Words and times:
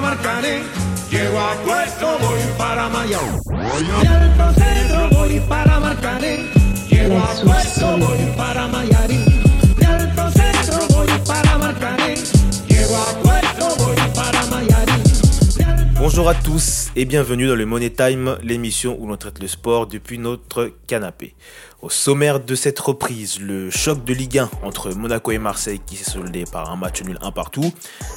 para 0.00 0.14
Marcané. 0.14 0.62
Llego 1.10 1.38
a 1.38 1.54
puesto, 1.64 2.18
voy 2.20 2.40
para 2.56 2.88
Mayao. 2.88 3.40
Y 3.80 4.06
al 4.06 4.54
centro 4.54 5.08
voy 5.10 5.40
para 5.40 5.80
Marcané. 5.80 6.46
Llego 6.88 7.18
a 7.18 7.34
puesto, 7.42 7.98
voy 7.98 8.18
para 8.36 8.68
Mayarín. 8.68 9.24
Y 9.80 9.84
al 9.84 10.00
centro 10.32 10.96
voy 10.96 11.08
para 11.26 11.58
Marcané. 11.58 12.14
Llego 12.68 12.96
a 12.96 13.22
puesto, 13.22 13.84
voy 13.84 13.96
para 14.14 14.46
Mayarín. 14.46 15.02
Bonjour 15.98 16.28
à 16.28 16.34
tous 16.34 16.90
et 16.96 17.04
bienvenue 17.04 17.46
dans 17.46 17.54
le 17.54 17.66
Money 17.66 17.90
Time, 17.90 18.38
l'émission 18.42 18.96
où 18.98 19.06
l'on 19.06 19.16
traite 19.16 19.40
le 19.40 19.48
sport 19.48 19.86
depuis 19.86 20.18
notre 20.18 20.72
canapé. 20.86 21.34
Au 21.82 21.88
sommaire 21.88 22.40
de 22.40 22.54
cette 22.54 22.78
reprise, 22.78 23.40
le 23.40 23.70
choc 23.70 24.04
de 24.04 24.12
Ligue 24.12 24.38
1 24.38 24.50
entre 24.62 24.92
Monaco 24.92 25.30
et 25.30 25.38
Marseille 25.38 25.80
qui 25.86 25.96
s'est 25.96 26.10
soldé 26.10 26.44
par 26.44 26.70
un 26.70 26.76
match 26.76 27.02
nul 27.02 27.16
un 27.22 27.32
partout. 27.32 27.72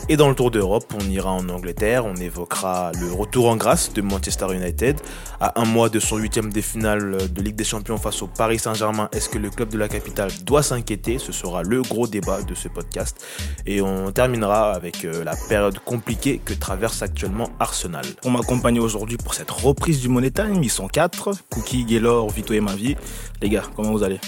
Et 0.09 0.17
dans 0.17 0.27
le 0.27 0.35
Tour 0.35 0.51
d'Europe, 0.51 0.93
on 1.01 1.09
ira 1.09 1.31
en 1.31 1.47
Angleterre, 1.47 2.05
on 2.05 2.15
évoquera 2.17 2.91
le 2.99 3.13
retour 3.13 3.47
en 3.47 3.55
grâce 3.55 3.93
de 3.93 4.01
Manchester 4.01 4.47
United. 4.53 4.99
À 5.39 5.61
un 5.61 5.63
mois 5.63 5.87
de 5.87 6.01
son 6.01 6.17
huitième 6.17 6.51
des 6.51 6.61
finales 6.61 7.31
de 7.31 7.41
Ligue 7.41 7.55
des 7.55 7.63
Champions 7.63 7.95
face 7.95 8.21
au 8.21 8.27
Paris 8.27 8.59
Saint-Germain, 8.59 9.07
est-ce 9.13 9.29
que 9.29 9.37
le 9.37 9.49
club 9.49 9.69
de 9.69 9.77
la 9.77 9.87
capitale 9.87 10.31
doit 10.43 10.61
s'inquiéter? 10.61 11.17
Ce 11.17 11.31
sera 11.31 11.63
le 11.63 11.83
gros 11.83 12.05
débat 12.05 12.41
de 12.41 12.55
ce 12.55 12.67
podcast. 12.67 13.25
Et 13.65 13.81
on 13.81 14.11
terminera 14.11 14.73
avec 14.73 15.05
euh, 15.05 15.23
la 15.23 15.37
période 15.47 15.79
compliquée 15.79 16.41
que 16.43 16.53
traverse 16.53 17.01
actuellement 17.01 17.49
Arsenal. 17.61 18.05
Pour 18.21 18.31
m'accompagner 18.31 18.81
aujourd'hui 18.81 19.15
pour 19.15 19.33
cette 19.33 19.51
reprise 19.51 20.01
du 20.01 20.09
Money 20.09 20.31
Time, 20.31 20.61
ils 20.61 20.69
sont 20.69 20.89
quatre, 20.89 21.31
Cookie, 21.49 21.85
Gaylor, 21.85 22.29
Vito 22.29 22.53
et 22.53 22.59
Mavi. 22.59 22.97
Gars, 23.53 23.63
comment 23.75 23.91
vous 23.91 24.03
allez 24.03 24.19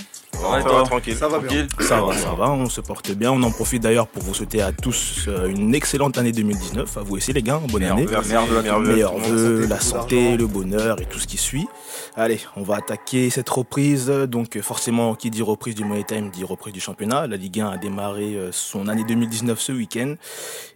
Ouais, 0.44 0.62
Ça 0.62 0.70
toi, 0.70 0.78
va, 0.80 0.84
tranquille. 0.84 1.16
ça 1.16 1.28
va 1.28 1.38
tranquille. 1.40 1.68
Ça 1.80 2.02
va, 2.02 2.14
ça 2.18 2.34
va, 2.34 2.52
on 2.52 2.70
se 2.70 2.82
porte 2.82 3.12
bien. 3.12 3.32
On 3.32 3.42
en 3.44 3.52
profite 3.52 3.82
d'ailleurs 3.84 4.08
pour 4.08 4.24
vous 4.24 4.34
souhaiter 4.34 4.62
à 4.62 4.72
tous 4.72 5.26
euh, 5.28 5.48
une 5.48 5.74
excellente 5.74 6.18
année 6.18 6.32
2019. 6.32 6.98
À 6.98 7.02
vous 7.02 7.16
aussi 7.16 7.34
les 7.34 7.42
gars, 7.42 7.60
bonne 7.70 7.84
année. 7.84 8.06
Merci, 8.10 8.34
meilleurs 8.60 9.18
vœux. 9.18 9.66
La 9.68 9.80
santé, 9.80 10.38
le 10.38 10.48
bonheur 10.48 11.02
et 11.02 11.06
tout 11.06 11.20
ce 11.20 11.28
qui 11.28 11.38
suit. 11.38 11.68
Allez, 12.16 12.40
on 12.56 12.64
va 12.64 12.76
attaquer 12.76 13.30
cette 13.30 13.50
reprise. 13.50 14.08
Donc 14.08 14.60
forcément, 14.62 15.16
qui 15.16 15.30
dit 15.32 15.42
reprise 15.42 15.76
du 15.76 15.84
Money 15.84 16.04
Time 16.04 16.30
dit 16.30 16.44
reprise 16.44 16.74
du 16.74 16.80
championnat. 16.80 17.28
La 17.28 17.38
Ligue 17.38 17.60
1 17.62 17.70
a 17.70 17.78
démarré 17.78 18.36
euh, 18.36 18.50
son 18.52 18.88
année 18.88 19.04
2019 19.08 19.60
ce 19.60 19.72
week-end. 19.72 20.16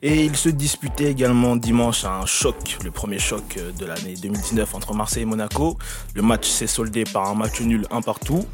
Et 0.02 0.26
il 0.26 0.36
se 0.36 0.50
disputait 0.50 1.12
également 1.12 1.56
dimanche 1.56 2.06
un 2.06 2.26
choc, 2.26 2.78
le 2.84 2.92
premier 2.92 3.20
choc 3.20 3.44
euh, 3.58 3.72
de 3.72 3.86
l'année 3.86 4.16
2019 4.22 4.76
entre 4.76 4.94
Marseille 4.94 5.24
et 5.24 5.26
Monaco. 5.26 5.78
Le 6.16 6.22
match 6.22 6.48
s'est 6.48 6.68
soldé 6.68 7.04
par 7.04 7.28
un 7.30 7.36
match 7.36 7.62
nul 7.62 7.86
un 7.92 8.02
partout. 8.02 8.46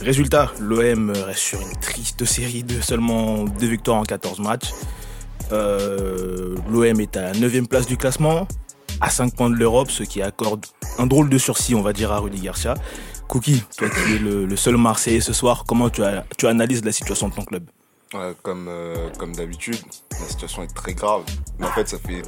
Résultat, 0.00 0.47
l'OM 0.60 1.10
reste 1.10 1.38
sur 1.38 1.60
une 1.60 1.76
triste 1.80 2.24
série 2.24 2.62
de 2.62 2.80
seulement 2.80 3.44
deux 3.44 3.66
victoires 3.66 3.98
en 3.98 4.04
14 4.04 4.40
matchs. 4.40 4.72
Euh, 5.52 6.56
L'OM 6.70 7.00
est 7.00 7.16
à 7.16 7.32
la 7.32 7.32
9 7.32 7.68
place 7.68 7.86
du 7.86 7.96
classement, 7.96 8.46
à 9.00 9.10
5 9.10 9.34
points 9.34 9.50
de 9.50 9.56
l'Europe, 9.56 9.90
ce 9.90 10.02
qui 10.02 10.22
accorde 10.22 10.66
un 10.98 11.06
drôle 11.06 11.28
de 11.28 11.38
sursis, 11.38 11.74
on 11.74 11.82
va 11.82 11.92
dire, 11.92 12.12
à 12.12 12.18
Rudy 12.18 12.40
Garcia. 12.40 12.74
Cookie, 13.28 13.62
toi 13.76 13.88
qui 13.90 14.14
es 14.14 14.18
le, 14.18 14.56
seul 14.56 14.76
Marseillais 14.76 15.20
ce 15.20 15.32
soir, 15.32 15.64
comment 15.66 15.90
tu, 15.90 16.02
analyses 16.46 16.84
la 16.84 16.92
situation 16.92 17.28
de 17.28 17.34
ton 17.34 17.44
club? 17.44 17.64
Comme 18.42 18.68
euh, 18.68 19.10
comme 19.18 19.36
d'habitude, 19.36 19.78
la 20.12 20.26
situation 20.28 20.62
est 20.62 20.74
très 20.74 20.94
grave. 20.94 21.24
Mais 21.58 21.66
en 21.66 21.72
fait, 21.72 21.88
ça 21.88 21.98
fait 21.98 22.22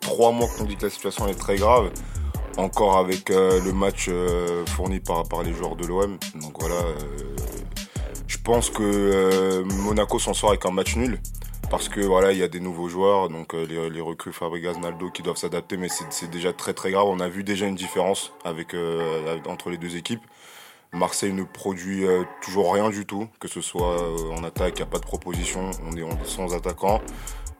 trois 0.00 0.32
mois 0.32 0.48
qu'on 0.56 0.64
dit 0.64 0.76
que 0.76 0.86
la 0.86 0.90
situation 0.90 1.28
est 1.28 1.38
très 1.38 1.56
grave. 1.56 1.90
Encore 2.56 2.98
avec 2.98 3.30
euh, 3.30 3.60
le 3.62 3.72
match 3.72 4.06
euh, 4.08 4.64
fourni 4.66 5.00
par, 5.00 5.22
par 5.28 5.42
les 5.42 5.52
joueurs 5.52 5.76
de 5.76 5.86
l'OM. 5.86 6.18
Donc 6.40 6.58
voilà, 6.58 6.74
euh, 6.74 7.36
je 8.28 8.36
pense 8.36 8.70
que 8.70 8.82
euh, 8.82 9.64
Monaco 9.64 10.18
s'en 10.18 10.34
sort 10.34 10.50
avec 10.50 10.64
un 10.66 10.70
match 10.70 10.96
nul. 10.96 11.18
Parce 11.70 11.88
que 11.88 12.00
voilà, 12.00 12.32
il 12.32 12.38
y 12.38 12.42
a 12.42 12.48
des 12.48 12.60
nouveaux 12.60 12.88
joueurs, 12.88 13.28
donc 13.28 13.54
euh, 13.54 13.90
les, 13.90 14.00
recrues 14.00 14.32
Fabregas, 14.32 14.78
Naldo 14.78 15.10
qui 15.10 15.22
doivent 15.22 15.36
s'adapter, 15.36 15.76
mais 15.76 15.88
c'est 15.88 16.30
déjà 16.30 16.52
très 16.52 16.72
très 16.72 16.90
grave. 16.90 17.06
On 17.08 17.20
a 17.20 17.28
vu 17.28 17.44
déjà 17.44 17.66
une 17.66 17.74
différence 17.74 18.32
euh, 18.46 19.38
entre 19.46 19.68
les 19.68 19.76
deux 19.76 19.96
équipes. 19.96 20.22
Marseille 20.92 21.34
ne 21.34 21.42
produit 21.42 22.06
toujours 22.40 22.72
rien 22.72 22.88
du 22.88 23.04
tout, 23.04 23.28
que 23.40 23.48
ce 23.48 23.60
soit 23.60 23.98
en 24.32 24.42
attaque, 24.42 24.72
il 24.76 24.82
n'y 24.82 24.88
a 24.88 24.90
pas 24.90 24.98
de 24.98 25.04
proposition, 25.04 25.70
on 25.86 25.94
est 25.94 26.24
sans 26.24 26.54
attaquant. 26.54 27.02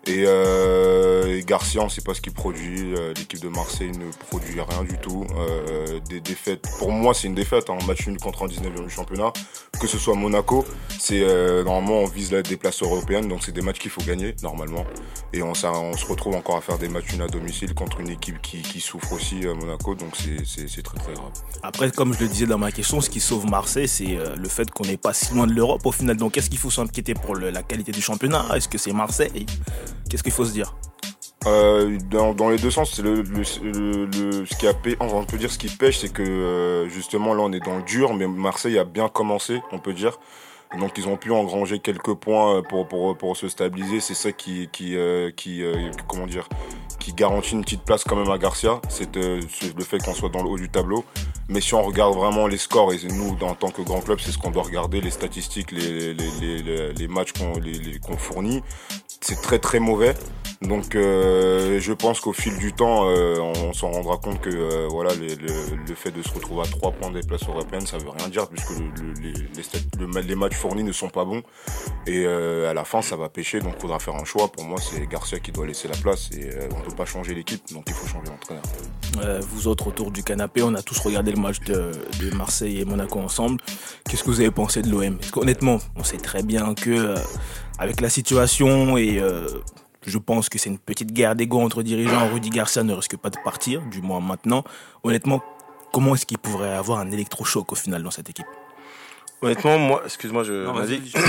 Et, 0.07 0.25
euh, 0.27 1.43
Garcia, 1.45 1.83
on 1.83 1.85
ne 1.85 1.91
sait 1.91 2.01
pas 2.01 2.15
ce 2.15 2.21
qu'il 2.21 2.33
produit. 2.33 2.95
euh, 2.95 3.13
L'équipe 3.15 3.41
de 3.41 3.49
Marseille 3.49 3.91
ne 3.91 4.11
produit 4.29 4.61
rien 4.61 4.85
du 4.85 4.97
tout. 4.99 5.27
Euh, 5.37 6.01
des 6.09 6.21
défaites, 6.21 6.65
pour 6.79 6.91
moi, 6.93 7.13
c'est 7.15 7.27
une 7.27 7.35
défaite. 7.35 7.69
Un 7.69 7.85
match 7.87 8.07
nul 8.07 8.19
contre 8.19 8.45
un 8.45 8.47
19e 8.47 8.85
du 8.85 8.91
championnat. 8.91 9.33
Que 9.81 9.87
ce 9.87 9.99
soit 9.99 10.15
Monaco, 10.15 10.65
c'est 10.99 11.21
normalement 11.65 12.01
on 12.01 12.07
vise 12.07 12.33
la, 12.33 12.43
des 12.43 12.57
places 12.57 12.83
européennes, 12.83 13.29
donc 13.29 13.45
c'est 13.45 13.53
des 13.53 13.61
matchs 13.61 13.79
qu'il 13.79 13.93
faut 13.93 14.01
gagner 14.03 14.35
normalement. 14.43 14.85
Et 15.33 15.43
on, 15.43 15.55
se 15.55 15.67
retrouve 16.07 16.35
encore 16.35 16.57
à 16.57 16.61
faire 16.61 16.79
des 16.79 16.89
matchs 16.89 17.13
nuls 17.13 17.23
à 17.23 17.29
domicile 17.29 17.75
contre 17.75 18.01
une 18.01 18.09
équipe 18.11 18.41
qui, 18.43 18.81
souffre 18.81 19.13
aussi, 19.13 19.47
euh, 19.47 19.55
Monaco. 19.55 19.95
Donc 19.95 20.17
c'est- 20.17 20.83
très 20.83 20.99
très 20.99 21.13
grave. 21.13 21.31
Après, 21.63 21.91
comme 21.91 22.13
je 22.15 22.21
le 22.21 22.29
disais 22.29 22.47
dans 22.47 22.59
ma 22.59 22.73
question, 22.73 23.01
ce 23.01 23.11
qui 23.11 23.21
sauve 23.21 23.47
Marseille, 23.47 23.89
c'est 23.89 24.19
le 24.37 24.49
fait 24.49 24.71
qu'on 24.71 24.85
n'est 24.85 24.97
pas 24.97 25.13
si 25.13 25.33
loin 25.35 25.47
de 25.47 25.53
l'Europe 25.53 25.85
au 25.85 25.93
final. 25.93 26.17
Donc, 26.17 26.37
est-ce 26.37 26.49
qu'il 26.51 26.59
faut 26.59 26.71
s'inquiéter 26.71 27.15
pour 27.15 27.37
la 27.37 27.63
qualité 27.63 27.93
du 27.93 28.01
championnat? 28.01 28.47
Est-ce 28.55 28.69
que 28.69 28.79
c'est 28.79 28.93
Marseille? 28.93 29.47
Qu'est-ce 30.09 30.23
qu'il 30.23 30.33
faut 30.33 30.45
se 30.45 30.53
dire 30.53 30.75
Euh, 31.47 31.99
dans, 32.11 32.49
les 32.51 32.59
deux 32.59 32.71
sens, 32.71 32.93
c'est 32.95 33.03
le, 33.03 33.23
ce 33.45 34.57
qui 34.59 34.67
a 34.67 34.75
payé, 34.75 34.97
on 35.01 35.25
peut 35.25 35.39
dire 35.39 35.51
ce 35.51 35.59
qui 35.59 35.69
pêche, 35.69 35.99
c'est 35.99 36.13
que 36.13 36.23
euh, 36.23 36.89
justement 36.89 37.35
là 37.35 37.43
on 37.43 37.53
est 37.53 37.65
dans 37.65 37.77
le 37.77 37.83
dur, 37.83 38.15
mais 38.15 38.27
Marseille 38.27 38.79
a 38.79 38.85
bien 38.85 39.09
commencé, 39.09 39.61
on 39.73 39.79
peut 39.79 39.95
dire. 39.95 40.19
Donc 40.77 40.99
ils 40.99 41.09
ont 41.09 41.17
pu 41.17 41.33
engranger 41.33 41.79
quelques 41.79 42.15
points 42.15 42.63
pour 42.63 42.87
pour, 42.87 43.17
pour 43.17 43.37
se 43.37 43.49
stabiliser. 43.49 44.01
C'est 44.01 44.15
ça 44.15 44.33
qui 44.33 44.69
qui 44.71 44.97
euh, 44.97 45.31
qui 45.31 45.63
euh, 45.63 45.91
comment 46.07 46.27
dire 46.27 46.47
qui 46.99 47.15
garantit 47.15 47.53
une 47.53 47.63
petite 47.63 47.83
place 47.85 48.05
quand 48.05 48.17
même 48.17 48.31
à 48.31 48.37
Garcia. 48.37 48.81
C'est 48.89 49.17
euh, 49.17 49.41
le 49.77 49.85
fait 49.85 49.99
qu'on 49.99 50.13
soit 50.13 50.29
dans 50.29 50.43
le 50.43 50.49
haut 50.51 50.59
du 50.59 50.69
tableau. 50.69 51.05
Mais 51.49 51.63
si 51.63 51.73
on 51.73 51.83
regarde 51.83 52.15
vraiment 52.15 52.47
les 52.47 52.59
scores 52.59 52.93
et 52.93 52.99
nous 53.11 53.35
en 53.41 53.55
tant 53.55 53.71
que 53.71 53.81
grand 53.81 54.01
club, 54.01 54.19
c'est 54.21 54.31
ce 54.31 54.37
qu'on 54.37 54.51
doit 54.51 54.65
regarder, 54.65 55.01
les 55.01 55.11
statistiques, 55.11 55.73
les 55.73 56.13
les 56.13 56.93
les, 56.93 57.09
matchs 57.09 57.33
qu'on 57.33 57.55
qu'on 58.03 58.19
fournit, 58.19 58.63
c'est 59.21 59.41
très 59.41 59.59
très 59.59 59.81
mauvais. 59.81 60.15
Donc 60.61 60.97
euh, 60.97 61.79
je 61.79 61.93
pense 61.93 62.19
qu'au 62.21 62.33
fil 62.33 62.59
du 62.59 62.73
temps, 62.73 63.09
euh, 63.09 63.37
on 63.39 63.73
s'en 63.73 63.93
rendra 63.93 64.17
compte 64.17 64.41
que 64.41 64.51
euh, 64.51 64.89
voilà, 64.91 65.11
le, 65.15 65.95
fait 65.95 66.11
de 66.11 66.21
se 66.21 66.35
retrouver 66.35 66.63
à 66.63 66.65
trois 66.65 66.91
points 66.91 67.11
des 67.13 67.21
places 67.21 67.45
européennes, 67.49 67.87
ça 67.87 67.97
veut 67.99 68.11
rien 68.11 68.29
dire 68.29 68.49
puisque 68.49 68.71
le- 68.71 69.13
le- 69.13 70.17
les, 70.21 70.23
les, 70.23 70.35
matchs 70.35 70.57
fournis 70.57 70.83
ne 70.83 70.91
sont 70.91 71.11
pas 71.11 71.25
bons 71.25 71.43
et 72.09 72.25
euh, 72.27 72.69
à 72.69 72.75
la 72.75 72.85
fin 72.85 73.03
ça 73.03 73.15
va 73.15 73.29
pêcher. 73.29 73.61
Donc 73.61 73.75
il 73.77 73.81
faudra 73.83 74.01
faire 74.01 74.17
un 74.17 74.25
choix. 74.25 74.49
Pour 74.49 74.65
moi, 74.65 74.81
c'est 74.81 75.07
Garcia 75.07 75.39
qui 75.39 75.53
doit 75.53 75.65
laisser 75.67 75.87
la 75.87 75.97
place 75.97 76.29
et 76.37 76.51
euh, 76.51 76.69
on 76.77 76.81
peut 76.89 76.95
pas 76.97 77.05
changer 77.07 77.35
l'équipe, 77.35 77.63
donc 77.73 77.85
il 77.87 77.95
faut 77.95 78.09
changer 78.09 78.29
l'entraîneur. 78.29 78.65
Euh, 79.23 79.41
Vous 79.53 79.69
autres 79.69 79.87
autour 79.87 80.11
du 80.11 80.25
canapé, 80.25 80.63
on 80.63 80.75
a 80.75 80.83
tous 80.83 80.99
regardé 80.99 81.31
le 81.31 81.41
match 81.41 81.61
de, 81.61 81.93
de 82.21 82.35
Marseille 82.35 82.81
et 82.81 82.85
Monaco 82.85 83.21
ensemble. 83.21 83.61
Qu'est-ce 84.11 84.25
que 84.25 84.31
vous 84.31 84.41
avez 84.41 84.51
pensé 84.51 84.83
de 84.83 84.91
l'OM 84.91 85.19
Parce 85.19 85.31
qu'honnêtement, 85.31 85.79
on 85.95 86.03
sait 86.03 86.17
très 86.19 86.43
bien 86.43 86.75
que 86.75 87.15
avec 87.79 88.01
la 88.01 88.11
situation 88.11 88.97
et 88.99 89.21
je 90.09 90.19
pense 90.19 90.49
que 90.49 90.59
c'est 90.59 90.71
une 90.71 90.79
petite 90.79 91.13
guerre 91.13 91.37
d'ego 91.37 91.61
entre 91.61 91.83
dirigeants. 91.83 92.29
Rudy 92.33 92.51
Garcia 92.51 92.83
ne 92.83 92.93
risque 92.93 93.17
pas 93.17 93.31
de 93.31 93.37
partir, 93.45 93.83
du 93.83 94.01
moins 94.03 94.21
maintenant. 94.21 94.65
Honnêtement, 95.05 95.43
comment 95.93 96.15
est-ce 96.15 96.27
qu'il 96.27 96.39
pourrait 96.39 96.75
avoir 96.75 96.99
un 96.99 97.11
électrochoc 97.11 97.71
au 97.73 97.75
final 97.77 98.03
dans 98.03 98.11
cette 98.11 98.31
équipe? 98.31 98.47
Honnêtement, 99.43 99.79
moi, 99.79 100.03
excuse-moi, 100.05 100.43
je, 100.45 100.65
Non, 100.65 100.73
vas-y. 100.73 100.99
vas-y. 100.99 101.13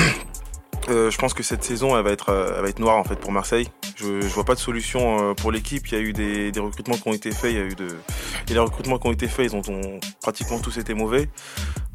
Euh, 0.88 1.12
je 1.12 1.18
pense 1.18 1.34
que 1.34 1.44
cette 1.44 1.64
saison, 1.64 1.96
elle 1.98 2.04
va 2.06 2.10
être, 2.12 2.30
euh, 2.30 2.54
elle 2.56 2.64
va 2.64 2.70
être 2.70 2.80
noire 2.80 2.96
en 2.98 3.04
fait 3.04 3.18
pour 3.18 3.32
Marseille. 3.34 3.68
Je, 3.98 4.22
je 4.22 4.28
vois 4.28 4.46
pas 4.46 4.56
de 4.56 4.60
solution 4.60 5.32
euh, 5.32 5.34
pour 5.34 5.52
l'équipe. 5.52 5.86
Il 5.88 5.94
y 5.94 5.98
a 5.98 6.00
eu 6.00 6.14
des, 6.14 6.52
des 6.54 6.60
recrutements 6.60 6.96
qui 6.96 7.08
ont 7.08 7.14
été 7.14 7.32
faits. 7.32 7.52
Il 7.52 7.58
y 7.58 7.62
a 7.62 7.66
eu 7.66 7.76
de, 7.76 7.88
et 8.50 8.54
les 8.54 8.60
recrutements 8.60 8.98
qui 8.98 9.06
ont 9.08 9.12
été 9.12 9.28
faits, 9.28 9.52
ils 9.52 9.56
ont, 9.56 9.62
ont 9.72 10.00
pratiquement 10.22 10.58
tous 10.58 10.78
été 10.78 10.94
mauvais. 10.94 11.30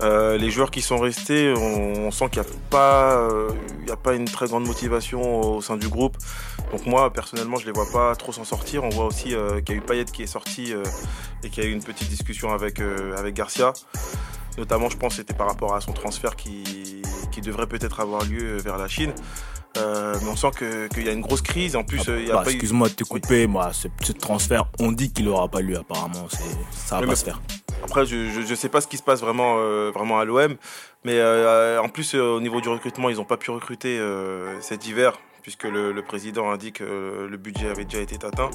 Euh, 0.03 0.37
les 0.37 0.51
joueurs 0.51 0.71
qui 0.71 0.83
sont 0.83 0.99
restés, 0.99 1.53
on, 1.57 2.07
on 2.07 2.11
sent 2.11 2.29
qu'il 2.31 2.43
n'y 2.43 2.47
a 2.47 2.51
pas, 2.71 3.17
euh, 3.17 3.49
il 3.83 3.89
y 3.89 3.91
a 3.91 3.97
pas 3.97 4.15
une 4.15 4.27
très 4.27 4.47
grande 4.47 4.67
motivation 4.67 5.41
au 5.57 5.63
sein 5.63 5.77
du 5.77 5.89
groupe. 5.89 6.17
Donc 6.73 6.87
moi, 6.87 7.13
personnellement, 7.13 7.57
je 7.57 7.67
les 7.67 7.73
vois 7.73 7.87
pas 7.93 8.15
trop 8.17 8.33
s'en 8.33 8.45
sortir. 8.45 8.83
On 8.85 8.89
voit 8.89 9.05
aussi 9.07 9.35
euh, 9.35 9.61
qu'il 9.61 9.77
y 9.77 9.79
a 9.79 9.81
eu 9.81 9.85
Payet 9.85 10.05
qui 10.07 10.23
est 10.25 10.27
sorti 10.27 10.73
euh, 10.73 10.83
et 11.43 11.51
qu'il 11.51 11.63
y 11.63 11.67
a 11.67 11.71
eu 11.71 11.73
une 11.73 11.83
petite 11.83 12.09
discussion 12.09 12.53
avec 12.53 12.81
euh, 12.81 13.17
avec 13.17 13.35
Garcia. 13.35 13.73
Notamment, 14.59 14.89
je 14.89 14.97
pense, 14.97 15.15
que 15.15 15.17
c'était 15.19 15.35
par 15.35 15.49
rapport 15.49 15.75
à 15.75 15.81
son 15.81 15.93
transfert 15.93 16.37
qui, 16.37 17.03
qui 17.33 17.41
devrait 17.41 17.67
peut-être 17.67 18.01
avoir 18.01 18.25
lieu 18.25 18.57
vers 18.59 18.79
la 18.79 18.87
Chine. 18.89 19.13
Euh, 19.77 20.15
mais 20.23 20.29
on 20.29 20.37
sent 20.37 20.53
que- 20.57 20.87
qu'il 20.87 21.05
y 21.05 21.09
a 21.09 21.13
une 21.13 21.21
grosse 21.23 21.43
crise. 21.43 21.75
En 21.75 21.83
plus, 21.83 22.09
euh, 22.09 22.21
il 22.21 22.29
y 22.29 22.31
a 22.31 22.35
Bah, 22.35 22.43
pas 22.45 22.51
eu- 22.51 22.55
Excuse-moi 22.55 22.89
de 22.89 22.95
te 22.95 23.03
couper, 23.03 23.49
moi, 23.49 23.73
ce, 23.73 23.89
ce 24.03 24.13
transfert, 24.13 24.67
on 24.79 24.93
dit 24.93 25.13
qu'il 25.13 25.25
n'aura 25.25 25.49
pas 25.49 25.61
lieu 25.61 25.77
apparemment. 25.77 26.29
Ça 26.71 26.97
va 26.97 27.01
pas 27.01 27.07
mais- 27.09 27.17
se 27.17 27.25
faire. 27.25 27.41
Après, 27.83 28.07
je, 28.07 28.31
je 28.47 28.55
sais 28.55 28.69
pas 28.69 28.81
ce 28.81 28.87
qui 28.87 28.97
se 28.97 29.03
passe 29.03 29.21
vraiment, 29.21 29.57
euh, 29.59 29.91
vraiment 29.93 30.19
à 30.21 30.25
l'OM. 30.25 30.55
Mais 31.05 31.21
en 31.79 31.89
plus, 31.89 32.15
au 32.15 32.41
niveau 32.41 32.61
du 32.61 32.69
recrutement, 32.69 33.11
ils 33.11 33.17
n'ont 33.17 33.25
pas 33.25 33.37
pu 33.37 33.51
recruter 33.51 34.01
cet 34.61 34.87
hiver. 34.87 35.19
Puisque 35.45 35.65
le, 35.65 35.93
le 35.93 36.03
président 36.03 36.51
a 36.51 36.57
dit 36.57 36.73
que 36.73 36.83
euh, 36.83 37.29
le 37.29 37.37
budget 37.37 37.69
avait 37.69 37.85
déjà 37.85 38.01
été 38.01 38.17
atteint. 38.27 38.51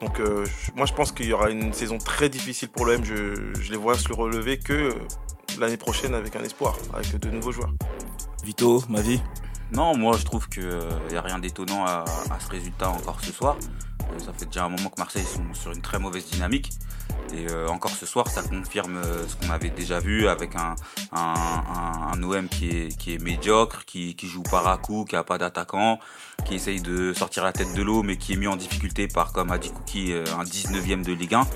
Donc, 0.00 0.18
euh, 0.20 0.46
moi, 0.74 0.86
je 0.86 0.94
pense 0.94 1.12
qu'il 1.12 1.26
y 1.26 1.34
aura 1.34 1.50
une 1.50 1.74
saison 1.74 1.98
très 1.98 2.30
difficile 2.30 2.70
pour 2.70 2.86
l'OM. 2.86 3.04
Je, 3.04 3.52
je 3.60 3.70
les 3.70 3.76
vois 3.76 3.94
se 3.94 4.08
le 4.08 4.14
relever 4.14 4.58
que 4.58 4.72
euh, 4.72 4.94
l'année 5.58 5.76
prochaine 5.76 6.14
avec 6.14 6.34
un 6.36 6.42
espoir, 6.42 6.78
avec 6.94 7.14
de 7.14 7.28
nouveaux 7.28 7.52
joueurs. 7.52 7.74
Vito, 8.42 8.82
ma 8.88 9.02
vie? 9.02 9.20
Non, 9.70 9.94
moi 9.96 10.16
je 10.16 10.24
trouve 10.24 10.48
qu'il 10.48 10.78
n'y 11.10 11.16
a 11.16 11.20
rien 11.20 11.38
d'étonnant 11.38 11.84
à, 11.84 12.04
à 12.30 12.40
ce 12.40 12.48
résultat 12.48 12.88
encore 12.88 13.20
ce 13.22 13.32
soir. 13.32 13.56
Euh, 14.00 14.18
Ça 14.18 14.32
fait 14.32 14.46
déjà 14.46 14.64
un 14.64 14.70
moment 14.70 14.88
que 14.88 14.98
Marseille 14.98 15.24
sont 15.24 15.52
sur 15.52 15.72
une 15.72 15.82
très 15.82 15.98
mauvaise 15.98 16.24
dynamique. 16.24 16.70
Et 17.32 17.50
euh, 17.50 17.68
encore 17.68 17.92
ce 17.92 18.06
soir, 18.06 18.28
ça 18.28 18.42
confirme 18.42 18.96
euh, 18.96 19.26
ce 19.26 19.36
qu'on 19.36 19.52
avait 19.52 19.70
déjà 19.70 20.00
vu 20.00 20.28
avec 20.28 20.56
un, 20.56 20.74
un, 21.12 21.34
un, 21.34 22.12
un 22.12 22.22
OM 22.22 22.48
qui 22.48 22.68
est, 22.70 22.96
qui 22.98 23.14
est 23.14 23.18
médiocre, 23.18 23.84
qui, 23.84 24.16
qui 24.16 24.26
joue 24.26 24.42
par 24.42 24.66
à 24.66 24.78
coup, 24.78 25.04
qui 25.04 25.16
a 25.16 25.22
pas 25.22 25.38
d'attaquant, 25.38 26.00
qui 26.44 26.56
essaye 26.56 26.80
de 26.80 27.12
sortir 27.12 27.44
la 27.44 27.52
tête 27.52 27.74
de 27.74 27.82
l'eau, 27.82 28.02
mais 28.02 28.16
qui 28.16 28.32
est 28.32 28.36
mis 28.36 28.48
en 28.48 28.56
difficulté 28.56 29.06
par, 29.06 29.32
comme 29.32 29.50
a 29.52 29.58
dit 29.58 29.70
Cookie, 29.70 30.12
euh, 30.12 30.24
un 30.38 30.44
19e 30.44 31.04
de 31.04 31.12
Ligue 31.12 31.34
1. 31.34 31.46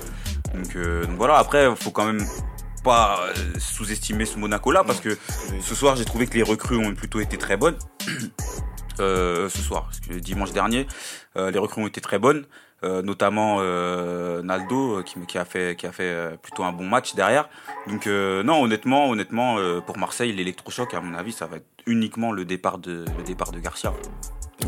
Donc, 0.53 0.75
euh, 0.75 1.05
donc 1.05 1.17
voilà, 1.17 1.37
après, 1.37 1.75
faut 1.75 1.91
quand 1.91 2.05
même 2.05 2.25
pas 2.85 3.19
euh, 3.23 3.33
sous-estimer 3.59 4.25
ce 4.25 4.37
Monaco-là, 4.37 4.83
parce 4.85 5.01
que 5.01 5.17
ce 5.59 5.75
soir, 5.75 5.95
j'ai 5.95 6.05
trouvé 6.05 6.27
que 6.27 6.35
les 6.35 6.43
recrues 6.43 6.77
ont 6.77 6.93
plutôt 6.93 7.19
été 7.19 7.37
très 7.37 7.57
bonnes. 7.57 7.77
Euh, 9.01 9.49
ce 9.49 9.61
soir, 9.61 9.83
parce 9.87 9.99
que 9.99 10.13
dimanche 10.13 10.53
dernier, 10.53 10.87
euh, 11.35 11.51
les 11.51 11.59
recrues 11.59 11.81
ont 11.81 11.87
été 11.87 11.99
très 11.99 12.17
bonnes, 12.17 12.45
euh, 12.85 13.01
notamment 13.01 13.57
euh, 13.61 14.43
Naldo 14.43 14.99
euh, 14.99 15.03
qui, 15.03 15.37
a 15.37 15.45
fait 15.45 15.75
plutôt 16.41 16.63
un 16.63 16.71
bon 16.71 16.85
match 16.85 17.15
derrière. 17.15 17.49
Donc 17.87 18.05
non, 18.07 18.61
honnêtement, 18.61 19.09
honnêtement, 19.09 19.57
pour 19.85 19.97
Marseille, 19.97 20.31
l'électrochoc, 20.33 20.93
à 20.93 21.01
mon 21.01 21.15
avis, 21.15 21.31
ça 21.31 21.47
va 21.47 21.57
être 21.57 21.65
uniquement 21.85 22.31
le 22.31 22.45
départ 22.45 22.77
de 22.77 23.05
Garcia. 23.61 23.93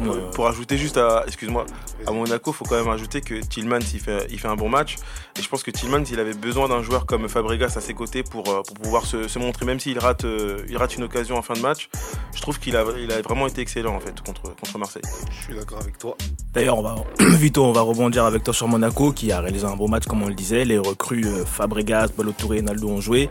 Pour, 0.04 0.32
pour 0.32 0.48
ajouter 0.48 0.78
juste 0.78 0.98
à, 0.98 1.24
excuse-moi, 1.26 1.66
à 2.06 2.12
Monaco, 2.12 2.52
faut 2.52 2.66
quand 2.66 2.78
même 2.78 2.90
ajouter 2.90 3.22
que 3.22 3.36
Tillmans 3.42 3.80
il 3.94 4.00
fait, 4.00 4.28
il 4.30 4.40
fait 4.40 4.48
un 4.48 4.56
bon 4.56 4.70
match. 4.70 4.96
Et 5.38 5.42
je 5.42 5.50
pense 5.50 5.64
que 5.64 5.72
Tillmans 5.72 6.04
il 6.12 6.20
avait 6.20 6.34
besoin 6.34 6.68
d'un 6.68 6.82
joueur 6.82 7.06
comme 7.06 7.28
Fabregas 7.28 7.74
à 7.76 7.82
ses 7.82 7.94
côtés 7.94 8.24
pour, 8.24 8.48
euh, 8.50 8.62
pour 8.62 8.76
pouvoir 8.76 9.06
se, 9.06 9.28
se 9.28 9.40
montrer, 9.40 9.66
même 9.66 9.80
s'il 9.80 10.00
rate, 10.00 10.26
euh, 10.26 10.64
il 10.70 10.78
rate 10.78 10.96
une 10.96 11.04
occasion 11.04 11.38
en 11.38 11.42
fin 11.42 11.54
de 11.54 11.60
match. 11.60 11.90
Je 12.36 12.42
trouve 12.42 12.60
qu'il 12.60 12.76
a, 12.76 12.84
il 12.98 13.12
a 13.12 13.22
vraiment 13.22 13.48
été 13.48 13.62
excellent 13.62 13.96
en 13.96 14.00
fait 14.00 14.22
contre, 14.22 14.56
contre 14.56 14.78
Marseille. 14.78 15.02
Je 15.32 15.44
suis 15.44 15.56
d'accord 15.56 15.80
avec 15.82 15.98
toi. 15.98 16.16
D'ailleurs, 16.54 16.78
on 16.78 16.84
va, 16.84 16.96
Vito, 17.20 17.64
on 17.64 17.72
va 17.72 17.82
rebondir 17.82 18.26
avec 18.26 18.44
toi 18.44 18.54
sur 18.54 18.68
Monaco, 18.68 19.12
qui 19.12 19.32
a 19.32 19.42
réalisé 19.42 19.66
un 19.66 19.76
bon 19.76 19.88
match, 19.88 20.06
comme 20.06 20.24
on 20.24 20.28
le 20.28 20.36
disait. 20.36 20.66
Les 20.66 20.78
recrues 20.78 21.26
euh, 21.26 21.46
Fabregas, 21.46 22.10
Balotouré 22.18 22.58
et 22.58 22.62
Naldo 22.62 22.90
ont 22.90 23.02
joué. 23.02 23.30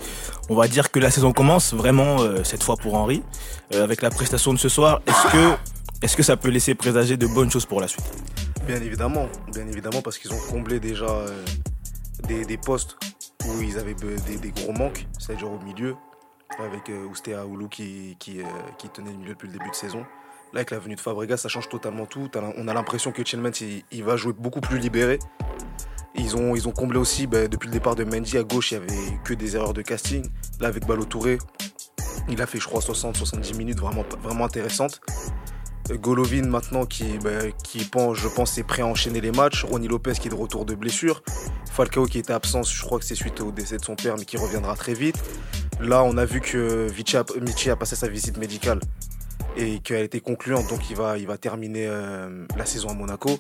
On 0.49 0.55
va 0.55 0.69
dire 0.69 0.91
que 0.91 0.99
la 0.99 1.11
saison 1.11 1.33
commence 1.33 1.75
vraiment, 1.75 2.19
cette 2.45 2.63
fois 2.63 2.77
pour 2.77 2.95
Henri, 2.95 3.23
avec 3.75 4.01
la 4.01 4.11
prestation 4.11 4.53
de 4.53 4.59
ce 4.59 4.69
soir. 4.69 5.01
Est-ce 5.07 5.33
que, 5.33 5.57
est-ce 6.03 6.17
que 6.17 6.23
ça 6.23 6.37
peut 6.37 6.49
laisser 6.49 6.75
présager 6.75 7.17
de 7.17 7.27
bonnes 7.27 7.51
choses 7.51 7.67
pour 7.67 7.81
la 7.81 7.89
suite? 7.89 8.05
Bien 8.67 8.81
évidemment, 8.83 9.29
bien 9.53 9.67
évidemment, 9.67 10.03
parce 10.03 10.19
qu'ils 10.19 10.33
ont 10.33 10.41
comblé 10.51 10.81
déjà 10.81 11.07
euh, 11.07 11.45
des, 12.29 12.45
des 12.45 12.59
postes 12.59 12.97
où 13.47 13.63
ils 13.63 13.79
avaient 13.79 13.95
des, 13.95 14.37
des 14.37 14.51
gros 14.51 14.73
manques, 14.73 15.07
c'est-à-dire 15.19 15.51
au 15.51 15.59
milieu, 15.61 15.95
avec 16.59 16.91
euh, 16.91 17.07
Oustea 17.07 17.47
Oulou 17.47 17.69
qui, 17.69 18.17
qui, 18.19 18.41
euh, 18.41 18.47
qui 18.79 18.89
tenait 18.89 19.11
le 19.11 19.19
milieu 19.19 19.35
depuis 19.35 19.47
le 19.47 19.55
début 19.55 19.71
de 19.71 19.75
saison. 19.75 20.01
Là, 20.53 20.61
avec 20.61 20.71
la 20.71 20.79
venue 20.79 20.95
de 20.95 21.01
Fabregas, 21.01 21.39
ça 21.39 21.49
change 21.49 21.69
totalement 21.69 22.07
tout. 22.07 22.31
On 22.57 22.69
a 22.69 22.75
l'impression 22.75 23.13
que 23.13 23.23
Tillmans, 23.23 23.51
il, 23.91 24.05
va 24.05 24.17
jouer 24.17 24.33
beaucoup 24.33 24.61
plus 24.61 24.79
libéré. 24.79 25.19
Ils 26.15 26.37
ont, 26.37 26.55
ils 26.55 26.69
ont 26.69 26.73
comblé 26.73 26.99
aussi, 26.99 27.27
bah, 27.27 27.49
depuis 27.49 27.67
le 27.67 27.73
départ 27.73 27.95
de 27.95 28.05
Mendy 28.05 28.39
à 28.39 28.43
gauche, 28.43 28.71
il 28.71 28.75
y 28.75 28.77
avait 28.79 29.19
que 29.25 29.35
des 29.35 29.57
erreurs 29.57 29.75
de 29.75 29.83
casting. 29.83 30.25
Là, 30.61 30.69
avec 30.69 30.87
Balotouré, 30.87 31.39
il 32.29 32.41
a 32.41 32.47
fait, 32.47 32.59
je 32.59 32.67
crois, 32.67 32.81
60-70 32.81 33.57
minutes 33.57 33.79
vraiment, 33.79 34.05
vraiment 34.23 34.45
intéressantes. 34.45 35.01
Golovin 35.91 36.47
maintenant 36.47 36.85
qui, 36.85 37.19
bah, 37.19 37.51
qui 37.63 37.85
pense, 37.85 38.19
je 38.19 38.29
pense, 38.29 38.59
est 38.59 38.65
prêt 38.65 38.83
à 38.83 38.87
enchaîner 38.87 39.21
les 39.21 39.33
matchs. 39.33 39.65
Ronny 39.65 39.89
Lopez 39.89 40.15
qui 40.15 40.29
est 40.29 40.31
de 40.31 40.35
retour 40.35 40.65
de 40.65 40.75
blessure. 40.75 41.23
Falcao 41.71 42.07
qui 42.07 42.19
était 42.19 42.33
absent, 42.33 42.63
je 42.63 42.83
crois 42.83 42.99
que 42.99 43.05
c'est 43.05 43.15
suite 43.15 43.41
au 43.41 43.53
décès 43.53 43.77
de 43.77 43.85
son 43.85 43.97
père, 43.97 44.17
mais 44.19 44.25
qui 44.25 44.37
reviendra 44.37 44.75
très 44.77 44.95
vite. 44.95 45.23
Là, 45.81 46.03
on 46.03 46.17
a 46.17 46.25
vu 46.25 46.41
que 46.41 46.89
Michi 47.41 47.71
a 47.71 47.77
passé 47.77 47.97
sa 47.97 48.09
visite 48.09 48.39
médicale 48.39 48.81
et 49.57 49.79
qu'elle 49.81 50.05
était 50.05 50.21
concluante, 50.21 50.69
donc 50.69 50.91
il 50.91 50.97
va, 50.97 51.19
il 51.19 51.27
va 51.27 51.39
terminer 51.39 51.87
euh, 51.87 52.47
la 52.57 52.67
saison 52.67 52.89
à 52.89 52.95
Monaco. 52.95 53.31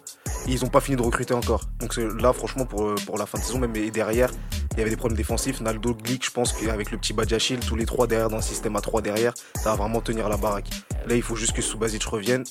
Ils 0.48 0.62
n'ont 0.62 0.70
pas 0.70 0.80
fini 0.80 0.96
de 0.96 1.02
recruter 1.02 1.34
encore. 1.34 1.64
Donc 1.78 1.96
là, 1.96 2.32
franchement, 2.32 2.64
pour, 2.64 2.94
pour 3.06 3.18
la 3.18 3.26
fin 3.26 3.38
de 3.38 3.44
saison, 3.44 3.58
même 3.58 3.74
et 3.76 3.90
derrière, 3.90 4.30
il 4.72 4.78
y 4.78 4.80
avait 4.80 4.90
des 4.90 4.96
problèmes 4.96 5.16
défensifs. 5.16 5.60
Naldo, 5.60 5.94
Glick, 5.94 6.24
je 6.24 6.30
pense 6.30 6.52
qu'avec 6.52 6.90
le 6.90 6.98
petit 6.98 7.12
Badiachil, 7.12 7.60
tous 7.60 7.76
les 7.76 7.86
trois 7.86 8.06
derrière 8.06 8.28
dans 8.28 8.36
le 8.36 8.42
système 8.42 8.76
à 8.76 8.80
3 8.80 9.02
derrière, 9.02 9.34
ça 9.54 9.70
va 9.70 9.76
vraiment 9.76 10.00
tenir 10.00 10.28
la 10.28 10.36
baraque. 10.36 10.70
Là, 11.06 11.14
il 11.14 11.22
faut 11.22 11.36
juste 11.36 11.54
que 11.54 11.62
Subasic 11.62 12.02
revienne, 12.04 12.44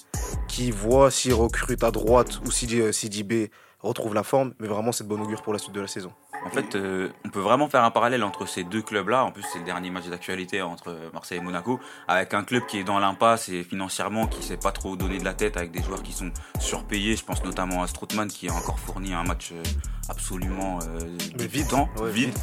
qui 0.47 0.71
voit 0.71 1.11
s'il 1.11 1.33
recrute 1.33 1.83
à 1.83 1.91
droite 1.91 2.39
ou 2.45 2.51
si 2.51 2.67
euh, 2.79 2.91
Sidibé 2.91 3.51
retrouve 3.79 4.13
la 4.13 4.23
forme. 4.23 4.53
Mais 4.59 4.67
vraiment, 4.67 4.91
c'est 4.91 5.03
de 5.03 5.09
bon 5.09 5.21
augure 5.21 5.41
pour 5.41 5.53
la 5.53 5.59
suite 5.59 5.73
de 5.73 5.81
la 5.81 5.87
saison. 5.87 6.11
En 6.45 6.49
fait, 6.51 6.75
euh, 6.75 7.09
on 7.25 7.29
peut 7.29 7.39
vraiment 7.39 7.67
faire 7.67 7.83
un 7.83 7.91
parallèle 7.91 8.23
entre 8.23 8.45
ces 8.47 8.63
deux 8.63 8.81
clubs-là. 8.81 9.25
En 9.25 9.31
plus, 9.31 9.43
c'est 9.51 9.59
le 9.59 9.65
dernier 9.65 9.89
match 9.89 10.05
d'actualité 10.05 10.61
entre 10.61 10.95
Marseille 11.13 11.39
et 11.39 11.41
Monaco, 11.41 11.79
avec 12.07 12.33
un 12.35 12.43
club 12.43 12.65
qui 12.67 12.77
est 12.79 12.83
dans 12.83 12.99
l'impasse 12.99 13.49
et 13.49 13.63
financièrement 13.63 14.27
qui 14.27 14.43
sait 14.43 14.57
pas 14.57 14.71
trop 14.71 14.95
donner 14.95 15.17
de 15.17 15.25
la 15.25 15.33
tête, 15.33 15.57
avec 15.57 15.71
des 15.71 15.81
joueurs 15.81 16.03
qui 16.03 16.13
sont 16.13 16.31
surpayés. 16.59 17.15
Je 17.15 17.25
pense 17.25 17.43
notamment 17.43 17.81
à 17.81 17.87
Strootman 17.87 18.27
qui 18.27 18.47
a 18.47 18.53
encore 18.53 18.79
fourni 18.79 19.13
un 19.13 19.23
match 19.23 19.51
euh, 19.53 19.63
absolument 20.07 20.79
euh, 20.83 20.99
vide. 21.19 21.35
débutant, 21.37 21.89
Ouais, 21.99 22.11
vide. 22.11 22.29
vide. 22.29 22.37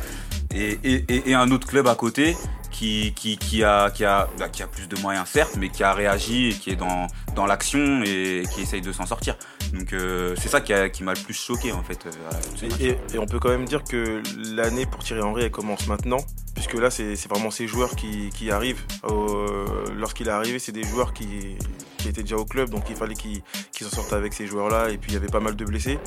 Et, 0.54 0.78
et, 0.82 1.04
et- 1.08 1.30
et 1.30 1.34
un 1.34 1.50
autre 1.52 1.66
club 1.68 1.86
à 1.86 1.94
côté 1.94 2.36
qui, 2.82 3.12
qui, 3.14 3.36
qui, 3.38 3.62
a, 3.62 3.90
qui, 3.92 4.04
a, 4.04 4.28
bah, 4.40 4.48
qui 4.48 4.60
a 4.64 4.66
plus 4.66 4.88
de 4.88 4.98
moyens 5.00 5.28
certes, 5.28 5.54
mais 5.56 5.68
qui 5.68 5.84
a 5.84 5.94
réagi 5.94 6.48
et 6.48 6.52
qui 6.52 6.70
est 6.70 6.76
dans, 6.76 7.06
dans 7.36 7.46
l'action 7.46 8.02
et 8.02 8.42
qui 8.52 8.62
essaye 8.62 8.80
de 8.80 8.90
s'en 8.92 9.06
sortir. 9.06 9.36
Donc 9.72 9.92
euh, 9.92 10.34
c'est 10.40 10.48
ça 10.48 10.60
qui, 10.60 10.72
a- 10.72 10.88
qui 10.90 11.04
m'a 11.04 11.14
le 11.14 11.20
plus 11.20 11.32
choqué 11.32 11.70
en 11.70 11.84
fait. 11.84 12.04
euh. 12.06 12.66
Et, 12.80 12.88
et- 12.88 12.98
et 13.14 13.18
on 13.18 13.26
peut 13.26 13.38
quand 13.38 13.50
même 13.50 13.66
dire 13.66 13.84
que 13.84 14.20
l'année 14.52 14.84
pour 14.86 15.04
Thierry 15.04 15.22
Henry 15.22 15.44
elle 15.44 15.52
commence 15.52 15.86
maintenant, 15.86 16.18
puisque 16.54 16.74
là 16.74 16.90
c'est 16.90 17.14
c'est 17.14 17.28
vraiment 17.30 17.52
ces 17.52 17.68
joueurs 17.68 17.94
qui, 17.94 18.30
qui 18.30 18.50
arrivent. 18.50 18.82
Euh, 19.04 19.64
Lorsqu'il 19.96 20.26
est 20.26 20.32
arrivé, 20.32 20.58
c'est 20.58 20.72
des 20.72 20.82
joueurs 20.82 21.12
qui, 21.14 21.56
qui 21.98 22.08
étaient 22.08 22.22
déjà 22.22 22.36
au 22.36 22.44
club, 22.44 22.68
donc 22.70 22.84
il 22.90 22.96
fallait 22.96 23.14
qu'ils 23.14 23.42
qu'ils 23.70 23.86
s'en 23.86 23.94
sortent 23.94 24.12
avec 24.12 24.32
ces 24.34 24.48
joueurs-là, 24.48 24.90
et 24.90 24.98
puis 24.98 25.12
il 25.12 25.14
y 25.14 25.16
avait 25.16 25.28
pas 25.28 25.38
mal 25.40 25.54
de 25.54 25.64
blessés. 25.64 26.00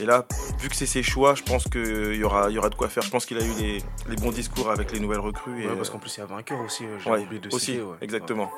Et 0.00 0.06
là, 0.06 0.24
vu 0.58 0.68
que 0.68 0.76
c'est 0.76 0.86
ses 0.86 1.02
choix, 1.02 1.34
je 1.34 1.42
pense 1.42 1.64
qu'il 1.64 2.14
y 2.14 2.24
aura, 2.24 2.48
il 2.48 2.54
y 2.54 2.58
aura 2.58 2.70
de 2.70 2.74
quoi 2.74 2.88
faire. 2.88 3.02
Je 3.02 3.10
pense 3.10 3.26
qu'il 3.26 3.36
a 3.38 3.42
eu 3.44 3.52
les, 3.58 3.82
les 4.08 4.16
bons 4.16 4.30
discours 4.32 4.70
avec 4.70 4.92
les 4.92 5.00
nouvelles 5.00 5.20
recrues. 5.20 5.62
Et, 5.62 5.68
Ouais, 5.68 5.76
parce 5.76 5.90
qu'en 5.90 5.98
plus, 5.98 6.16
il 6.16 6.20
y 6.20 6.22
a 6.22 6.26
vainqueur 6.26 6.60
aussi. 6.62 6.84
euh, 6.84 6.98
J'ai 7.04 7.10
ouais, 7.10 7.20
oublié 7.20 7.40
de 7.40 7.48
aussi, 7.54 7.66
citer. 7.66 7.82
ouais. 7.82 7.96
exactement. 8.00 8.50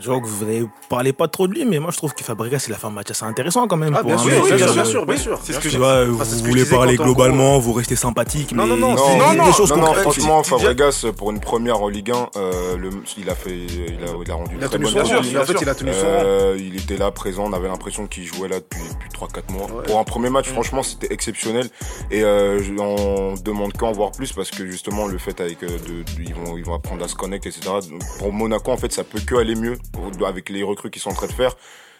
Je 0.00 0.10
vois 0.10 0.20
que 0.20 0.26
vous 0.26 0.44
ne 0.44 0.64
parlez 0.88 1.12
pas 1.12 1.28
trop 1.28 1.46
de 1.46 1.54
lui, 1.54 1.64
mais 1.64 1.78
moi 1.78 1.90
je 1.92 1.96
trouve 1.96 2.12
que 2.14 2.24
Fabregas 2.24 2.64
il 2.68 2.74
a 2.74 2.76
fait 2.76 2.86
un 2.88 2.90
match 2.90 3.10
assez 3.12 3.24
intéressant 3.24 3.68
quand 3.68 3.76
même. 3.76 3.94
Ah, 3.96 4.00
pour 4.00 4.08
bien 4.08 4.16
un 4.16 4.18
sûr, 4.18 4.30
mec, 4.32 4.42
oui, 4.42 4.52
bien 4.54 4.56
euh, 4.56 4.58
sûr, 4.58 4.74
bien 4.74 4.84
sûr, 4.84 5.06
bien 5.06 5.16
sûr. 5.16 5.38
c'est 5.42 5.52
ce 5.52 5.58
bien 5.58 5.60
que 5.60 5.68
Tu 5.68 5.76
vois, 5.78 5.92
Ah, 6.00 6.04
vous 6.04 6.24
je 6.38 6.44
voulez 6.44 6.64
parler 6.64 6.96
globalement, 6.96 7.58
vous 7.60 7.72
restez 7.72 7.94
sympathique, 7.96 8.52
Non, 8.52 8.64
mais 8.66 8.76
non, 8.76 8.94
non, 8.94 9.16
non, 9.16 9.34
non, 9.34 9.46
des 9.46 9.52
choses 9.52 9.70
non, 9.70 9.76
non, 9.78 9.94
franchement, 9.94 10.42
Fabregas, 10.42 11.06
pour 11.16 11.30
une 11.30 11.38
première 11.40 11.80
en 11.80 11.88
Ligue 11.88 12.10
1, 12.10 12.28
euh, 12.36 12.76
le- 12.76 12.90
il, 13.16 13.30
a 13.30 13.34
fait, 13.36 13.56
il, 13.56 14.04
a, 14.04 14.08
il 14.24 14.30
a 14.30 14.34
rendu 14.34 14.54
une 14.54 14.58
Il 14.60 14.64
a 14.64 14.68
très 14.68 14.78
tenu 14.78 14.92
bonne 14.92 15.06
sûr, 15.06 15.18
En 15.18 15.22
bien 15.22 15.44
fait, 15.44 15.56
il 15.62 15.68
a 15.68 15.74
tenu 15.74 15.92
son. 15.92 15.98
Euh, 16.04 16.56
il 16.58 16.76
était 16.76 16.96
là 16.96 17.10
présent, 17.12 17.44
on 17.46 17.52
avait 17.52 17.68
l'impression 17.68 18.06
qu'il 18.08 18.24
jouait 18.24 18.48
là 18.48 18.56
depuis, 18.58 18.82
depuis 18.92 19.08
3-4 19.10 19.52
mois. 19.52 19.66
Ouais. 19.70 19.82
Pour 19.86 19.98
un 20.00 20.04
premier 20.04 20.28
match, 20.28 20.48
franchement, 20.48 20.82
c'était 20.82 21.12
exceptionnel. 21.14 21.68
Et 22.10 22.24
euh, 22.24 22.60
je- 22.62 22.72
on 22.78 23.34
demande 23.42 23.72
qu'à 23.72 23.86
en 23.86 23.92
voir 23.92 24.10
plus 24.10 24.32
parce 24.32 24.50
que 24.50 24.66
justement, 24.66 25.06
le 25.06 25.18
fait 25.18 25.40
avec 25.40 25.62
euh, 25.62 25.68
de, 25.68 26.02
de- 26.02 26.22
ils, 26.22 26.34
vont, 26.34 26.58
ils 26.58 26.64
vont 26.64 26.74
apprendre 26.74 27.04
à 27.04 27.08
se 27.08 27.14
connecter, 27.14 27.50
etc. 27.50 27.70
Pour 28.18 28.32
Monaco, 28.32 28.72
en 28.72 28.76
fait, 28.76 28.92
ça 28.92 29.04
peut 29.04 29.20
que 29.24 29.36
aller 29.36 29.54
mieux 29.54 29.78
avec 30.26 30.48
les 30.48 30.62
recrues 30.62 30.90
qu'ils 30.90 31.02
sont 31.02 31.10
en 31.10 31.14
train 31.14 31.26
de 31.26 31.32
faire. 31.32 31.56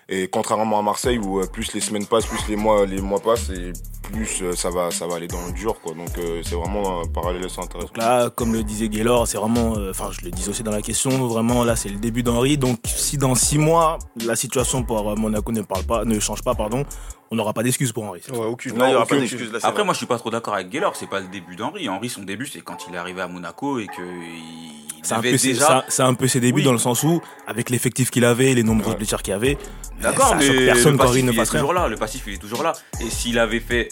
Et 0.08 0.28
contrairement 0.28 0.78
à 0.78 0.82
Marseille 0.82 1.16
où 1.18 1.40
euh, 1.40 1.46
plus 1.46 1.72
les 1.72 1.80
semaines 1.80 2.06
passent, 2.06 2.26
plus 2.26 2.46
les 2.48 2.56
mois, 2.56 2.84
les 2.84 3.00
mois 3.00 3.20
passent 3.20 3.48
et 3.48 3.72
plus 4.02 4.42
euh, 4.42 4.52
ça 4.52 4.68
va, 4.68 4.90
ça 4.90 5.06
va 5.06 5.16
aller 5.16 5.28
dans 5.28 5.46
le 5.46 5.52
dur, 5.52 5.80
quoi. 5.80 5.94
Donc 5.94 6.18
euh, 6.18 6.42
c'est 6.44 6.56
vraiment 6.56 7.00
un 7.00 7.06
parallèle 7.06 7.42
assez 7.42 7.58
intéressant. 7.58 7.88
Donc 7.88 7.96
là, 7.96 8.28
comme 8.28 8.52
le 8.52 8.62
disait 8.62 8.90
Gaylor, 8.90 9.26
c'est 9.26 9.38
vraiment, 9.38 9.78
euh, 9.78 9.92
enfin 9.92 10.10
je 10.12 10.22
le 10.26 10.30
dis 10.30 10.46
aussi 10.46 10.62
dans 10.62 10.72
la 10.72 10.82
question, 10.82 11.26
vraiment 11.26 11.64
là 11.64 11.74
c'est 11.74 11.88
le 11.88 11.96
début 11.96 12.22
d'Henri. 12.22 12.58
Donc 12.58 12.80
si 12.84 13.16
dans 13.16 13.34
six 13.34 13.56
mois 13.56 13.98
la 14.22 14.36
situation 14.36 14.82
pour 14.82 15.16
Monaco 15.16 15.52
ne 15.52 15.62
parle 15.62 15.84
pas, 15.84 16.04
ne 16.04 16.20
change 16.20 16.42
pas, 16.42 16.54
pardon, 16.54 16.84
on 17.30 17.36
n'aura 17.36 17.54
pas 17.54 17.62
d'excuse 17.62 17.92
pour 17.92 18.04
Henri. 18.04 18.20
Ouais, 18.30 18.44
aucune. 18.44 18.74
Pas 18.74 18.92
là, 18.92 19.00
Après, 19.00 19.16
vrai. 19.16 19.84
moi, 19.84 19.94
je 19.94 19.98
suis 19.98 20.06
pas 20.06 20.18
trop 20.18 20.30
d'accord 20.30 20.54
avec 20.54 20.68
Gaylor. 20.68 20.94
C'est 20.96 21.08
pas 21.08 21.20
le 21.20 21.28
début 21.28 21.56
d'Henri. 21.56 21.88
Henri, 21.88 22.08
son 22.08 22.22
début, 22.22 22.46
c'est 22.46 22.60
quand 22.60 22.86
il 22.88 22.94
est 22.94 22.98
arrivé 22.98 23.22
à 23.22 23.26
Monaco 23.26 23.78
et 23.78 23.86
que 23.86 24.02
il 24.02 24.93
C'est 25.04 25.14
un, 25.14 25.20
peu 25.20 25.36
ses- 25.38 25.52
déjà. 25.52 25.84
c'est 25.88 26.02
un- 26.02 26.14
peu 26.14 26.26
ses 26.26 26.40
débuts 26.40 26.58
Oui. 26.60 26.64
dans 26.64 26.72
le 26.72 26.78
sens 26.78 27.02
où, 27.02 27.20
avec 27.46 27.70
l'effectif 27.70 28.10
qu'il 28.10 28.24
avait, 28.24 28.54
les 28.54 28.62
nombreuses 28.62 28.92
Ouais. 28.92 28.96
blessures 28.98 29.22
qu'il 29.22 29.34
avait, 29.34 29.56
D'accord, 30.00 30.34
mais 30.36 30.48
personne 30.66 30.96
ne 30.96 31.32
il 31.32 31.40
rien. 31.40 31.44
toujours 31.44 31.72
là. 31.72 31.88
Le 31.88 31.96
passif, 31.96 32.24
il 32.26 32.34
est 32.34 32.38
toujours 32.38 32.62
là. 32.62 32.72
Et 33.00 33.10
s'il 33.10 33.38
avait 33.38 33.60
fait 33.60 33.90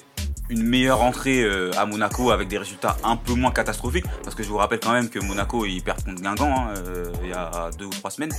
une 0.51 0.63
meilleure 0.65 1.01
entrée 1.03 1.43
euh, 1.43 1.71
à 1.79 1.87
Monaco 1.87 2.31
avec 2.31 2.49
des 2.49 2.59
résultats 2.59 2.97
un 3.05 3.17
peu 3.17 3.33
moins 3.35 3.53
catastrophiques, 3.53 4.05
parce 4.25 4.35
que 4.35 4.43
je 4.43 4.49
vous 4.49 4.57
rappelle 4.59 4.81
quand 4.81 4.93
même 4.93 5.09
que 5.09 5.19
Monaco, 5.19 5.65
ils 5.65 5.81
perdent 5.83 6.05
contre 6.05 6.21
Guingamp 6.21 6.55
hein, 6.55 6.75
euh, 6.77 7.05
il 7.23 7.31
y 7.31 7.33
a 7.33 7.71
deux 7.79 7.87
ou 7.87 7.91
trois 7.91 8.11
semaines. 8.11 8.33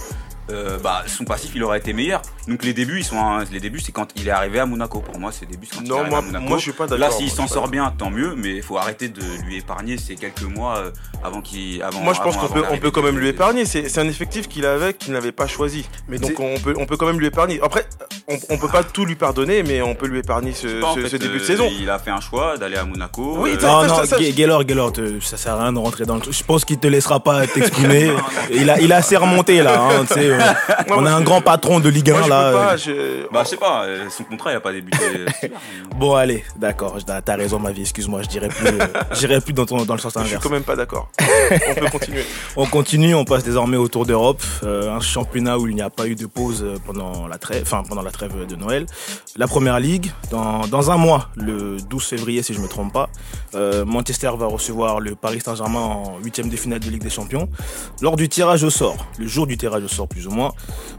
Euh, 0.52 0.78
bah, 0.84 1.04
son 1.08 1.24
passif, 1.24 1.52
il 1.56 1.64
aurait 1.64 1.78
été 1.80 1.94
meilleur. 1.94 2.22
Donc 2.48 2.64
les 2.64 2.74
débuts, 2.74 3.00
ils 3.00 3.04
sont, 3.06 3.18
un- 3.20 3.44
les 3.46 3.60
débuts, 3.60 3.80
c'est 3.80 3.92
quand 3.92 4.08
il 4.16 4.28
est 4.28 4.32
arrivé 4.32 4.60
à 4.60 4.66
Monaco. 4.66 5.00
Pour 5.00 5.18
moi, 5.20 5.32
c'est 5.32 5.46
quand 5.46 5.52
il 5.82 5.86
est 5.86 5.90
Non, 5.90 5.96
arrivé 6.00 6.10
moi, 6.10 6.20
à 6.20 6.22
Monaco. 6.22 6.46
moi 6.46 6.58
je 6.58 6.64
suis 6.64 6.72
pas 6.74 6.86
d'accord. 6.88 7.00
Là, 7.00 7.12
s'il 7.12 7.30
s'en 7.32 7.48
sort 7.48 7.68
bien, 7.70 7.94
tant 7.98 8.10
mieux, 8.10 8.36
mais 8.36 8.56
il 8.58 8.64
faut 8.64 8.78
arrêter 8.78 9.08
de 9.08 9.22
lui 9.46 9.58
épargner 9.58 9.98
ces 9.98 10.16
quelques 10.16 10.44
mois 10.44 10.78
euh, 10.78 10.92
avant 11.24 11.42
qu'il. 11.42 11.82
Avant, 11.82 12.00
Moi, 12.02 12.14
je 12.14 12.22
pense 12.22 12.36
qu'on 12.38 12.48
peut, 12.50 12.64
on 12.72 12.78
peut 12.78 12.92
quand 12.92 13.02
même 13.04 13.18
lui 13.18 13.30
épargner. 13.30 13.66
C'est 13.66 13.98
un 13.98 14.08
effectif 14.08 14.48
qu'il 14.48 14.66
avait, 14.66 14.94
qu'il 14.94 15.14
n'avait 15.14 15.32
pas 15.32 15.48
choisi. 15.48 15.86
Mais 16.08 16.18
Donc, 16.20 16.40
on 16.40 16.60
peut, 16.60 16.74
on 16.78 16.86
peut 16.86 16.98
quand 16.98 17.06
même 17.08 17.20
lui 17.20 17.28
épargner. 17.28 17.60
Après, 17.64 17.86
on, 18.28 18.38
on 18.50 18.58
peut 18.58 18.68
pas 18.68 18.84
tout 18.84 19.06
lui 19.06 19.16
pardonner, 19.16 19.64
mais 19.64 19.82
on 19.82 19.96
peut 19.96 20.08
lui 20.08 20.20
épargner 20.20 20.52
ce, 20.54 20.68
Je 20.68 20.74
sais 20.76 20.80
pas, 20.80 20.88
en 20.88 20.96
ce- 20.96 21.00
fait, 21.02 21.10
ce 21.10 21.16
début 21.18 21.38
de 21.38 21.44
euh, 21.44 21.48
saison. 21.48 21.70
Il 21.80 21.90
a 21.90 22.00
fait 22.00 22.12
un 22.12 22.20
choix 22.22 22.58
d'aller 22.58 22.76
à 22.78 22.84
Monaco. 22.86 23.36
Oui, 23.40 23.52
euh, 23.54 23.58
t'as- 23.58 23.68
Non, 23.68 23.84
non, 23.88 23.96
ça, 23.98 24.06
ça, 24.06 24.18
Gu- 24.20 24.32
Gaylor, 24.34 24.64
Gaylor, 24.66 24.92
te- 24.92 25.20
ça 25.22 25.38
sert 25.38 25.54
à 25.54 25.62
rien 25.64 25.74
de 25.74 25.80
rentrer 25.80 26.06
dans 26.06 26.16
le 26.16 26.22
truc. 26.22 26.34
Je 26.34 26.44
pense 26.44 26.66
qu'il 26.66 26.78
te 26.80 26.88
laissera 26.88 27.20
pas 27.22 27.48
t'exprimer. 27.54 28.12
il, 28.52 28.70
a, 28.70 28.80
il 28.80 28.92
a 28.92 28.98
assez 28.98 29.16
remonté 29.18 29.62
là. 29.64 29.82
hein, 29.90 30.06
tu 30.08 30.14
sais, 30.16 30.33
euh, 30.34 30.84
on 30.90 31.06
a 31.06 31.12
un 31.12 31.20
je- 31.20 31.24
grand 31.26 31.42
patron 31.42 31.80
de 31.80 31.90
Ligue 31.90 32.10
1 32.12 32.14
Moi, 32.14 32.22
je 32.24 32.30
là. 32.30 32.52
peux 32.52 32.58
pas, 32.58 32.74
euh. 32.74 32.78
je- 32.78 33.34
Bah, 33.34 33.42
je 33.44 33.50
sais 33.50 33.58
pas, 33.58 33.84
euh, 33.86 34.10
son 34.10 34.24
contrat, 34.24 34.52
il 34.52 34.56
a 34.56 34.60
pas 34.60 34.72
débuté. 34.72 34.98
Bon, 35.98 36.16
allez, 36.16 36.44
d'accord, 36.58 36.98
je- 37.00 37.06
t'as 37.06 37.36
raison, 37.36 37.60
ma 37.60 37.72
vie, 37.72 37.82
excuse-moi, 37.82 38.22
je 38.24 38.28
dirais 38.28 38.48
plus, 38.50 38.68
euh, 38.68 38.86
j'irai 39.14 39.40
plus 39.42 39.54
dans, 39.54 39.66
ton, 39.66 39.84
dans 39.86 39.94
le 39.94 40.00
sens 40.00 40.14
je 40.16 40.20
suis 40.20 40.28
inverse. 40.30 40.44
quand 40.44 40.50
même 40.50 40.64
pas 40.64 40.76
d'accord. 40.76 41.10
on 41.70 41.76
peut 41.76 41.90
continuer. 41.90 42.26
On 42.56 42.66
continue, 42.66 43.16
on 43.16 43.26
passe 43.26 43.44
désormais 43.44 43.78
au 43.78 43.88
Tour 43.88 44.06
d'Europe, 44.06 44.42
euh, 44.64 44.92
un 44.96 45.00
championnat 45.00 45.58
où 45.60 45.68
il 45.68 45.76
n'y 45.76 45.82
a 45.82 45.90
pas 45.90 46.08
eu 46.08 46.16
de 46.16 46.26
pause 46.26 46.66
pendant 46.86 47.28
la 47.28 47.38
trêve, 47.38 47.62
enfin 47.64 47.84
pendant 47.88 48.02
la 48.02 48.12
trêve 48.12 48.46
de 48.48 48.56
Noël. 48.56 48.86
La 49.36 49.48
Première 49.48 49.80
Ligue, 49.80 50.12
dans, 50.32 50.68
dans 50.68 50.90
un 50.92 50.98
mois, 50.98 51.30
le 51.36 51.78
12 51.90 52.04
février 52.04 52.42
si 52.44 52.54
je 52.54 52.60
me 52.60 52.68
trompe 52.68 52.92
pas, 52.94 53.10
euh, 53.56 53.86
Manchester 53.86 54.32
va 54.38 54.48
recevoir 54.48 55.00
le 55.00 55.16
Paris 55.16 55.42
Saint-Germain 55.44 55.80
en 55.80 56.18
huitième 56.24 56.50
de 56.50 56.58
finale 56.58 56.80
de 56.80 56.90
Ligue 56.90 57.04
des 57.04 57.10
Champions. 57.10 57.48
Lors 58.02 58.16
du 58.16 58.28
tirage 58.30 58.64
au 58.64 58.70
sort, 58.70 58.98
le 59.20 59.28
jour 59.28 59.46
du 59.48 59.58
tirage 59.58 59.84
au 59.84 59.88
sort 59.88 60.08
plus 60.08 60.23
ou 60.28 60.32
moins, 60.32 60.54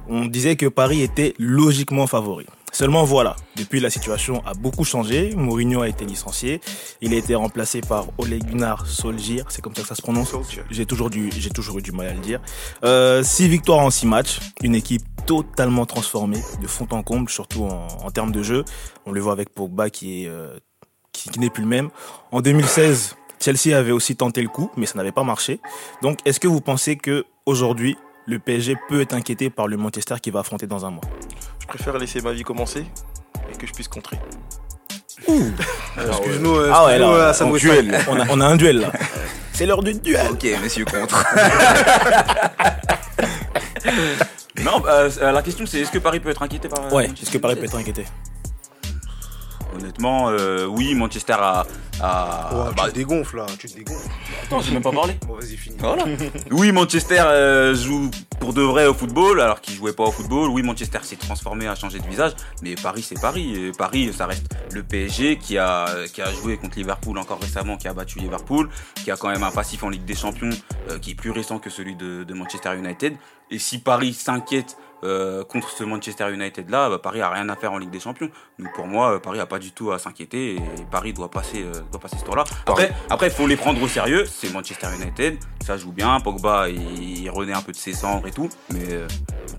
on 0.09 0.26
disait 0.26 0.57
que 0.57 0.66
Paris 0.66 1.02
était 1.02 1.35
logiquement 1.38 2.07
favori. 2.07 2.47
Seulement 2.73 3.04
voilà, 3.04 3.37
depuis 3.54 3.78
la 3.78 3.88
situation 3.88 4.43
a 4.45 4.52
beaucoup 4.52 4.83
changé. 4.83 5.33
Mourinho 5.37 5.83
a 5.83 5.88
été 5.88 6.04
licencié. 6.04 6.61
Il 7.00 7.14
a 7.14 7.16
été 7.16 7.37
remplacé 7.37 7.81
par 7.81 8.07
Ole 8.19 8.40
Gunnar 8.40 8.85
Solskjaer, 8.88 9.45
c'est 9.49 9.62
comme 9.62 9.76
ça 9.76 9.83
que 9.83 9.88
ça 9.88 9.95
se 9.95 10.02
prononce. 10.02 10.35
J'ai 10.73 10.85
toujours, 10.85 11.09
du, 11.09 11.31
j'ai 11.31 11.50
toujours 11.50 11.78
eu 11.78 11.83
du 11.83 11.93
mal 11.93 12.09
à 12.09 12.14
le 12.14 12.19
dire. 12.19 12.40
Euh, 12.83 13.23
six 13.23 13.47
victoires 13.47 13.78
en 13.78 13.90
six 13.90 14.09
matchs, 14.09 14.40
une 14.61 14.75
équipe 14.75 15.04
totalement 15.25 15.87
transformée, 15.87 16.43
de 16.61 16.66
fond 16.66 16.88
en 16.90 17.04
comble, 17.04 17.31
surtout 17.31 17.62
en, 17.62 17.87
en 18.04 18.11
termes 18.11 18.33
de 18.33 18.43
jeu. 18.43 18.64
On 19.07 19.12
le 19.12 19.21
voit 19.21 19.33
avec 19.33 19.50
Pogba 19.50 19.88
qui 19.88 20.25
est 20.25 20.28
euh, 20.28 20.59
qui, 21.12 21.31
qui 21.31 21.38
n'est 21.38 21.50
plus 21.50 21.62
le 21.62 21.69
même. 21.69 21.90
En 22.33 22.40
2016, 22.40 23.14
Chelsea 23.40 23.76
avait 23.76 23.93
aussi 23.93 24.16
tenté 24.16 24.43
le 24.43 24.49
coup, 24.49 24.71
mais 24.76 24.87
ça 24.87 24.97
n'avait 24.97 25.12
pas 25.12 25.23
marché. 25.23 25.61
Donc, 26.02 26.19
est-ce 26.25 26.40
que 26.40 26.49
vous 26.49 26.61
pensez 26.61 26.97
que 26.97 27.25
aujourd'hui, 27.47 27.97
le 28.26 28.38
PSG 28.38 28.76
peut 28.88 29.00
être 29.02 29.12
inquiété 29.14 29.50
par 29.50 29.69
le 29.69 29.76
Manchester 29.76 30.16
qui 30.21 30.31
va 30.31 30.40
affronter 30.40 30.66
dans 30.66 30.85
un 30.87 30.90
mois 30.90 31.02
Je 31.61 31.66
préfère 31.66 31.97
laisser 31.99 32.21
ma 32.21 32.33
vie 32.33 32.43
commencer 32.43 32.87
et 33.52 33.57
que 33.57 33.66
je 33.66 33.73
puisse 33.73 33.88
contrer. 33.88 34.19
Excuse-nous, 35.28 36.57
euh, 36.57 36.71
Ah 36.73 36.87
ouais, 36.87 36.99
là, 36.99 37.09
euh, 37.09 37.28
Westheim. 37.33 37.57
duel. 37.59 37.99
on 38.09 38.19
a, 38.21 38.25
on 38.31 38.40
a 38.40 38.47
un 38.47 38.57
duel 38.57 38.81
là. 38.81 38.93
C'est 39.52 39.66
l'heure 39.66 39.83
du 39.85 39.95
duel. 39.95 40.26
Ok, 40.33 40.45
messieurs 40.62 40.85
contre. 40.85 41.25
non, 44.64 44.83
euh, 44.87 45.09
euh, 45.23 45.31
la 45.33 45.43
question 45.43 45.64
c'est 45.66 45.81
est-ce 45.81 45.90
que 45.93 45.99
Paris 45.99 46.19
peut 46.19 46.31
être 46.31 46.43
inquiété 46.43 46.69
par. 46.69 46.85
euh, 46.87 46.90
Ouais, 46.90 47.07
est-ce 47.23 47.31
que 47.31 47.38
Paris 47.38 47.54
peut 47.57 47.64
être 47.64 47.76
inquiété? 47.76 48.04
Honnêtement, 49.88 50.30
euh, 50.30 50.64
oui, 50.66 50.94
Manchester 50.94 51.34
a. 51.38 51.66
a- 52.00 52.54
Ouais, 52.54 52.70
bah, 52.74 52.84
tu 52.86 52.90
te 52.92 52.94
dégonfles 52.96 53.36
là, 53.36 53.46
tu 53.58 53.68
te 53.68 53.76
dégonfles. 53.76 54.08
attends, 54.42 54.60
j'ai 54.62 54.72
même 54.72 54.82
pas 54.82 54.92
parlé. 54.92 55.14
Bon, 55.26 55.34
vas-y, 55.34 55.56
finis. 55.58 55.76
Voilà. 55.78 56.04
Oui, 56.50 56.72
Manchester 56.72 57.20
euh, 57.26 57.74
joue 57.74 58.10
pour 58.40 58.54
de 58.54 58.62
vrai 58.62 58.86
au 58.86 58.94
football, 58.94 59.40
alors 59.42 59.60
qu'il 59.60 59.74
jouait 59.74 59.92
pas 59.92 60.04
au 60.04 60.10
football. 60.10 60.48
Oui, 60.48 60.62
Manchester 60.62 61.00
s'est 61.02 61.16
transformé, 61.16 61.66
a 61.68 61.74
changé 61.74 61.98
de 61.98 62.06
visage, 62.06 62.32
mais 62.62 62.74
Paris, 62.76 63.02
c'est 63.06 63.20
Paris. 63.20 63.54
Et 63.66 63.72
Paris, 63.72 64.10
ça 64.16 64.24
reste 64.26 64.46
le 64.72 64.82
PSG 64.82 65.36
qui 65.36 65.58
a 65.58 65.86
qui 66.12 66.22
a 66.22 66.32
joué 66.32 66.56
contre 66.56 66.78
Liverpool 66.78 67.18
encore 67.18 67.40
récemment, 67.40 67.76
qui 67.76 67.88
a 67.88 67.92
battu 67.92 68.18
Liverpool, 68.20 68.70
qui 69.04 69.10
a 69.10 69.16
quand 69.16 69.28
même 69.28 69.42
un 69.42 69.50
passif 69.50 69.82
en 69.84 69.90
Ligue 69.90 70.04
des 70.06 70.14
Champions 70.16 70.50
euh, 70.90 70.98
qui 70.98 71.10
est 71.10 71.14
plus 71.14 71.30
récent 71.30 71.58
que 71.58 71.68
celui 71.68 71.94
de, 71.94 72.24
de 72.24 72.34
Manchester 72.34 72.74
United. 72.76 73.14
Et 73.50 73.58
si 73.58 73.78
Paris 73.78 74.14
s'inquiète 74.14 74.76
euh, 75.04 75.44
contre 75.44 75.68
ce 75.70 75.84
Manchester 75.84 76.32
United 76.32 76.70
là, 76.70 76.88
bah, 76.88 76.99
Paris 76.99 77.20
a 77.20 77.30
rien 77.30 77.49
à 77.49 77.56
faire 77.56 77.73
en 77.73 77.78
Ligue 77.78 77.90
des 77.90 78.00
Champions. 78.00 78.30
Donc 78.58 78.73
pour 78.75 78.87
moi, 78.87 79.14
euh, 79.14 79.18
Paris 79.18 79.40
a 79.40 79.46
pas 79.46 79.58
du 79.58 79.73
tout 79.73 79.92
à 79.92 79.99
s'inquiéter 79.99 80.56
et 80.56 80.61
Paris 80.90 81.12
doit 81.12 81.30
passer 81.30 81.62
euh, 81.62 81.73
doit 81.90 82.00
passer 82.00 82.16
ce 82.18 82.25
tour-là. 82.25 82.44
Après, 82.66 82.92
après, 83.11 83.30
faut 83.30 83.46
les 83.46 83.56
prendre 83.56 83.82
au 83.82 83.88
sérieux. 83.88 84.25
C'est 84.26 84.52
Manchester 84.52 84.88
United, 85.00 85.38
ça 85.64 85.76
joue 85.76 85.92
bien. 85.92 86.18
Pogba, 86.20 86.68
il, 86.68 87.20
il 87.20 87.30
renaît 87.30 87.52
un 87.52 87.62
peu 87.62 87.73
de 87.73 87.76
ses 87.76 87.92
cendres 87.92 88.26
et 88.26 88.32
tout, 88.32 88.49
mais 88.70 88.92
euh, 88.92 89.06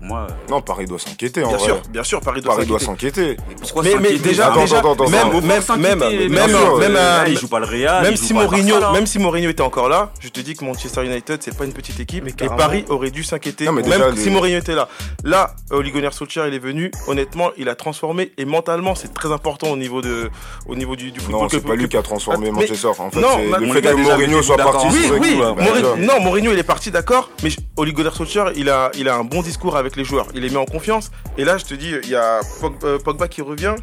moi, 0.06 0.26
euh, 0.30 0.32
Non, 0.50 0.60
Paris 0.60 0.86
doit 0.86 0.98
s'inquiéter 0.98 1.42
en 1.44 1.48
Bien 1.48 1.56
vrai. 1.56 1.66
sûr, 1.66 1.82
bien 1.90 2.02
sûr, 2.04 2.20
Paris 2.20 2.40
doit 2.40 2.54
Paris 2.54 2.66
doit 2.66 2.78
s'inquiéter. 2.78 3.36
s'inquiéter. 3.36 3.56
pourquoi 3.60 3.82
Mais, 3.82 3.94
mais 4.00 4.18
déjà, 4.18 4.46
Attends, 4.48 4.60
déjà 4.60 4.78
attends, 4.78 4.92
attends, 4.92 5.08
même, 5.08 5.28
même, 5.32 5.42
même, 5.78 5.98
mais 5.98 6.28
même, 6.28 6.48
sûr, 6.50 6.78
même, 6.78 6.92
là, 6.92 7.22
euh, 7.22 7.24
il 7.28 7.38
joue 7.38 7.48
pas 7.48 7.58
le 7.58 7.66
Real, 7.66 8.02
même 8.04 8.16
si 8.16 8.32
Mourinho, 8.32 8.74
Barça, 8.74 8.86
là. 8.86 8.92
même 8.92 9.06
si 9.06 9.18
Mourinho 9.18 9.50
était 9.50 9.62
encore 9.62 9.88
là, 9.88 10.10
je 10.20 10.28
te 10.28 10.40
dis 10.40 10.54
que 10.54 10.64
Manchester 10.64 11.04
United 11.04 11.42
c'est 11.42 11.56
pas 11.56 11.64
une 11.64 11.72
petite 11.72 11.98
équipe 12.00 12.24
Mais 12.24 12.30
et. 12.30 12.48
Paris 12.56 12.84
aurait 12.88 13.10
dû 13.10 13.24
s'inquiéter. 13.24 13.64
Non, 13.66 13.72
mais 13.72 13.82
Même 13.82 14.16
si 14.16 14.30
Mourinho 14.30 14.58
était 14.58 14.74
là. 14.74 14.88
Là, 15.24 15.54
Ole 15.70 15.90
Gunnar 15.90 16.12
Solskjaer 16.12 16.48
il 16.48 16.54
est 16.54 16.58
venu. 16.58 16.90
Honnêtement, 17.08 17.50
il 17.56 17.68
a 17.68 17.74
transformé 17.74 18.32
et 18.38 18.44
mentalement 18.44 18.94
c'est 18.94 19.12
très 19.12 19.32
important 19.32 19.68
au 19.68 19.76
niveau 19.76 20.02
de, 20.02 20.30
au 20.68 20.74
niveau 20.76 20.94
du, 20.96 21.10
du 21.10 21.20
football. 21.20 21.42
Non, 21.42 21.48
c'est 21.50 21.64
pas 21.64 21.74
lui 21.74 21.88
qui 21.88 21.96
a 21.96 22.02
transformé 22.02 22.46
Mais- 22.46 22.60
Manchester. 22.60 22.88
En 22.98 23.10
fait, 23.10 23.20
Non, 23.20 23.28
c'est 23.36 23.60
mais- 23.60 23.66
le 23.66 23.72
fait 23.72 23.82
que 23.82 23.94
Mourinho 23.96 24.42
soit 24.42 24.56
d'accord. 24.56 24.72
parti. 24.82 24.88
Oui, 24.92 25.08
oui, 25.20 25.32
coup, 25.34 25.40
bah, 25.40 25.54
Mourinho- 25.58 26.46
non, 26.46 26.52
il 26.52 26.58
est 26.58 26.62
parti 26.62 26.90
d'accord, 26.90 27.30
mais 27.42 27.50
Ole 27.76 27.92
Gunnar 27.92 28.14
Solskjaer 28.14 28.52
il 28.56 28.70
a, 28.70 28.90
il 28.96 29.08
a 29.08 29.16
un 29.16 29.24
bon 29.24 29.42
discours 29.42 29.76
avec 29.76 29.95
les 29.96 30.04
joueurs, 30.04 30.28
il 30.34 30.42
les 30.42 30.50
met 30.50 30.56
en 30.56 30.64
confiance. 30.64 31.10
Et 31.38 31.44
là, 31.44 31.58
je 31.58 31.64
te 31.64 31.74
dis, 31.74 31.92
il 32.02 32.08
y 32.08 32.16
a 32.16 32.40
euh, 32.84 32.98
Pogba 32.98 33.28
qui 33.28 33.42
revient 33.42 33.74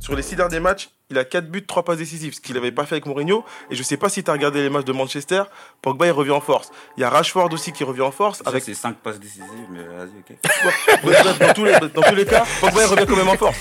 sur 0.00 0.14
les 0.16 0.22
six 0.22 0.36
derniers 0.36 0.60
matchs. 0.60 0.90
Il 1.10 1.18
a 1.18 1.24
4 1.24 1.50
buts, 1.50 1.64
3 1.66 1.84
passes 1.84 1.98
décisives, 1.98 2.34
ce 2.34 2.40
qu'il 2.40 2.54
n'avait 2.54 2.72
pas 2.72 2.86
fait 2.86 2.94
avec 2.94 3.06
Mourinho. 3.06 3.44
Et 3.70 3.74
je 3.74 3.82
sais 3.82 3.98
pas 3.98 4.08
si 4.08 4.24
tu 4.24 4.30
as 4.30 4.32
regardé 4.32 4.62
les 4.62 4.70
matchs 4.70 4.86
de 4.86 4.92
Manchester, 4.92 5.42
Pogba 5.82 6.06
il 6.06 6.10
revient 6.12 6.30
en 6.30 6.40
force. 6.40 6.70
Il 6.96 7.02
y 7.02 7.04
a 7.04 7.10
Rashford 7.10 7.52
aussi 7.52 7.72
qui 7.72 7.84
revient 7.84 8.00
en 8.00 8.10
force. 8.10 8.40
Avec 8.40 8.48
Avec 8.48 8.64
ses 8.64 8.74
5 8.74 8.96
passes 8.96 9.20
décisives, 9.20 9.44
mais 9.70 9.82
vas-y, 9.82 10.18
ok. 10.20 11.38
dans, 11.40 11.52
tous 11.52 11.64
les, 11.64 11.72
dans 11.72 12.02
tous 12.02 12.14
les 12.14 12.24
cas, 12.24 12.44
Pogba 12.60 12.82
il 12.82 12.86
revient 12.86 13.06
quand 13.06 13.16
même 13.16 13.28
en 13.28 13.36
force. 13.36 13.58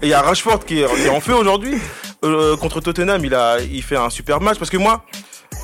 Et 0.00 0.06
il 0.06 0.08
y 0.08 0.14
a 0.14 0.22
Rashford 0.22 0.64
qui 0.64 0.80
est, 0.80 0.94
qui 0.94 1.02
est 1.02 1.08
en 1.08 1.20
feu 1.20 1.34
aujourd'hui. 1.34 1.74
Euh, 2.24 2.56
contre 2.56 2.80
Tottenham, 2.80 3.24
il, 3.24 3.34
a, 3.34 3.60
il 3.60 3.82
fait 3.82 3.96
un 3.96 4.08
super 4.08 4.40
match. 4.40 4.58
Parce 4.58 4.70
que 4.70 4.76
moi, 4.76 5.04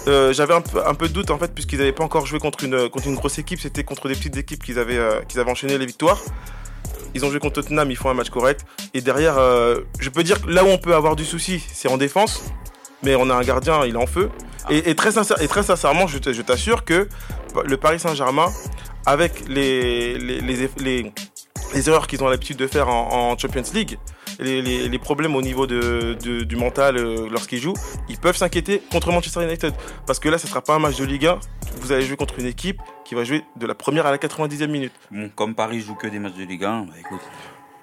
euh, 0.07 0.33
j'avais 0.33 0.55
un 0.55 0.61
peu, 0.61 0.87
un 0.87 0.95
peu 0.95 1.09
de 1.09 1.13
doute 1.13 1.31
en 1.31 1.39
fait, 1.39 1.53
puisqu'ils 1.53 1.79
n'avaient 1.79 1.93
pas 1.93 2.05
encore 2.05 2.25
joué 2.27 2.39
contre 2.39 2.65
une, 2.65 2.89
contre 2.89 3.09
une 3.09 3.15
grosse 3.17 3.39
équipe. 3.39 3.61
C'était 3.61 3.85
contre 3.85 4.09
des 4.09 4.15
petites 4.15 4.37
équipes 4.37 4.63
qu'ils 4.65 4.79
avaient, 4.79 4.97
euh, 4.97 5.21
qu'ils 5.23 5.41
avaient 5.41 5.51
enchaîné 5.51 5.77
les 5.77 5.87
victoires. 5.87 6.21
Ils 7.15 7.25
ont 7.25 7.31
joué 7.31 7.41
contre 7.41 7.55
Tottenham, 7.63 7.91
ils 7.91 7.97
font 7.97 8.11
un 8.11 8.15
match 8.15 8.31
correct. 8.31 8.65
Et 8.95 9.01
derrière, 9.01 9.39
euh, 9.39 9.81
je 9.99 10.09
peux 10.11 10.23
dire 10.23 10.41
que 10.43 10.49
là 10.49 10.65
où 10.65 10.69
on 10.69 10.79
peut 10.79 10.95
avoir 10.95 11.17
du 11.17 11.25
souci, 11.25 11.63
c'est 11.73 11.89
en 11.89 11.97
défense. 11.97 12.43
Mais 13.03 13.15
on 13.17 13.29
a 13.31 13.35
un 13.35 13.43
gardien, 13.43 13.85
il 13.85 13.95
est 13.95 13.99
en 13.99 14.07
feu. 14.07 14.31
Et, 14.71 14.91
et 14.91 14.95
très, 14.95 15.13
sincère- 15.13 15.41
et 15.41 15.49
très 15.49 15.63
sincèrement, 15.63 16.07
je 16.07 16.19
t'assure 16.19 16.85
que 16.85 17.09
le 17.65 17.77
Paris 17.77 18.01
Saint-Germain, 18.01 18.53
avec 19.07 19.49
les, 19.49 20.19
les, 20.19 20.41
les, 20.41 20.69
les- 20.79 21.13
les 21.75 21.89
erreurs 21.89 22.07
qu'ils 22.07 22.23
ont 22.25 22.29
l'habitude 22.29 22.57
de 22.57 22.67
faire 22.67 22.89
en, 22.89 23.31
en 23.33 23.39
Champions 23.39 23.63
League, 23.75 23.99
les, 24.39 24.63
les- 24.63 24.89
les 24.89 24.99
problèmes 24.99 25.35
au 25.37 25.43
niveau 25.43 25.67
de, 25.67 26.17
de- 26.23 26.43
du 26.45 26.57
mental 26.57 26.97
euh, 26.97 27.29
lorsqu'ils 27.31 27.61
jouent, 27.61 27.75
ils 28.09 28.19
peuvent 28.19 28.37
s'inquiéter 28.37 28.83
contre 28.91 29.11
Manchester 29.13 29.45
United. 29.45 29.75
Parce 30.07 30.19
que 30.19 30.29
là, 30.29 30.39
ce 30.39 30.47
ne 30.47 30.51
sera 30.51 30.63
pas 30.63 30.75
un 30.75 30.79
match 30.79 30.97
de 30.97 31.05
Ligue 31.05 31.27
1. 31.27 31.39
Vous 31.81 31.93
allez 31.93 32.03
jouer 32.03 32.17
contre 32.17 32.39
une 32.39 32.47
équipe 32.47 32.81
qui 33.05 33.15
va 33.15 33.25
jouer 33.25 33.45
de 33.57 33.67
la 33.67 33.75
première 33.75 34.07
à 34.07 34.11
la 34.11 34.19
90e 34.19 34.67
minute. 34.69 34.93
Bon, 35.11 35.31
comme 35.35 35.55
Paris 35.55 35.81
joue 35.81 35.95
que 35.95 36.07
des 36.07 36.19
matchs 36.19 36.35
de 36.35 36.45
Ligue 36.45 36.65
1, 36.65 36.83
bah 36.83 36.95
écoute, 36.99 37.21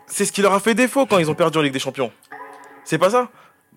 C'est 0.07 0.25
ce 0.25 0.31
qui 0.31 0.41
leur 0.41 0.53
a 0.53 0.59
fait 0.59 0.75
défaut 0.75 1.05
quand 1.05 1.17
ils 1.17 1.29
ont 1.29 1.35
perdu 1.35 1.57
en 1.57 1.61
Ligue 1.61 1.73
des 1.73 1.79
Champions. 1.79 2.11
C'est 2.83 2.97
pas 2.97 3.09
ça? 3.09 3.29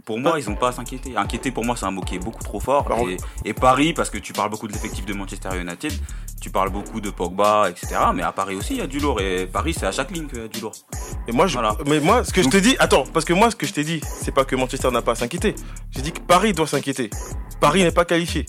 Pour 0.04 0.18
moi, 0.18 0.38
ils 0.38 0.49
n'ont 0.49 0.54
pas 0.56 0.68
à 0.68 0.73
s'inquiéter. 0.73 1.16
Inquiéter, 1.16 1.50
pour 1.50 1.64
moi, 1.64 1.75
c'est 1.76 1.85
un 1.85 1.90
mot 1.90 2.02
qui 2.02 2.14
est 2.14 2.18
beaucoup 2.20 2.42
trop 2.44 2.61
fort. 2.61 2.85
Bah, 2.88 2.97
et 3.44 3.52
Paris, 3.52 3.92
parce 3.92 4.11
que 4.11 4.18
tu 4.18 4.32
parles 4.32 4.49
beaucoup 4.50 4.68
de 4.68 4.73
l'effectif 4.73 5.04
de 5.04 5.12
Manchester 5.12 5.49
United, 5.61 5.92
tu 6.40 6.50
parles 6.50 6.71
beaucoup 6.71 7.00
de 7.00 7.11
Pogba, 7.11 7.68
etc. 7.71 7.97
Mais 8.14 8.23
à 8.23 8.33
Paris 8.33 8.54
aussi, 8.57 8.75
il 8.75 8.78
y 8.78 8.83
a 8.83 8.87
du 8.87 8.99
lourd. 8.99 9.21
Et 9.21 9.47
Paris, 9.47 9.75
c'est 9.78 9.87
à 9.87 9.92
chaque 9.92 10.11
ligne 10.11 10.26
qu'il 10.26 10.38
y 10.38 10.45
a 10.45 10.49
du 10.49 10.61
lourd. 10.61 10.73
Et 11.26 11.33
moi, 11.33 11.47
je, 11.47 11.54
Voilà. 11.54 11.76
mais 11.87 12.00
moi, 12.00 12.25
ce 12.25 12.33
que 12.33 12.42
je 12.42 12.49
te 12.49 12.57
dis, 12.57 12.76
attends, 12.78 13.04
parce 13.12 13.25
que 13.25 13.33
moi, 13.33 13.50
ce 13.50 13.57
que 13.57 13.66
je 13.66 13.73
t'ai 13.73 13.85
dit, 13.85 14.00
c'est 14.23 14.33
pas 14.33 14.45
que 14.45 14.54
Manchester 14.57 14.90
n'a 14.90 15.02
pas 15.02 15.12
à 15.12 15.16
s'inquiéter. 15.16 15.54
J'ai 15.90 16.02
dit 16.02 16.12
que 16.12 16.21
Paris 16.21 16.52
doit 16.52 16.66
s'inquiéter. 16.66 17.11
Paris 17.61 17.83
n'est 17.83 17.90
pas 17.90 18.04
qualifié. 18.04 18.47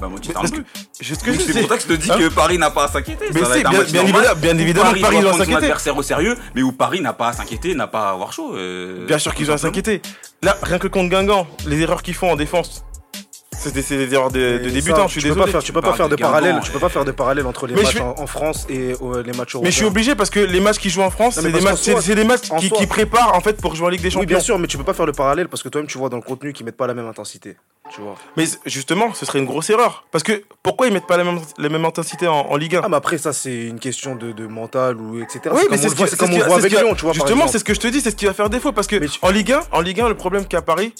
Bah, 0.00 0.08
Manchester 0.08 0.32
Parce 0.34 0.46
un 0.48 0.50
que, 0.50 0.56
peu. 0.62 0.64
je- 1.00 1.14
ce 1.14 1.20
que 1.20 1.30
Donc, 1.30 1.40
je 1.40 1.52
C'est 1.52 1.60
pour 1.60 1.68
ça 1.68 1.76
que 1.76 1.82
je 1.82 1.86
te 1.88 1.92
dis 1.92 2.10
Hein 2.10 2.18
que 2.18 2.28
Paris 2.28 2.58
n'a 2.58 2.70
pas 2.70 2.84
à 2.86 2.88
s'inquiéter. 2.88 3.26
Mais 3.32 3.40
un 3.44 3.70
bien, 3.70 3.82
bien 3.84 4.02
évidemment, 4.02 4.34
bien 4.36 4.58
évidemment, 4.58 4.86
Paris, 4.90 5.00
Paris 5.02 5.20
doit 5.20 5.32
s'inquiéter. 5.34 5.54
adversaire 5.56 5.96
au 5.96 6.02
sérieux, 6.02 6.36
mais 6.56 6.62
où 6.62 6.72
Paris 6.72 7.00
n'a 7.00 7.12
pas 7.12 7.28
à 7.28 7.32
s'inquiéter, 7.32 7.76
n'a 7.76 7.86
pas 7.86 8.08
à 8.08 8.12
avoir 8.12 8.32
chaud. 8.32 8.56
euh, 8.56 9.06
Bien 9.06 9.18
sûr 9.18 9.32
qu'ils 9.32 9.46
doivent 9.46 9.60
s'inquiéter. 9.60 10.02
Là, 10.42 10.56
rien 10.62 10.78
que 10.80 10.88
contre 10.88 11.08
Guingamp, 11.10 11.46
les 11.66 11.78
erreurs 11.80 12.02
qu'ils 12.02 12.14
font 12.14 12.32
en 12.32 12.36
défense, 12.36 12.84
c'est 13.60 13.96
des, 13.96 14.14
erreurs 14.14 14.30
de, 14.30 14.58
débutants. 14.58 14.96
ça, 14.96 15.06
je 15.06 15.12
suis 15.12 15.20
tu 15.20 15.28
peux 15.28 15.34
désolé. 15.34 15.44
pas 15.46 15.50
faire, 15.52 15.62
tu 15.62 15.72
peux 15.72 15.80
pas 15.82 15.92
faire 15.92 16.08
de 16.08 16.16
de 16.16 16.20
parallèle, 16.20 16.58
tu 16.62 16.70
peux 16.70 16.78
pas 16.78 16.88
faire 16.88 17.04
de 17.04 17.12
parallèle 17.12 17.46
entre 17.46 17.66
les 17.66 17.74
Mais 17.74 17.82
matchs 17.82 18.00
en, 18.00 18.14
en 18.18 18.26
France 18.26 18.66
et 18.68 18.94
euh, 19.02 19.22
les 19.22 19.32
matchs 19.32 19.54
européens. 19.54 19.60
Mais 19.62 19.70
je 19.70 19.76
suis 19.76 19.84
obligé 19.84 20.14
parce 20.14 20.30
que 20.30 20.40
les 20.40 20.60
matchs 20.60 20.78
qu'ils 20.78 20.90
jouent 20.90 21.02
en 21.02 21.10
France, 21.10 21.34
c'est 21.40 21.50
des 21.52 21.60
matchs, 22.24 22.48
des 22.48 22.58
qui, 22.58 22.70
qui 22.70 22.86
préparent 22.86 23.34
en 23.34 23.40
fait 23.40 23.60
pour 23.60 23.74
jouer 23.74 23.86
en 23.86 23.90
Ligue 23.90 24.00
des 24.00 24.08
Oui, 24.08 24.12
Champions. 24.12 24.26
bien 24.26 24.40
sûr, 24.40 24.58
mais 24.58 24.66
tu 24.66 24.76
peux 24.78 24.84
pas 24.84 24.94
faire 24.94 25.06
le 25.06 25.12
parallèle 25.12 25.48
parce 25.48 25.62
que 25.62 25.68
toi-même 25.68 25.88
tu 25.88 25.98
vois 25.98 26.08
dans 26.08 26.16
le 26.16 26.22
contenu 26.22 26.52
qu'ils 26.52 26.64
mettent 26.66 26.76
pas 26.76 26.86
la 26.86 26.94
même 26.94 27.06
intensité. 27.06 27.56
Tu 27.94 28.00
vois. 28.00 28.14
Mais 28.36 28.44
justement, 28.66 29.12
ce 29.14 29.26
serait 29.26 29.40
une 29.40 29.46
grosse 29.46 29.68
erreur. 29.68 30.04
Parce 30.12 30.22
que 30.22 30.42
pourquoi 30.62 30.86
ils 30.86 30.92
mettent 30.92 31.08
pas 31.08 31.16
la 31.16 31.24
même, 31.24 31.40
la 31.58 31.68
même 31.68 31.84
intensité 31.84 32.28
en, 32.28 32.34
en 32.48 32.56
Ligue 32.56 32.76
1 32.76 32.82
Ah, 32.84 32.88
mais 32.88 32.96
après, 32.96 33.18
ça, 33.18 33.32
c'est 33.32 33.66
une 33.66 33.80
question 33.80 34.14
de, 34.14 34.30
de 34.30 34.46
mental 34.46 34.96
ou 35.00 35.20
etc. 35.20 35.40
Oui, 35.52 35.62
mais 35.70 35.76
c'est 35.76 35.88
c'est 35.88 35.96
comme 35.96 35.98
on 35.98 35.98
le 35.98 36.04
voit- 36.04 36.06
ce 36.06 36.10
c'est 36.10 36.16
qui- 36.16 36.18
comme 36.18 36.28
c'est 36.30 36.34
on 36.36 36.38
ce 36.38 36.42
le 36.44 36.48
voit 36.48 36.54
qui- 36.58 36.66
avec 36.66 36.72
qui- 36.72 36.84
Lyon, 36.84 36.94
tu 36.94 37.02
vois. 37.04 37.12
Justement, 37.14 37.48
c'est 37.48 37.58
ce 37.58 37.64
que 37.64 37.74
je 37.74 37.80
te 37.80 37.88
dis, 37.88 38.00
c'est 38.00 38.10
ce 38.12 38.16
qui 38.16 38.26
va 38.26 38.32
faire 38.32 38.48
défaut. 38.48 38.70
Parce 38.70 38.86
que 38.86 38.96
en 39.22 39.30
Ligue 39.30 39.52
1, 39.52 39.60
en 39.72 39.80
Ligue 39.80 40.00
1, 40.02 40.08
le 40.08 40.14
problème 40.14 40.46
qu'a 40.46 40.62
Paris, 40.62 40.94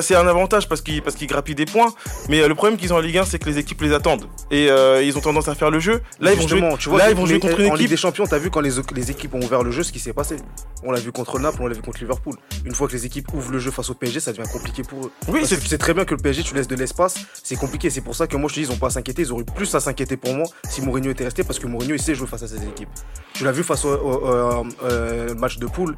c'est 0.00 0.14
un 0.14 0.26
avantage 0.26 0.68
parce 0.68 0.80
qu'ils 0.80 1.02
parce 1.02 1.16
qu'ils 1.16 1.26
grappillent 1.26 1.54
des 1.54 1.64
points. 1.66 1.92
Mais 2.28 2.40
euh, 2.40 2.48
le 2.48 2.54
problème 2.54 2.78
qu'ils 2.78 2.92
ont 2.92 2.96
en 2.96 3.00
Ligue 3.00 3.18
1, 3.18 3.24
c'est 3.24 3.38
que 3.38 3.48
les 3.48 3.58
équipes 3.58 3.80
les 3.82 3.92
attendent 3.92 4.26
et 4.50 4.70
euh, 4.70 5.02
ils 5.02 5.16
ont 5.18 5.20
tendance 5.20 5.48
à 5.48 5.54
faire 5.54 5.70
le 5.70 5.80
jeu. 5.80 6.00
Là, 6.20 6.32
ils 6.32 6.38
vont 6.38 6.46
jouer. 6.48 6.58
Justement, 6.58 6.76
tu 6.76 6.88
vois, 6.88 6.98
là, 6.98 7.10
ils 7.10 7.16
vont 7.16 7.26
jouer 7.26 7.38
contre 7.40 7.60
une 7.60 7.66
en 7.66 7.74
Ligue 7.74 7.80
équipe. 7.82 7.90
des 7.90 7.96
Champions, 7.96 8.24
t'as 8.26 8.38
vu 8.38 8.50
quand 8.50 8.60
les, 8.60 8.70
les 8.94 9.10
équipes 9.10 9.34
ont 9.34 9.40
ouvert 9.42 9.62
le 9.62 9.70
jeu, 9.70 9.82
ce 9.82 9.92
qui 9.92 9.98
s'est 9.98 10.12
passé. 10.12 10.36
On 10.82 10.92
l'a 10.92 11.00
vu 11.00 11.12
contre 11.12 11.38
Naples, 11.38 11.58
on 11.60 11.66
l'a 11.66 11.74
vu 11.74 11.82
contre 11.82 11.98
Liverpool. 12.00 12.34
Une 12.64 12.74
fois 12.74 12.86
que 12.88 12.92
les 12.92 13.04
équipes 13.06 13.32
ouvrent 13.34 13.50
le 13.52 13.58
jeu 13.58 13.70
face 13.70 13.90
au 13.90 13.94
PSG, 13.94 14.20
ça 14.20 14.32
devient 14.32 14.48
compliqué 14.50 14.82
pour 14.82 15.06
eux. 15.06 15.10
Oui, 15.28 15.40
Parce 15.40 15.50
c'est 15.50 15.56
que 15.56 15.62
tu 15.62 15.68
sais 15.68 15.78
très 15.78 15.94
bien 15.94 16.04
que 16.04 16.14
le 16.14 16.20
PSG, 16.22 16.42
tu 16.42 16.54
laisses 16.54 16.68
de 16.68 16.76
l'espace, 16.76 17.14
c'est 17.42 17.56
compliqué. 17.56 17.90
C'est 17.90 18.00
pour 18.00 18.14
ça 18.14 18.26
que 18.26 18.36
moi, 18.36 18.48
je 18.48 18.54
te 18.54 18.60
dis, 18.60 18.66
ils 18.66 18.72
ont 18.72 18.76
pas 18.78 18.86
à 18.88 18.90
s'inquiéter. 18.90 19.22
Ils 19.22 19.32
auraient 19.32 19.42
eu 19.42 19.52
plus 19.54 19.74
à 19.74 19.80
s'inquiéter 19.80 20.16
pour 20.16 20.34
moi 20.34 20.46
si 20.68 20.80
Mourinho 20.82 21.10
était 21.10 21.24
resté, 21.24 21.42
parce 21.44 21.58
que 21.58 21.66
Mourinho, 21.66 21.94
il 21.94 22.00
sait 22.02 22.14
jouer 22.14 22.26
face 22.26 22.42
à 22.42 22.48
ces 22.48 22.62
équipes. 22.64 22.88
Tu 23.34 23.44
l'as 23.44 23.52
vu 23.52 23.62
face 23.62 23.84
au, 23.84 23.90
au- 23.94 24.28
au- 24.28 24.66
euh, 24.84 25.34
match 25.34 25.58
de 25.58 25.66
poule, 25.66 25.96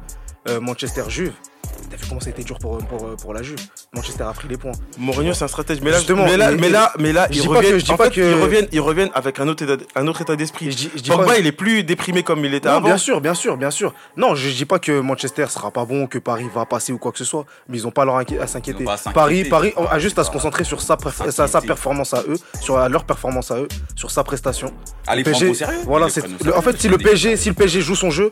euh, 0.49 0.59
Manchester-Juve. 0.59 1.33
T'as 1.89 1.97
vu 1.97 2.05
comment 2.09 2.19
ça 2.21 2.27
a 2.27 2.29
été 2.31 2.43
dur 2.43 2.57
pour, 2.59 2.77
pour, 2.79 3.15
pour 3.17 3.33
la 3.33 3.43
Juve. 3.43 3.57
Manchester 3.93 4.23
a 4.23 4.33
pris 4.33 4.47
les 4.47 4.57
points. 4.57 4.71
Mourinho, 4.97 5.33
c'est 5.33 5.43
un 5.43 5.47
stratège. 5.47 5.79
Mais 5.81 5.91
là, 5.91 5.97
Justement, 5.97 6.25
mais 6.25 6.37
là, 6.37 6.51
mais- 6.51 6.69
là, 6.69 6.91
mais 6.97 7.13
là, 7.13 7.27
je 7.29 7.37
ils 7.37 7.41
dis 7.41 7.47
pas 7.47 7.53
que- 7.53 7.57
reviennent. 7.59 7.79
je 7.79 7.85
dis 7.85 7.91
en 7.91 7.97
pas 7.97 8.05
fait, 8.05 8.11
que- 8.11 8.21
ils 8.37 8.41
reviennent, 8.41 8.67
ils 8.71 8.79
reviennent 8.79 9.11
avec 9.13 9.39
un 9.39 9.47
autre 9.47 9.63
état, 9.63 9.83
un 9.95 10.07
autre 10.07 10.21
état 10.21 10.35
d'esprit. 10.35 10.71
Je 10.71 10.77
dis- 10.77 10.91
je 10.95 11.01
dis 11.01 11.09
Pogba, 11.09 11.25
pas- 11.25 11.37
il 11.39 11.45
est 11.47 11.51
plus 11.51 11.83
déprimé 11.83 12.23
comme 12.23 12.43
il 12.45 12.53
était 12.53 12.67
Non, 12.69 12.75
avant. 12.75 12.85
bien 12.87 12.97
sûr, 12.97 13.21
bien 13.21 13.33
sûr, 13.35 13.57
bien 13.57 13.69
sûr. 13.71 13.93
Non, 14.17 14.33
je 14.35 14.49
dis 14.49 14.65
pas 14.65 14.79
que 14.79 14.99
Manchester 14.99 15.45
sera 15.49 15.69
pas 15.71 15.85
bon, 15.85 16.07
que 16.07 16.17
Paris 16.17 16.47
va 16.53 16.65
passer 16.65 16.91
ou 16.93 16.97
quoi 16.97 17.11
que 17.11 17.17
ce 17.19 17.25
soit, 17.25 17.45
mais 17.69 17.77
ils 17.77 17.85
ont 17.87 17.91
pas 17.91 18.05
leur 18.05 18.15
inqui- 18.19 18.39
à 18.39 18.47
s'inquiéter. 18.47 18.85
Paris, 19.13 19.43
Paris 19.45 19.73
a 19.91 19.99
juste 19.99 20.17
à 20.17 20.23
se 20.23 20.31
concentrer 20.31 20.63
sur 20.63 20.81
sa, 20.81 20.97
sa, 21.47 21.61
performance 21.61 22.13
à 22.13 22.21
eux, 22.27 22.37
sur 22.61 22.77
leur 22.89 23.03
performance 23.03 23.51
à 23.51 23.57
eux, 23.59 23.67
sur 23.95 24.09
sa 24.09 24.23
prestation. 24.23 24.71
Allez, 25.05 25.23
PSG, 25.23 25.49
au 25.49 25.53
sérieux. 25.53 25.77
voilà, 25.85 26.07
Ils 26.07 26.11
c'est 26.11 26.21
prennent 26.21 26.33
au 26.33 26.43
le- 26.43 26.51
en 26.51 26.61
sérieux, 26.61 26.71
fait 26.77 26.81
si 26.81 26.87
le 26.89 26.97
PSG, 26.97 27.37
si 27.37 27.49
le 27.49 27.55
PSG 27.55 27.81
joue 27.81 27.95
son 27.95 28.09
jeu, 28.09 28.31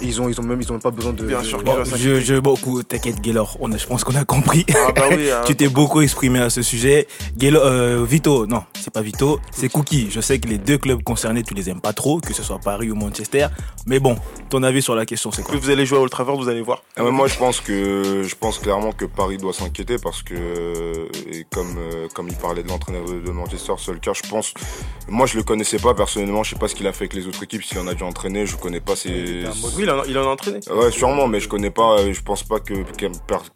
ils 0.00 0.20
ont 0.20 0.28
ils 0.28 0.40
ont 0.40 0.42
même 0.42 0.60
ils 0.60 0.70
ont 0.70 0.74
même 0.74 0.82
pas 0.82 0.90
besoin 0.90 1.12
de 1.12 1.24
Bien 1.24 1.42
sûr 1.42 1.62
Bon, 1.62 1.84
je, 1.84 2.20
je, 2.20 2.34
beaucoup, 2.38 2.82
t'inquiète, 2.82 3.20
Gaylor, 3.20 3.56
on 3.60 3.72
a, 3.72 3.76
je 3.76 3.86
pense 3.86 4.04
qu'on 4.04 4.14
a 4.16 4.24
compris. 4.24 4.66
Ah 4.74 4.92
bah 4.92 5.04
oui, 5.10 5.30
hein. 5.32 5.42
tu 5.46 5.56
t'es 5.56 5.68
beaucoup 5.68 6.00
exprimé 6.00 6.38
à 6.40 6.50
ce 6.50 6.62
sujet. 6.62 7.06
Gaylor, 7.36 7.64
euh, 7.64 8.04
Vito, 8.04 8.46
non, 8.46 8.64
c'est 8.78 8.92
pas 8.92 9.02
Vito, 9.02 9.40
c'est 9.50 9.68
Cookie. 9.68 10.08
Je 10.10 10.20
sais 10.20 10.38
que 10.38 10.48
les 10.48 10.58
deux 10.58 10.78
clubs 10.78 11.02
concernés, 11.02 11.42
tu 11.42 11.54
les 11.54 11.70
aimes 11.70 11.80
pas 11.80 11.92
trop, 11.92 12.20
que 12.20 12.34
ce 12.34 12.42
soit 12.42 12.58
Paris 12.58 12.90
ou 12.90 12.94
Manchester. 12.94 13.46
Mais 13.86 13.98
bon, 13.98 14.16
ton 14.50 14.62
avis 14.62 14.82
sur 14.82 14.94
la 14.94 15.06
question, 15.06 15.30
c'est 15.32 15.42
quoi? 15.42 15.52
Plus 15.52 15.60
vous 15.60 15.70
allez 15.70 15.86
jouer 15.86 15.98
à 15.98 16.00
Old 16.02 16.10
Trafford, 16.10 16.36
vous 16.36 16.48
allez 16.48 16.62
voir. 16.62 16.82
Ah, 16.96 17.02
moi, 17.04 17.26
je 17.26 17.36
pense 17.36 17.60
que 17.60 18.22
je 18.22 18.34
pense 18.34 18.58
clairement 18.58 18.92
que 18.92 19.04
Paris 19.04 19.38
doit 19.38 19.52
s'inquiéter 19.52 19.96
parce 19.98 20.22
que 20.22 21.08
et 21.30 21.46
comme 21.50 21.76
euh, 21.78 22.08
comme 22.14 22.28
il 22.28 22.36
parlait 22.36 22.62
de 22.62 22.68
l'entraîneur 22.68 23.04
de, 23.04 23.30
Manchester, 23.30 23.74
Solskjaer, 23.78 24.14
je 24.14 24.28
pense. 24.28 24.54
Moi, 25.08 25.26
je 25.26 25.36
le 25.36 25.42
connaissais 25.42 25.78
pas 25.78 25.94
personnellement. 25.94 26.42
Je 26.42 26.50
sais 26.50 26.58
pas 26.58 26.68
ce 26.68 26.74
qu'il 26.74 26.86
a 26.86 26.92
fait 26.92 27.04
avec 27.04 27.14
les 27.14 27.26
autres 27.26 27.42
équipes. 27.42 27.64
S'il 27.64 27.78
en 27.78 27.86
a 27.86 27.94
dû 27.94 28.02
entraîner, 28.02 28.46
je 28.46 28.56
connais 28.56 28.80
pas 28.80 28.96
ses. 28.96 29.44
Il 29.84 29.90
en 29.90 30.00
a, 30.00 30.06
il 30.06 30.18
en 30.18 30.22
a 30.22 30.32
entraîné. 30.32 30.60
Ouais, 30.70 30.90
sûrement, 30.90 31.26
mais 31.28 31.40
je 31.40 31.48
connais 31.48 31.70
pas. 31.70 31.98
euh, 32.00 32.12
Je 32.12 32.22
pense 32.22 32.42
pas 32.42 32.58
que 32.60 32.74
que- 32.96 33.06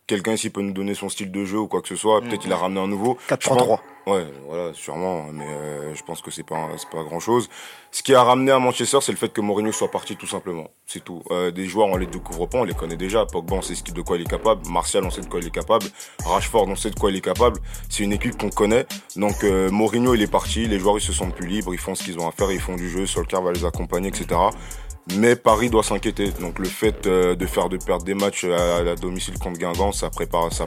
quelqu'un 0.06 0.32
ici 0.34 0.50
peut 0.50 0.62
nous 0.62 0.72
donner 0.72 0.94
son 0.94 1.08
style 1.08 1.30
de 1.32 1.44
jeu 1.44 1.58
ou 1.58 1.66
quoi 1.66 1.82
que 1.82 1.88
ce 1.88 1.96
soit. 1.96 2.20
Peut-être 2.20 2.44
il 2.44 2.52
a 2.52 2.56
ramené 2.56 2.80
un 2.80 2.86
nouveau. 2.88 3.16
Je 3.28 3.34
pense- 3.34 3.38
4-3-3. 3.58 3.80
Ouais, 4.06 4.24
voilà, 4.48 4.72
sûrement, 4.72 5.26
mais 5.34 5.44
euh, 5.46 5.94
je 5.94 6.02
pense 6.02 6.22
que 6.22 6.30
c'est 6.30 6.42
pas 6.42 6.66
c'est 6.78 6.88
pas 6.88 7.02
grand 7.02 7.20
chose. 7.20 7.50
Ce 7.90 8.02
qui 8.02 8.14
a 8.14 8.22
ramené 8.22 8.50
à 8.52 8.58
Manchester, 8.58 8.98
c'est 9.02 9.12
le 9.12 9.18
fait 9.18 9.28
que 9.30 9.42
Mourinho 9.42 9.70
soit 9.70 9.90
parti 9.90 10.16
tout 10.16 10.26
simplement. 10.26 10.68
C'est 10.86 11.04
tout. 11.04 11.22
Euh, 11.30 11.50
des 11.50 11.66
joueurs, 11.66 11.88
on 11.88 11.96
les 11.98 12.06
découvre 12.06 12.46
pas, 12.46 12.56
on 12.58 12.64
les 12.64 12.72
connaît 12.72 12.96
déjà. 12.96 13.26
Pogba, 13.26 13.56
on 13.56 13.60
sait 13.62 13.74
qu'il- 13.74 13.92
de 13.92 14.00
quoi 14.00 14.16
il 14.16 14.22
est 14.22 14.30
capable. 14.30 14.66
Martial, 14.70 15.04
on 15.04 15.10
sait 15.10 15.20
de 15.20 15.26
quoi 15.26 15.40
il 15.40 15.46
est 15.46 15.50
capable. 15.54 15.84
Rashford, 16.24 16.68
on 16.68 16.76
sait 16.76 16.88
de 16.90 16.98
quoi 16.98 17.10
il 17.10 17.16
est 17.18 17.20
capable. 17.20 17.60
C'est 17.90 18.02
une 18.02 18.14
équipe 18.14 18.38
qu'on 18.38 18.48
connaît. 18.48 18.86
Donc 19.16 19.44
euh, 19.44 19.70
Mourinho, 19.70 20.14
il 20.14 20.22
est 20.22 20.30
parti. 20.30 20.66
Les 20.66 20.78
joueurs, 20.78 20.96
ils 20.96 21.02
se 21.02 21.12
sentent 21.12 21.34
plus 21.34 21.46
libres. 21.46 21.74
Ils 21.74 21.78
font 21.78 21.94
ce 21.94 22.04
qu'ils 22.04 22.18
ont 22.18 22.26
à 22.28 22.32
faire. 22.32 22.50
Ils 22.50 22.60
font 22.60 22.76
du 22.76 22.88
jeu. 22.88 23.04
Solskjaer 23.04 23.42
va 23.42 23.52
les 23.52 23.66
accompagner, 23.66 24.08
etc. 24.08 24.26
Mais 25.16 25.36
Paris 25.36 25.70
doit 25.70 25.82
s'inquiéter. 25.82 26.30
Donc 26.40 26.58
le 26.58 26.66
fait 26.66 27.06
euh, 27.06 27.34
de 27.34 27.46
faire 27.46 27.68
de 27.68 27.76
perdre 27.78 28.04
des 28.04 28.14
matchs 28.14 28.44
à, 28.44 28.90
à 28.90 28.94
domicile 28.94 29.38
contre 29.38 29.58
Guingamp, 29.58 29.92
ça 29.92 30.10
prépare 30.10 30.52
ça. 30.52 30.66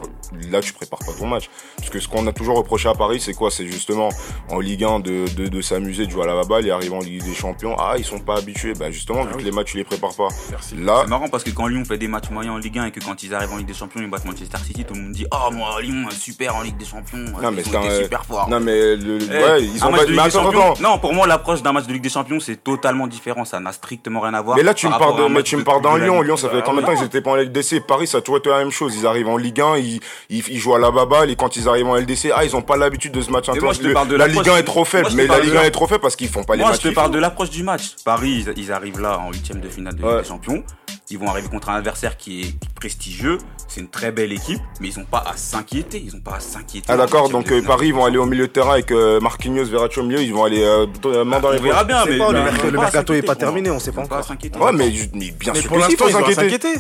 Là, 0.50 0.62
tu 0.62 0.74
prépares 0.74 1.00
pas 1.00 1.12
ton 1.18 1.28
match. 1.28 1.50
Parce 1.78 1.90
que 1.90 2.00
ce 2.00 2.08
qu'on 2.08 2.26
a 2.28 2.34
toujours 2.34 2.58
reproché 2.58 2.90
à 2.90 2.94
Paris, 2.94 3.20
c'est 3.20 3.34
quoi? 3.34 3.52
C'est 3.52 3.68
justement 3.68 4.10
en 4.50 4.60
Ligue 4.60 4.84
1 4.84 5.00
de, 5.02 5.26
de, 5.36 5.48
de 5.48 5.62
s'amuser, 5.62 6.06
de 6.08 6.12
jouer 6.12 6.24
à 6.24 6.34
la 6.34 6.44
balle 6.44 6.66
et 6.66 6.72
arriver 6.72 6.96
en 6.96 7.00
Ligue 7.00 7.24
des 7.24 7.34
Champions. 7.36 7.76
Ah, 7.80 7.94
ils 7.98 8.04
sont 8.04 8.20
pas 8.20 8.38
habitués. 8.38 8.74
Bah 8.74 8.90
justement, 8.92 9.24
vu 9.26 9.34
que 9.34 9.42
les 9.44 9.52
matchs 9.52 9.72
tu 9.72 9.78
les 9.78 9.84
prépares 9.84 10.16
pas. 10.16 10.28
Là, 10.76 11.02
C'est 11.04 11.10
marrant 11.10 11.30
parce 11.30 11.44
que 11.44 11.52
quand 11.52 11.68
Lyon 11.68 11.86
fait 11.86 11.98
des 12.00 12.08
matchs 12.08 12.30
moyens 12.32 12.56
en 12.56 12.58
Ligue 12.58 12.80
1 12.80 12.86
et 12.86 12.92
que 12.92 13.00
quand 13.00 13.22
ils 13.24 13.34
arrivent 13.36 13.54
en 13.54 13.58
Ligue 13.58 13.68
des 13.68 13.74
Champions, 13.74 14.02
ils 14.02 14.10
battent 14.10 14.26
Manchester 14.26 14.58
City, 14.66 14.84
tout 14.86 14.96
le 14.96 15.02
monde 15.02 15.12
dit 15.14 15.26
Oh, 15.32 15.52
moi, 15.52 15.80
Lyon, 15.82 16.08
super 16.12 16.56
en 16.56 16.62
Ligue 16.64 16.78
des 16.78 16.86
Champions. 16.86 17.20
Non, 17.42 17.52
mais 17.52 17.64
c'est 17.64 18.04
super 18.04 18.26
forts. 18.26 18.50
non 18.50 18.60
mais 18.60 18.96
le, 18.96 19.20
Eh, 19.22 19.28
ouais, 19.44 19.64
ils 19.64 19.84
ont 19.86 19.92
match 19.92 20.00
pas- 20.02 20.06
de 20.06 20.12
Ligue 20.12 20.20
mais 20.20 20.26
des 20.26 20.32
Champions-. 20.32 20.74
Non, 20.82 20.98
pour 21.00 21.14
moi, 21.14 21.28
l'approche 21.28 21.62
d'un 21.62 21.74
match 21.74 21.86
de 21.86 21.94
Ligue 21.94 22.02
des 22.04 22.10
Champions, 22.10 22.40
c'est 22.40 22.64
totalement 22.64 23.08
différent. 23.08 23.46
Ça 23.46 23.60
n'a 23.60 23.72
strictement 23.72 24.20
rien 24.22 24.31
à 24.34 24.42
voir. 24.42 24.58
Mais 24.58 24.64
là, 24.64 24.74
tu 24.74 24.88
me 24.88 24.92
par 24.92 25.00
parles 25.00 25.18
de, 25.18 25.34
mais 25.34 25.44
tu 25.44 25.58
me 25.58 25.64
parles 25.64 25.82
d'un 25.82 25.98
Lyon. 25.98 26.22
Lyon, 26.22 26.38
ça 26.38 26.50
fait 26.50 26.62
combien 26.64 26.82
de 26.82 26.86
temps 26.88 26.94
non. 26.94 27.02
ils 27.02 27.06
étaient 27.06 27.22
pas 27.22 27.32
en 27.32 27.36
LDC 27.36 27.82
Paris, 27.86 28.08
ça 28.08 28.18
a 28.18 28.22
toujours 28.22 28.38
été 28.38 28.50
la 28.50 28.60
même 28.60 28.72
chose. 28.72 28.96
Ils 28.96 29.06
arrivent 29.08 29.28
en 29.28 29.38
Ligue 29.38 29.62
1, 29.62 29.78
ils, 29.78 30.00
ils, 30.30 30.44
ils 30.50 30.60
jouent 30.60 30.76
à 30.76 30.80
la 30.80 30.92
baballe 30.92 31.30
et 31.30 31.36
quand 31.36 31.56
ils 31.56 31.68
arrivent 31.68 31.88
en 31.88 31.96
LDC, 31.96 32.32
ah, 32.36 32.44
ils 32.46 32.56
ont 32.56 32.62
pas 32.62 32.78
l'habitude 32.78 33.12
de 33.12 33.22
ce 33.22 33.30
match 33.32 33.48
moi, 33.48 33.74
de 34.06 34.16
la 34.16 34.28
Ligue 34.28 34.50
1 34.50 34.58
est 34.58 34.64
trop 34.64 34.86
faible, 34.86 35.08
moi, 35.08 35.16
mais 35.16 35.28
la 35.28 35.40
Ligue 35.40 35.52
1 35.52 35.62
la- 35.62 35.66
est 35.68 35.72
trop 35.72 35.88
faible 35.88 36.02
parce 36.02 36.16
qu'ils 36.16 36.30
font 36.30 36.44
pas 36.44 36.56
les 36.56 36.62
Moi, 36.62 36.72
matchs. 36.72 36.82
je 36.84 36.90
te 36.90 36.94
parle 36.94 37.12
de 37.12 37.20
l'approche 37.20 37.50
du 37.50 37.64
match. 37.64 37.96
Paris, 38.04 38.46
ils, 38.56 38.72
arrivent 38.72 39.00
là 39.00 39.20
en 39.20 39.32
huitième 39.32 39.60
de 39.60 39.70
finale 39.70 39.96
de 39.96 40.02
Ligue 40.02 40.18
des 40.22 40.28
Champions. 40.28 40.64
Ils 41.10 41.20
vont 41.20 41.28
arriver 41.28 41.50
contre 41.50 41.70
un 41.70 41.76
adversaire 41.76 42.18
qui 42.18 42.42
est 42.42 42.54
prestigieux. 42.76 43.38
C'est 43.74 43.80
une 43.80 43.88
très 43.88 44.12
belle 44.12 44.34
équipe, 44.34 44.60
mais 44.82 44.90
ils 44.90 45.00
n'ont 45.00 45.06
pas 45.06 45.24
à 45.26 45.38
s'inquiéter. 45.38 46.04
Ils 46.06 46.14
n'ont 46.14 46.20
pas 46.20 46.36
à 46.36 46.40
s'inquiéter. 46.42 46.88
Ah 46.90 46.98
d'accord, 46.98 47.30
donc 47.30 47.50
euh. 47.54 47.62
Paris 47.62 47.88
ils 47.88 47.94
vont 47.94 48.04
aller 48.04 48.18
au 48.18 48.26
milieu 48.26 48.48
de 48.48 48.52
terrain 48.52 48.74
avec 48.74 48.92
euh, 48.92 49.22
Marquinhos, 49.22 49.64
Verratti 49.64 50.00
au 50.00 50.04
milieu, 50.04 50.22
ils 50.22 50.34
vont 50.34 50.44
aller 50.44 50.62
euh, 50.62 50.86
euh, 51.06 51.24
main 51.24 51.40
dans 51.40 51.52
les 51.52 51.60
On 51.60 51.64
verra 51.64 51.86
bien, 51.86 52.04
sait 52.04 52.10
mais 52.10 52.18
pas, 52.18 52.32
le 52.34 52.40
mais 52.40 52.44
mercato- 52.52 52.66
le 52.66 52.72
pas 52.74 52.82
mercato 52.82 53.22
pas 53.26 53.36
terminé, 53.36 53.70
on 53.72 53.80
sait 53.80 53.92
Ils 53.92 53.94
pas 53.96 54.02
pas 54.02 54.16
encore. 54.16 54.26
s'inquiéter. 54.26 54.60
Ouais, 54.60 54.74
mais, 54.74 54.92
mais 55.14 55.32
bien 55.32 55.54
Mais 55.54 55.62
sûr 55.62 55.70
pour 55.70 55.78
l'instant, 55.78 56.06
ils 56.10 56.16
ont 56.18 56.26
à 56.26 56.34
s'inquiéter. 56.34 56.74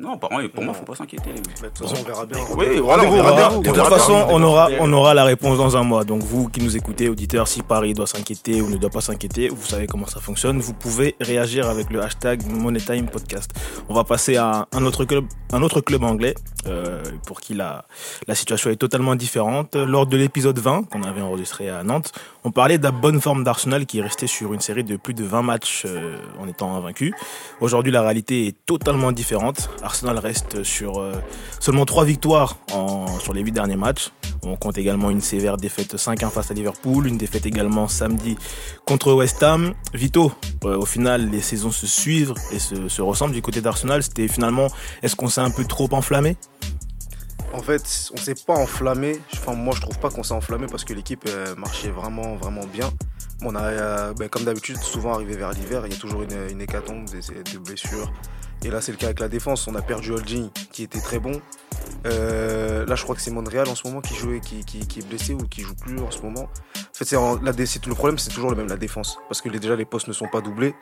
Non, 0.00 0.16
pour 0.16 0.32
moi, 0.32 0.40
pour 0.52 0.64
moi, 0.64 0.72
faut 0.72 0.84
pas 0.84 0.94
s'inquiéter. 0.94 1.30
De 1.34 1.40
toute 1.40 1.78
façon, 1.78 1.96
on 2.00 2.04
verra 2.04 2.24
bien. 2.24 2.38
Oui, 2.56 2.78
voilà, 2.78 3.02
Rendez-vous, 3.02 3.20
on 3.20 3.22
verra. 3.22 3.50
De 3.50 3.56
On 3.56 3.62
toute 3.62 3.74
verra 3.74 3.90
façon, 3.90 4.26
on 4.30 4.42
aura, 4.42 4.68
on 4.80 4.90
aura 4.94 5.12
la 5.12 5.24
réponse 5.24 5.58
dans 5.58 5.76
un 5.76 5.82
mois. 5.82 6.04
Donc 6.04 6.22
vous 6.22 6.48
qui 6.48 6.62
nous 6.62 6.74
écoutez, 6.74 7.10
auditeurs, 7.10 7.46
si 7.46 7.62
Paris 7.62 7.92
doit 7.92 8.06
s'inquiéter 8.06 8.62
ou 8.62 8.70
ne 8.70 8.78
doit 8.78 8.88
pas 8.88 9.02
s'inquiéter, 9.02 9.50
vous 9.50 9.66
savez 9.66 9.86
comment 9.86 10.06
ça 10.06 10.18
fonctionne. 10.20 10.58
Vous 10.58 10.72
pouvez 10.72 11.16
réagir 11.20 11.68
avec 11.68 11.90
le 11.90 12.02
hashtag 12.02 12.46
MoneyTime 12.46 13.10
Podcast. 13.10 13.50
On 13.90 13.94
va 13.94 14.04
passer 14.04 14.36
à 14.36 14.66
un 14.72 14.84
autre 14.86 15.04
club, 15.04 15.26
un 15.52 15.60
autre 15.60 15.82
club 15.82 16.02
anglais 16.02 16.34
euh, 16.66 17.02
pour 17.26 17.42
qui 17.42 17.52
la, 17.52 17.84
la 18.26 18.34
situation 18.34 18.70
est 18.70 18.76
totalement 18.76 19.16
différente. 19.16 19.76
Lors 19.76 20.06
de 20.06 20.16
l'épisode 20.16 20.58
20 20.58 20.84
qu'on 20.90 21.02
avait 21.02 21.20
enregistré 21.20 21.68
à 21.68 21.82
Nantes, 21.82 22.12
on 22.44 22.50
parlait 22.52 22.78
de 22.78 22.84
la 22.84 22.90
bonne 22.90 23.20
forme 23.20 23.44
d'Arsenal 23.44 23.84
qui 23.84 23.98
est 23.98 24.02
resté 24.02 24.26
sur 24.26 24.54
une 24.54 24.60
série 24.60 24.84
de 24.84 24.96
plus 24.96 25.12
de 25.12 25.24
20 25.24 25.42
matchs 25.42 25.82
euh, 25.86 26.16
en 26.40 26.48
étant 26.48 26.74
invaincu. 26.74 27.12
Aujourd'hui, 27.60 27.92
la 27.92 28.00
réalité 28.00 28.46
est 28.46 28.56
totalement 28.64 29.12
différente. 29.12 29.68
Arsenal 29.90 30.18
reste 30.18 30.62
sur 30.62 31.00
euh, 31.00 31.14
seulement 31.58 31.84
3 31.84 32.04
victoires 32.04 32.58
sur 33.20 33.34
les 33.34 33.40
8 33.40 33.50
derniers 33.50 33.76
matchs. 33.76 34.12
On 34.44 34.54
compte 34.54 34.78
également 34.78 35.10
une 35.10 35.20
sévère 35.20 35.56
défaite 35.56 35.96
5-1 35.96 36.30
face 36.30 36.52
à 36.52 36.54
Liverpool, 36.54 37.08
une 37.08 37.18
défaite 37.18 37.44
également 37.44 37.88
samedi 37.88 38.38
contre 38.86 39.12
West 39.12 39.42
Ham. 39.42 39.74
Vito, 39.92 40.30
euh, 40.64 40.78
au 40.78 40.86
final, 40.86 41.28
les 41.28 41.40
saisons 41.40 41.72
se 41.72 41.88
suivent 41.88 42.34
et 42.52 42.60
se, 42.60 42.88
se 42.88 43.02
ressemblent 43.02 43.34
du 43.34 43.42
côté 43.42 43.60
d'Arsenal. 43.60 44.04
C'était 44.04 44.28
finalement, 44.28 44.68
est-ce 45.02 45.16
qu'on 45.16 45.28
s'est 45.28 45.40
un 45.40 45.50
peu 45.50 45.64
trop 45.64 45.88
enflammé? 45.90 46.36
En 47.52 47.60
fait, 47.60 47.82
on 48.14 48.16
s'est 48.16 48.36
pas 48.46 48.54
enflammé. 48.54 49.18
Moi, 49.48 49.74
je 49.74 49.80
trouve 49.80 49.98
pas 49.98 50.10
qu'on 50.10 50.22
s'est 50.22 50.34
enflammé 50.34 50.68
parce 50.70 50.84
que 50.84 50.94
l'équipe 50.94 51.24
euh, 51.28 51.56
marchait 51.56 51.90
vraiment, 51.90 52.36
vraiment 52.36 52.64
bien. 52.64 52.88
On 53.42 53.56
a, 53.56 54.12
ben, 54.12 54.28
comme 54.28 54.44
d'habitude, 54.44 54.76
souvent 54.76 55.14
arrivé 55.14 55.34
vers 55.34 55.50
l'hiver, 55.50 55.82
il 55.86 55.92
y 55.92 55.96
a 55.96 55.98
toujours 55.98 56.22
une, 56.22 56.60
hécatombe, 56.60 57.06
des 57.10 57.58
blessures. 57.58 58.12
Et 58.62 58.70
là, 58.70 58.80
c'est 58.80 58.92
le 58.92 58.98
cas 58.98 59.06
avec 59.06 59.20
la 59.20 59.28
défense. 59.28 59.66
On 59.66 59.74
a 59.74 59.82
perdu 59.82 60.12
Holding, 60.12 60.50
qui 60.72 60.82
était 60.82 61.00
très 61.00 61.18
bon. 61.18 61.40
Euh, 62.06 62.84
là, 62.86 62.94
je 62.94 63.02
crois 63.02 63.14
que 63.14 63.22
c'est 63.22 63.30
Montréal 63.30 63.68
en 63.68 63.74
ce 63.74 63.86
moment 63.86 64.00
qui 64.00 64.14
joue, 64.14 64.38
qui, 64.40 64.64
qui, 64.64 64.98
est 64.98 65.08
blessé 65.08 65.34
ou 65.34 65.38
qui 65.38 65.62
joue 65.62 65.74
plus 65.74 65.98
en 65.98 66.10
ce 66.10 66.20
moment. 66.20 66.42
En 66.44 67.04
fait, 67.04 67.10
le 67.12 67.94
problème, 67.94 68.18
c'est 68.18 68.30
toujours 68.30 68.50
le 68.50 68.56
même, 68.56 68.68
la 68.68 68.76
défense. 68.76 69.18
Parce 69.28 69.40
que 69.40 69.48
déjà, 69.48 69.76
les 69.76 69.84
postes 69.86 70.08
ne 70.08 70.12
sont 70.12 70.28
pas 70.28 70.40
doublés. 70.40 70.74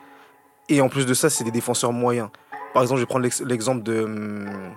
Et 0.67 0.81
en 0.81 0.89
plus 0.89 1.05
de 1.05 1.13
ça, 1.13 1.29
c'est 1.29 1.43
des 1.43 1.51
défenseurs 1.51 1.93
moyens. 1.93 2.29
Par 2.73 2.83
exemple, 2.83 2.99
je 2.99 3.03
vais 3.03 3.09
prendre 3.09 3.23
l'ex- 3.23 3.41
l'exemple 3.41 3.89
hum, 3.89 4.75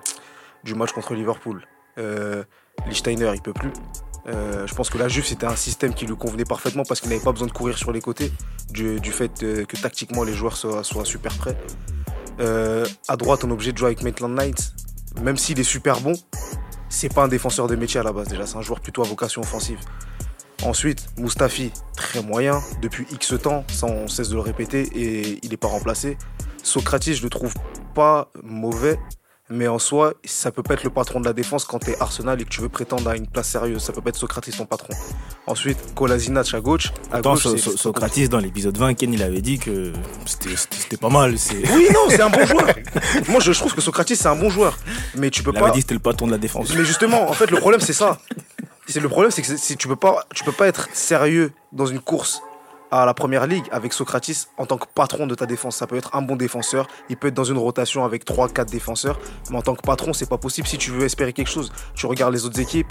du 0.64 0.74
match 0.74 0.92
contre 0.92 1.14
Liverpool. 1.14 1.66
Euh, 1.98 2.44
Lichtsteiner, 2.86 3.32
il 3.34 3.42
peut 3.42 3.52
plus. 3.52 3.72
Euh, 4.28 4.66
je 4.66 4.74
pense 4.74 4.88
que 4.88 4.98
la 4.98 5.08
Juve, 5.08 5.26
c'était 5.26 5.46
un 5.46 5.56
système 5.56 5.92
qui 5.92 6.06
lui 6.06 6.16
convenait 6.16 6.44
parfaitement 6.44 6.84
parce 6.84 7.00
qu'il 7.00 7.10
n'avait 7.10 7.22
pas 7.22 7.32
besoin 7.32 7.48
de 7.48 7.52
courir 7.52 7.76
sur 7.76 7.90
les 7.92 8.00
côtés, 8.00 8.32
du, 8.70 9.00
du 9.00 9.10
fait 9.10 9.42
euh, 9.42 9.64
que 9.64 9.76
tactiquement 9.76 10.22
les 10.22 10.32
joueurs 10.32 10.56
soient, 10.56 10.84
soient 10.84 11.04
super 11.04 11.36
prêts. 11.36 11.56
Euh, 12.40 12.86
à 13.08 13.16
droite, 13.16 13.44
on 13.44 13.48
est 13.48 13.52
obligé 13.52 13.72
de 13.72 13.78
jouer 13.78 13.88
avec 13.88 14.02
Maitland 14.02 14.34
Knight, 14.34 14.72
même 15.22 15.36
s'il 15.36 15.58
est 15.60 15.64
super 15.64 16.00
bon, 16.00 16.14
c'est 16.88 17.12
pas 17.12 17.24
un 17.24 17.28
défenseur 17.28 17.66
de 17.66 17.76
métier 17.76 18.00
à 18.00 18.02
la 18.02 18.12
base 18.12 18.28
déjà, 18.28 18.46
c'est 18.46 18.56
un 18.56 18.62
joueur 18.62 18.80
plutôt 18.80 19.02
à 19.02 19.06
vocation 19.06 19.42
offensive. 19.42 19.78
Ensuite, 20.64 21.08
Mustafi, 21.16 21.72
très 21.96 22.22
moyen, 22.22 22.60
depuis 22.80 23.06
X 23.10 23.34
temps, 23.42 23.64
ça 23.68 23.86
on 23.86 24.06
cesse 24.08 24.28
de 24.28 24.34
le 24.34 24.40
répéter, 24.40 24.82
et 24.94 25.38
il 25.42 25.50
n'est 25.50 25.56
pas 25.56 25.68
remplacé. 25.68 26.16
Socrates, 26.62 27.12
je 27.12 27.22
le 27.22 27.30
trouve 27.30 27.54
pas 27.94 28.30
mauvais, 28.42 28.98
Mais 29.54 29.68
en 29.68 29.78
soi, 29.78 30.14
ça 30.24 30.50
peut 30.50 30.62
pas 30.62 30.72
être 30.74 30.82
le 30.82 30.88
patron 30.88 31.20
de 31.20 31.26
la 31.26 31.34
défense 31.34 31.66
quand 31.66 31.78
t'es 31.78 31.94
Arsenal 32.00 32.40
et 32.40 32.44
que 32.44 32.48
tu 32.48 32.62
veux 32.62 32.70
prétendre 32.70 33.10
à 33.10 33.16
une 33.16 33.26
place 33.26 33.48
sérieuse. 33.50 33.82
Ça 33.82 33.92
peut 33.92 34.00
pas 34.00 34.08
être 34.08 34.16
Socrates 34.16 34.48
ton 34.56 34.64
patron. 34.64 34.94
Ensuite, 35.46 35.94
Kolasinac 35.94 36.54
à 36.54 36.60
gauche. 36.60 36.90
À 37.10 37.16
Attends, 37.18 37.34
gauche, 37.34 37.42
So- 37.42 37.50
c'est- 37.56 37.58
So- 37.58 37.76
Socrates, 37.76 38.28
dans 38.30 38.38
l'épisode 38.38 38.78
20, 38.78 38.94
Ken, 38.94 39.12
il 39.12 39.22
avait 39.22 39.42
dit 39.42 39.58
que 39.58 39.92
c'était- 40.24 40.96
pas 40.96 41.10
mal. 41.10 41.38
c'est- 41.38 41.70
Oui, 41.74 41.86
non, 41.92 42.06
c'est 42.08 42.22
un 42.22 42.30
bon 42.30 42.46
joueur. 42.46 42.66
Moi, 43.28 43.40
je, 43.40 43.52
trouve 43.52 43.74
que 43.74 43.82
Socrates, 43.82 44.14
c'est 44.14 44.26
un 44.28 44.36
bon 44.36 44.48
joueur. 44.48 44.78
Mais 45.16 45.28
tu 45.28 45.42
peux 45.42 45.50
Il 45.54 45.58
pas. 45.58 45.66
avait 45.66 45.72
dit 45.72 45.78
que 45.80 45.82
c'était 45.82 45.94
le 45.94 46.00
patron 46.00 46.26
de 46.26 46.32
la 46.32 46.38
défense. 46.38 46.74
Mais 46.74 46.84
justement, 46.86 47.28
en 47.28 47.32
fait, 47.34 47.50
le 47.50 47.58
problème, 47.58 47.80
c'est 47.82 47.92
ça. 47.92 48.18
C'est 48.86 49.00
le 49.00 49.08
problème, 49.10 49.30
c'est 49.30 49.42
que 49.42 49.56
c'est- 49.56 49.76
tu 49.76 49.86
peux 49.86 49.96
pas, 49.96 50.24
tu 50.34 50.44
peux 50.44 50.52
pas 50.52 50.66
être 50.66 50.88
sérieux 50.94 51.52
dans 51.72 51.86
une 51.86 52.00
course 52.00 52.40
à 52.92 53.06
la 53.06 53.14
première 53.14 53.46
ligue 53.46 53.64
avec 53.72 53.92
Socrates 53.92 54.48
en 54.58 54.66
tant 54.66 54.76
que 54.76 54.86
patron 54.94 55.26
de 55.26 55.34
ta 55.34 55.46
défense. 55.46 55.76
Ça 55.76 55.86
peut 55.86 55.96
être 55.96 56.14
un 56.14 56.22
bon 56.22 56.36
défenseur, 56.36 56.86
il 57.08 57.16
peut 57.16 57.28
être 57.28 57.34
dans 57.34 57.42
une 57.42 57.58
rotation 57.58 58.04
avec 58.04 58.26
3-4 58.26 58.70
défenseurs, 58.70 59.18
mais 59.50 59.56
en 59.56 59.62
tant 59.62 59.74
que 59.74 59.80
patron, 59.80 60.12
c'est 60.12 60.28
pas 60.28 60.38
possible. 60.38 60.68
Si 60.68 60.78
tu 60.78 60.90
veux 60.90 61.04
espérer 61.04 61.32
quelque 61.32 61.50
chose, 61.50 61.72
tu 61.94 62.06
regardes 62.06 62.34
les 62.34 62.44
autres 62.44 62.60
équipes. 62.60 62.86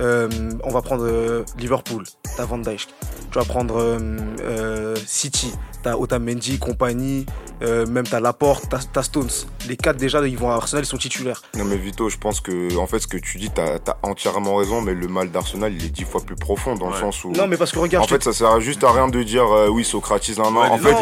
euh, 0.00 0.28
on 0.64 0.70
va 0.70 0.80
prendre 0.80 1.04
euh, 1.04 1.44
Liverpool, 1.58 2.04
t'as 2.36 2.46
Van 2.46 2.58
Dijk. 2.58 2.88
Tu 3.30 3.38
vas 3.38 3.44
prendre 3.44 3.76
euh, 3.78 4.96
City, 5.06 5.52
t'as 5.82 5.96
Otamendi, 5.96 6.58
compagnie, 6.58 7.26
euh, 7.62 7.86
même 7.86 8.06
t'as 8.06 8.20
Laporte, 8.20 8.64
t'as 8.70 8.78
t'as 8.92 9.02
Stones. 9.02 9.28
Les 9.68 9.76
quatre 9.76 9.96
déjà, 9.96 10.26
ils 10.26 10.36
vont 10.38 10.50
à 10.50 10.54
Arsenal, 10.54 10.84
ils 10.84 10.88
sont 10.88 10.96
titulaires. 10.96 11.42
Non 11.56 11.64
mais 11.64 11.76
Vito, 11.76 12.08
je 12.08 12.16
pense 12.18 12.40
que 12.40 12.76
en 12.76 12.86
fait 12.86 12.98
ce 13.00 13.06
que 13.06 13.16
tu 13.16 13.38
dis, 13.38 13.50
t'as 13.50 13.76
as 13.76 13.96
entièrement 14.02 14.56
raison, 14.56 14.80
mais 14.80 14.94
le 14.94 15.08
mal 15.08 15.30
d'Arsenal 15.30 15.72
il 15.74 15.84
est 15.84 15.88
dix 15.90 16.04
fois 16.04 16.20
plus 16.20 16.36
profond 16.36 16.74
dans 16.74 16.88
le 16.90 16.96
sens 16.96 17.24
où. 17.24 17.32
Non, 17.32 17.46
mais 17.46 17.56
parce 17.56 17.72
que 17.72 17.78
regarde, 17.78 18.04
en 18.04 18.08
fait, 18.08 18.22
ça 18.22 18.32
sert 18.32 18.60
juste 18.60 18.82
à 18.84 18.92
rien 18.92 19.08
de 19.08 19.22
dire 19.22 19.44
euh, 19.52 19.68
oui 19.68 19.84
Socrates, 19.84 20.28
non, 20.38 20.50
non. 20.50 20.60
Ouais, 20.62 20.68
en 20.68 20.78
fait, 20.78 20.94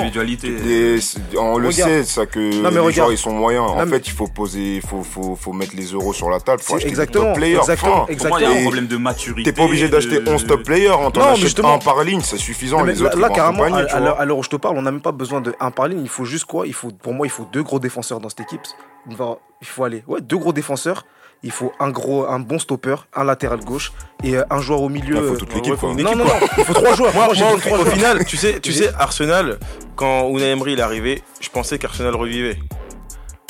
les- 0.42 1.00
c'est- 1.00 1.18
on 1.38 1.58
le 1.58 1.68
Regarde. 1.68 1.90
sait, 1.90 2.04
ça 2.04 2.26
que 2.26 2.38
Non, 2.38 2.62
mais 2.64 2.70
les 2.70 2.78
regarde. 2.78 2.92
joueurs 2.94 3.12
ils 3.12 3.18
sont 3.18 3.32
moyens. 3.32 3.64
Non, 3.66 3.72
en 3.80 3.86
mais- 3.86 3.92
fait, 3.98 4.06
il 4.08 4.12
faut 4.12 4.26
poser, 4.26 4.76
il 4.76 4.82
faut, 4.82 5.02
faut, 5.02 5.36
faut 5.36 5.52
mettre 5.52 5.74
les 5.76 5.86
euros 5.86 6.12
sur 6.12 6.30
la 6.30 6.40
table, 6.40 6.60
faut 6.62 6.70
C'est 6.72 6.76
acheter 6.76 6.88
exactement, 6.88 7.24
des 7.24 7.30
top 7.30 7.36
players. 7.38 7.56
exactement, 7.58 8.02
Enfin, 8.02 8.14
Pour 8.16 8.28
moi, 8.28 8.40
il 8.40 8.42
y 8.42 8.46
a 8.46 8.58
un 8.58 8.62
problème 8.62 8.86
de 8.86 8.96
maturité. 8.96 9.50
T'es 9.52 9.56
pas 9.56 9.64
obligé 9.66 9.88
d'acheter 9.88 10.20
de- 10.20 10.30
11 10.30 10.46
top 10.46 10.62
players, 10.64 10.90
on 10.90 11.10
t'en 11.10 11.20
Non, 11.20 11.26
mais 11.26 11.32
achète 11.32 11.44
justement- 11.44 11.74
un 11.74 11.78
par 11.78 12.02
ligne, 12.04 12.20
c'est 12.22 12.36
suffisant. 12.38 12.82
Les 12.84 12.94
là, 12.94 13.06
autres, 13.06 13.18
là, 13.18 13.28
carrément, 13.30 13.64
à 13.64 14.24
l'heure 14.24 14.38
où 14.38 14.42
je 14.42 14.48
te 14.48 14.56
parle, 14.56 14.69
on 14.72 14.82
n'a 14.82 14.90
même 14.90 15.00
pas 15.02 15.12
besoin 15.12 15.40
de 15.40 15.54
un 15.60 15.70
par 15.70 15.88
ligne. 15.88 16.00
Il 16.02 16.08
faut 16.08 16.24
juste 16.24 16.44
quoi? 16.44 16.66
Il 16.66 16.74
faut, 16.74 16.88
Pour 16.90 17.12
moi, 17.14 17.26
il 17.26 17.30
faut 17.30 17.46
deux 17.52 17.62
gros 17.62 17.78
défenseurs 17.78 18.20
dans 18.20 18.28
cette 18.28 18.40
équipe. 18.40 18.62
Il 19.08 19.16
va- 19.16 19.38
il 19.60 19.66
faut 19.66 19.84
aller. 19.84 20.02
Ouais, 20.06 20.20
deux 20.20 20.36
gros 20.38 20.52
défenseurs. 20.52 21.04
Il 21.42 21.50
faut 21.52 21.72
un 21.80 21.88
gros, 21.90 22.26
un 22.28 22.38
bon 22.38 22.58
stopper, 22.58 22.96
un 23.14 23.24
latéral 23.24 23.60
gauche 23.64 23.92
et 24.22 24.36
euh, 24.36 24.44
un 24.50 24.60
joueur 24.60 24.82
au 24.82 24.90
milieu. 24.90 25.16
Il 25.16 25.22
faut 25.22 25.34
euh, 25.34 25.36
toute 25.38 25.54
l'équipe. 25.54 25.74
faut 25.76 25.94
Non, 25.94 26.14
non, 26.14 26.24
non, 26.26 26.34
il 26.58 26.64
faut 26.64 26.74
trois 26.74 26.94
joueurs. 26.94 27.14
Moi, 27.14 27.24
Moi, 27.26 27.34
j'ai 27.34 27.44
moi, 27.44 27.54
dit 27.54 27.60
trois 27.62 27.78
au 27.78 27.82
joueurs. 27.82 27.94
final, 27.94 28.24
tu 28.26 28.36
sais, 28.36 28.60
tu 28.60 28.72
sais, 28.72 28.90
Arsenal, 28.98 29.58
quand 29.96 30.28
Unai 30.28 30.50
Emery 30.50 30.74
est 30.74 30.80
arrivé, 30.80 31.22
je 31.40 31.48
pensais 31.48 31.78
qu'Arsenal 31.78 32.14
revivait. 32.14 32.58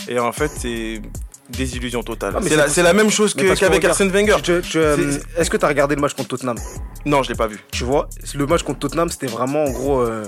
Et 0.09 0.21
en 0.21 0.31
fait, 0.31 0.51
c'est 0.57 1.03
désillusion 1.49 2.05
totale. 2.05 2.35
Ah, 2.37 2.41
c'est 2.69 2.83
la, 2.85 2.93
même 2.93 3.11
chose 3.11 3.35
qu'avec 3.35 3.85
Arsène 3.85 4.11
Wenger. 4.11 4.37
Euh, 4.77 5.19
Est-ce 5.37 5.51
que 5.51 5.57
tu 5.57 5.65
as 5.65 5.69
regardé 5.69 5.97
le 5.97 6.01
match 6.01 6.15
contre 6.15 6.29
Tottenham? 6.29 6.57
Non, 7.05 7.25
je 7.25 7.29
l'ai 7.31 7.35
pas 7.35 7.49
vu. 7.49 7.59
Tu 7.73 7.83
vois, 7.83 8.09
le 8.35 8.47
match 8.47 8.63
contre 8.63 8.79
Tottenham, 8.79 9.09
c'était 9.09 9.27
vraiment 9.27 9.65
en 9.65 9.71
gros. 9.71 10.01
euh, 10.01 10.25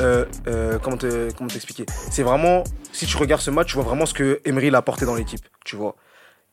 euh, 0.00 0.24
euh, 0.46 0.78
comment 0.78 0.96
te- 0.96 1.32
comment 1.32 1.48
t'expliquer? 1.48 1.86
C'est 2.10 2.22
vraiment. 2.22 2.64
Si 2.92 3.06
tu 3.06 3.16
regardes 3.16 3.42
ce 3.42 3.50
match, 3.50 3.68
tu 3.68 3.74
vois 3.74 3.84
vraiment 3.84 4.06
ce 4.06 4.14
que 4.14 4.40
Emery 4.44 4.70
l'a 4.70 4.78
apporté 4.78 5.04
dans 5.06 5.14
l'équipe. 5.14 5.40
Tu 5.64 5.76
vois. 5.76 5.94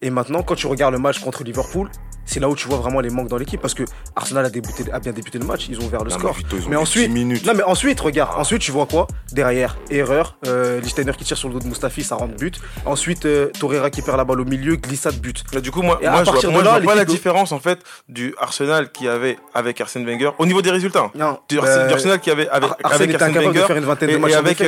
Et 0.01 0.09
maintenant, 0.09 0.43
quand 0.43 0.55
tu 0.55 0.67
regardes 0.67 0.93
le 0.93 0.99
match 0.99 1.19
contre 1.19 1.43
Liverpool, 1.43 1.89
c'est 2.23 2.39
là 2.39 2.47
où 2.47 2.55
tu 2.55 2.67
vois 2.69 2.77
vraiment 2.77 3.01
les 3.01 3.09
manques 3.09 3.27
dans 3.27 3.37
l'équipe 3.37 3.59
parce 3.59 3.73
que 3.73 3.83
Arsenal 4.15 4.45
a, 4.45 4.49
débuté, 4.49 4.85
a 4.93 4.99
bien 4.99 5.11
débuté 5.11 5.39
le 5.39 5.45
match, 5.45 5.65
ils 5.67 5.77
ont 5.79 5.83
ouvert 5.83 6.03
le 6.05 6.11
Non, 6.11 6.17
score. 6.17 6.37
Mais 6.69 6.77
ensuite, 6.77 7.07
10 7.09 7.13
minutes. 7.13 7.45
non 7.45 7.53
mais 7.53 7.63
ensuite, 7.63 7.99
regarde, 7.99 8.39
ensuite 8.39 8.61
tu 8.61 8.71
vois 8.71 8.85
quoi? 8.85 9.07
Derrière, 9.33 9.77
erreur, 9.89 10.37
euh, 10.47 10.79
qui 10.79 11.23
tire 11.25 11.35
sur 11.35 11.49
le 11.49 11.55
dos 11.55 11.59
de 11.59 11.67
Mustafi, 11.67 12.03
ça 12.03 12.15
rentre 12.15 12.35
but. 12.35 12.61
Ensuite, 12.85 13.25
euh, 13.25 13.49
Torreira 13.59 13.89
qui 13.89 14.01
perd 14.01 14.15
la 14.15 14.23
balle 14.23 14.39
au 14.39 14.45
milieu, 14.45 14.75
glissade 14.77 15.15
but. 15.19 15.43
Là, 15.53 15.59
du 15.59 15.69
coup, 15.71 15.81
moi, 15.81 15.99
moi, 16.01 16.23
je 16.23 16.31
vois, 16.31 16.41
moi, 16.51 16.59
je 16.61 16.65
là, 16.65 16.79
vois 16.79 16.91
pas 16.91 16.95
la 16.95 17.05
différence 17.05 17.51
en 17.51 17.59
fait 17.59 17.79
du 18.07 18.33
Arsenal 18.39 18.91
qui 18.93 19.07
avait 19.09 19.37
avec 19.53 19.81
Arsène 19.81 20.05
Wenger 20.05 20.29
au 20.37 20.45
niveau 20.45 20.61
des 20.61 20.71
résultats. 20.71 21.11
Non, 21.15 21.39
Du, 21.49 21.57
euh, 21.57 21.61
Arsenal- 21.61 21.87
du 21.87 21.93
Arsenal 21.95 22.19
qui 22.21 22.31
avait 22.31 22.47
avec, 22.47 22.69
Ar- 22.69 22.77
Arsène 22.85 23.01
avec 23.01 23.09
était 23.15 23.23
Arsène 23.23 23.29
incapable 23.37 23.53
de 23.53 23.59
Wenger 23.59 23.67
faire 23.67 23.77
une 23.77 23.85
vingtaine 23.85 24.09
et, 24.11 24.13
de 24.13 24.17
matchs 24.19 24.31
et 24.31 24.33
sans 24.35 24.39
avec. 24.39 24.61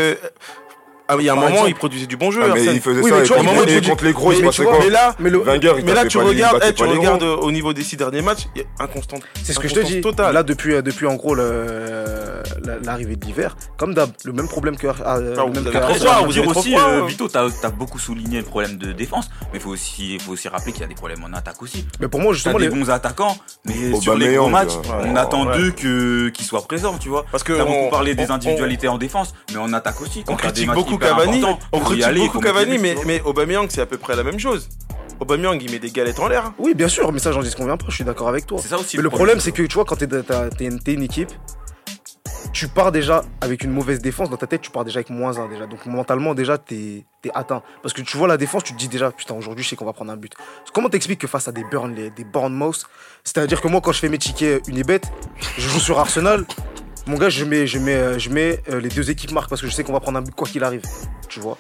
Ah, 1.12 1.15
il 1.19 1.26
y 1.26 1.30
a 1.30 1.34
un 1.34 1.36
moment, 1.36 1.47
exemple. 1.50 1.69
il 1.69 1.76
produisait 1.76 2.06
du 2.08 2.17
bon 2.17 2.32
jeu. 2.32 2.41
Ah, 2.43 2.52
mais 2.54 2.63
il 2.63 2.82
faisait 2.82 3.02
Oui, 3.02 3.10
ça 3.10 3.17
mais 3.17 3.24
tu 3.24 3.28
vois, 3.34 3.38
quand 3.43 3.63
il 3.67 3.89
contre 3.89 4.04
les 4.06 4.13
gros, 4.13 4.30
mais 4.30 4.50
tu 4.50 4.62
vois, 4.63 4.71
quoi 4.71 4.80
Mais 4.84 4.89
là, 4.89 5.15
Mais 5.19 5.30
le, 5.30 5.38
Wenger, 5.39 5.74
il 5.80 5.86
mais 5.86 5.93
là, 5.93 6.06
tu 6.06 6.17
pas 6.17 6.24
les- 6.24 6.30
il 6.32 6.36
regardes, 6.36 6.63
eh, 6.65 6.74
tu 6.74 6.84
pas 6.84 6.91
les 6.91 6.97
regardes 6.97 7.19
gros. 7.24 7.30
euh, 7.30 7.45
au 7.47 7.52
niveau 7.52 7.74
des 7.74 7.84
six 7.84 7.97
derniers 7.97 8.21
matchs, 8.21 8.47
il 8.56 8.62
y 8.62 8.65
a 8.65 8.84
inconstant. 8.84 9.17
C'est 9.43 9.54
ce 9.54 9.60
que 9.60 9.67
je 9.67 9.74
te 9.76 9.80
dis. 9.82 10.02
totale. 10.02 10.34
Là, 10.34 10.43
depuis, 10.43 10.74
euh, 10.76 10.82
depuis 10.82 11.06
en 11.08 11.15
gros 11.15 11.36
l'arrivée 12.86 13.15
de 13.15 13.26
l'hiver, 13.26 13.56
comme 13.78 13.93
d'hab, 13.93 14.10
le 14.26 14.34
même 14.34 14.47
problème 14.47 14.78
que. 14.78 14.88
ah, 15.06 15.17
euh, 15.17 15.36
vous 16.26 16.32
dire 16.34 16.47
aussi, 16.47 16.76
hein. 16.76 17.06
Vito, 17.08 17.28
t'as 17.28 17.47
as 17.63 17.69
beaucoup 17.69 18.00
souligné 18.00 18.38
le 18.39 18.45
problème 18.45 18.78
de 18.78 18.91
défense, 18.91 19.30
mais 19.52 19.60
il 19.60 19.62
faut 19.62 19.69
aussi, 19.71 20.17
faut 20.19 20.32
aussi 20.34 20.47
rappeler 20.47 20.71
qu'il 20.71 20.82
y 20.82 20.86
a 20.86 20.88
des 20.88 20.95
problèmes 20.95 21.24
en 21.24 21.36
attaque 21.36 21.62
aussi. 21.62 21.86
Mais 22.00 22.08
pour 22.08 22.19
moi, 22.19 22.32
T'as 22.32 22.36
justement, 22.36 22.60
des 22.60 22.69
les... 22.69 22.76
bons 22.76 22.89
attaquants, 22.89 23.38
mais 23.65 24.00
sur 24.00 24.15
les 24.15 24.36
gros 24.36 24.50
matchs, 24.50 24.74
on 25.04 25.15
attend 25.15 25.45
d'eux 25.45 25.71
que- 25.71 26.30
qu'ils 26.30 26.45
soient 26.45 26.62
présents, 26.62 26.97
tu 27.00 27.10
vois. 27.10 27.26
Parce 27.32 27.43
que 27.43 27.54
T'as 27.54 27.65
beaucoup 27.65 27.89
parlé 27.89 28.15
des 28.15 28.32
individualités 28.32 28.88
en 28.88 28.97
défense, 28.97 29.34
mais 29.52 29.58
en 29.58 29.74
attaque 29.74 30.02
aussi. 30.02 30.24
On 30.28 30.36
critique 30.36 30.71
beaucoup 30.71 30.97
Cavani, 31.01 31.43
on 31.71 31.79
critique 31.79 32.03
aller, 32.03 32.19
beaucoup 32.21 32.39
Cavani, 32.39 32.77
mais, 32.77 32.95
mais 33.05 33.21
Aubameyang 33.21 33.67
c'est 33.69 33.81
à 33.81 33.85
peu 33.85 33.97
près 33.97 34.15
la 34.15 34.23
même 34.23 34.39
chose. 34.39 34.69
Aubameyang 35.19 35.61
il 35.61 35.71
met 35.71 35.79
des 35.79 35.91
galettes 35.91 36.19
en 36.19 36.27
l'air. 36.27 36.53
Oui, 36.57 36.73
bien 36.73 36.87
sûr, 36.87 37.11
mais 37.11 37.19
ça, 37.19 37.31
j'en 37.31 37.41
disconviens 37.41 37.77
pas, 37.77 37.85
je 37.89 37.95
suis 37.95 38.03
d'accord 38.03 38.29
avec 38.29 38.45
toi. 38.45 38.59
C'est 38.61 38.69
ça 38.69 38.77
aussi. 38.77 38.97
Mais 38.97 39.03
le 39.03 39.09
problème, 39.09 39.39
c'est 39.39 39.51
que 39.51 39.61
tu 39.63 39.75
vois, 39.75 39.85
quand 39.85 39.97
t'es 39.97 40.65
une, 40.65 40.79
une 40.85 41.03
équipe, 41.03 41.31
tu 42.53 42.67
pars 42.67 42.91
déjà 42.91 43.23
avec 43.39 43.63
une 43.63 43.71
mauvaise 43.71 43.99
défense. 43.99 44.29
Dans 44.29 44.37
ta 44.37 44.47
tête, 44.47 44.61
tu 44.61 44.71
pars 44.71 44.83
déjà 44.83 44.97
avec 44.97 45.09
moins 45.09 45.37
1 45.37 45.47
déjà. 45.47 45.67
Donc 45.67 45.85
mentalement, 45.85 46.33
déjà, 46.33 46.57
t'es 46.57 47.05
es 47.23 47.31
atteint. 47.33 47.61
Parce 47.81 47.93
que 47.93 48.01
tu 48.01 48.17
vois 48.17 48.27
la 48.27 48.37
défense, 48.37 48.63
tu 48.63 48.73
te 48.73 48.77
dis 48.77 48.87
déjà, 48.87 49.11
putain, 49.11 49.35
aujourd'hui, 49.35 49.63
je 49.63 49.69
sais 49.69 49.75
qu'on 49.75 49.85
va 49.85 49.93
prendre 49.93 50.11
un 50.11 50.17
but. 50.17 50.33
Comment 50.73 50.89
t'expliques 50.89 51.21
que 51.21 51.27
face 51.27 51.47
à 51.47 51.51
des 51.51 51.63
Burnley, 51.63 52.09
des 52.09 52.23
Bournemouth, 52.23 52.83
c'est-à-dire 53.23 53.61
que 53.61 53.67
moi, 53.67 53.79
quand 53.81 53.91
je 53.91 53.99
fais 53.99 54.09
mes 54.09 54.17
tickets 54.17 54.67
Unibet, 54.67 55.01
je 55.57 55.69
joue 55.69 55.79
sur 55.79 55.99
Arsenal. 55.99 56.45
Mon 57.07 57.17
gars, 57.17 57.29
je 57.29 57.43
mets, 57.45 57.65
je 57.67 57.79
mets, 57.79 57.95
euh, 57.95 58.19
je 58.19 58.29
mets 58.29 58.59
euh, 58.69 58.79
les 58.79 58.89
deux 58.89 59.09
équipes 59.09 59.31
marquent 59.31 59.49
parce 59.49 59.61
que 59.61 59.67
je 59.67 59.73
sais 59.73 59.83
qu'on 59.83 59.93
va 59.93 59.99
prendre 59.99 60.19
un 60.19 60.21
but 60.21 60.33
quoi 60.35 60.47
qu'il 60.47 60.63
arrive. 60.63 60.81
Tu 61.29 61.39
vois? 61.39 61.57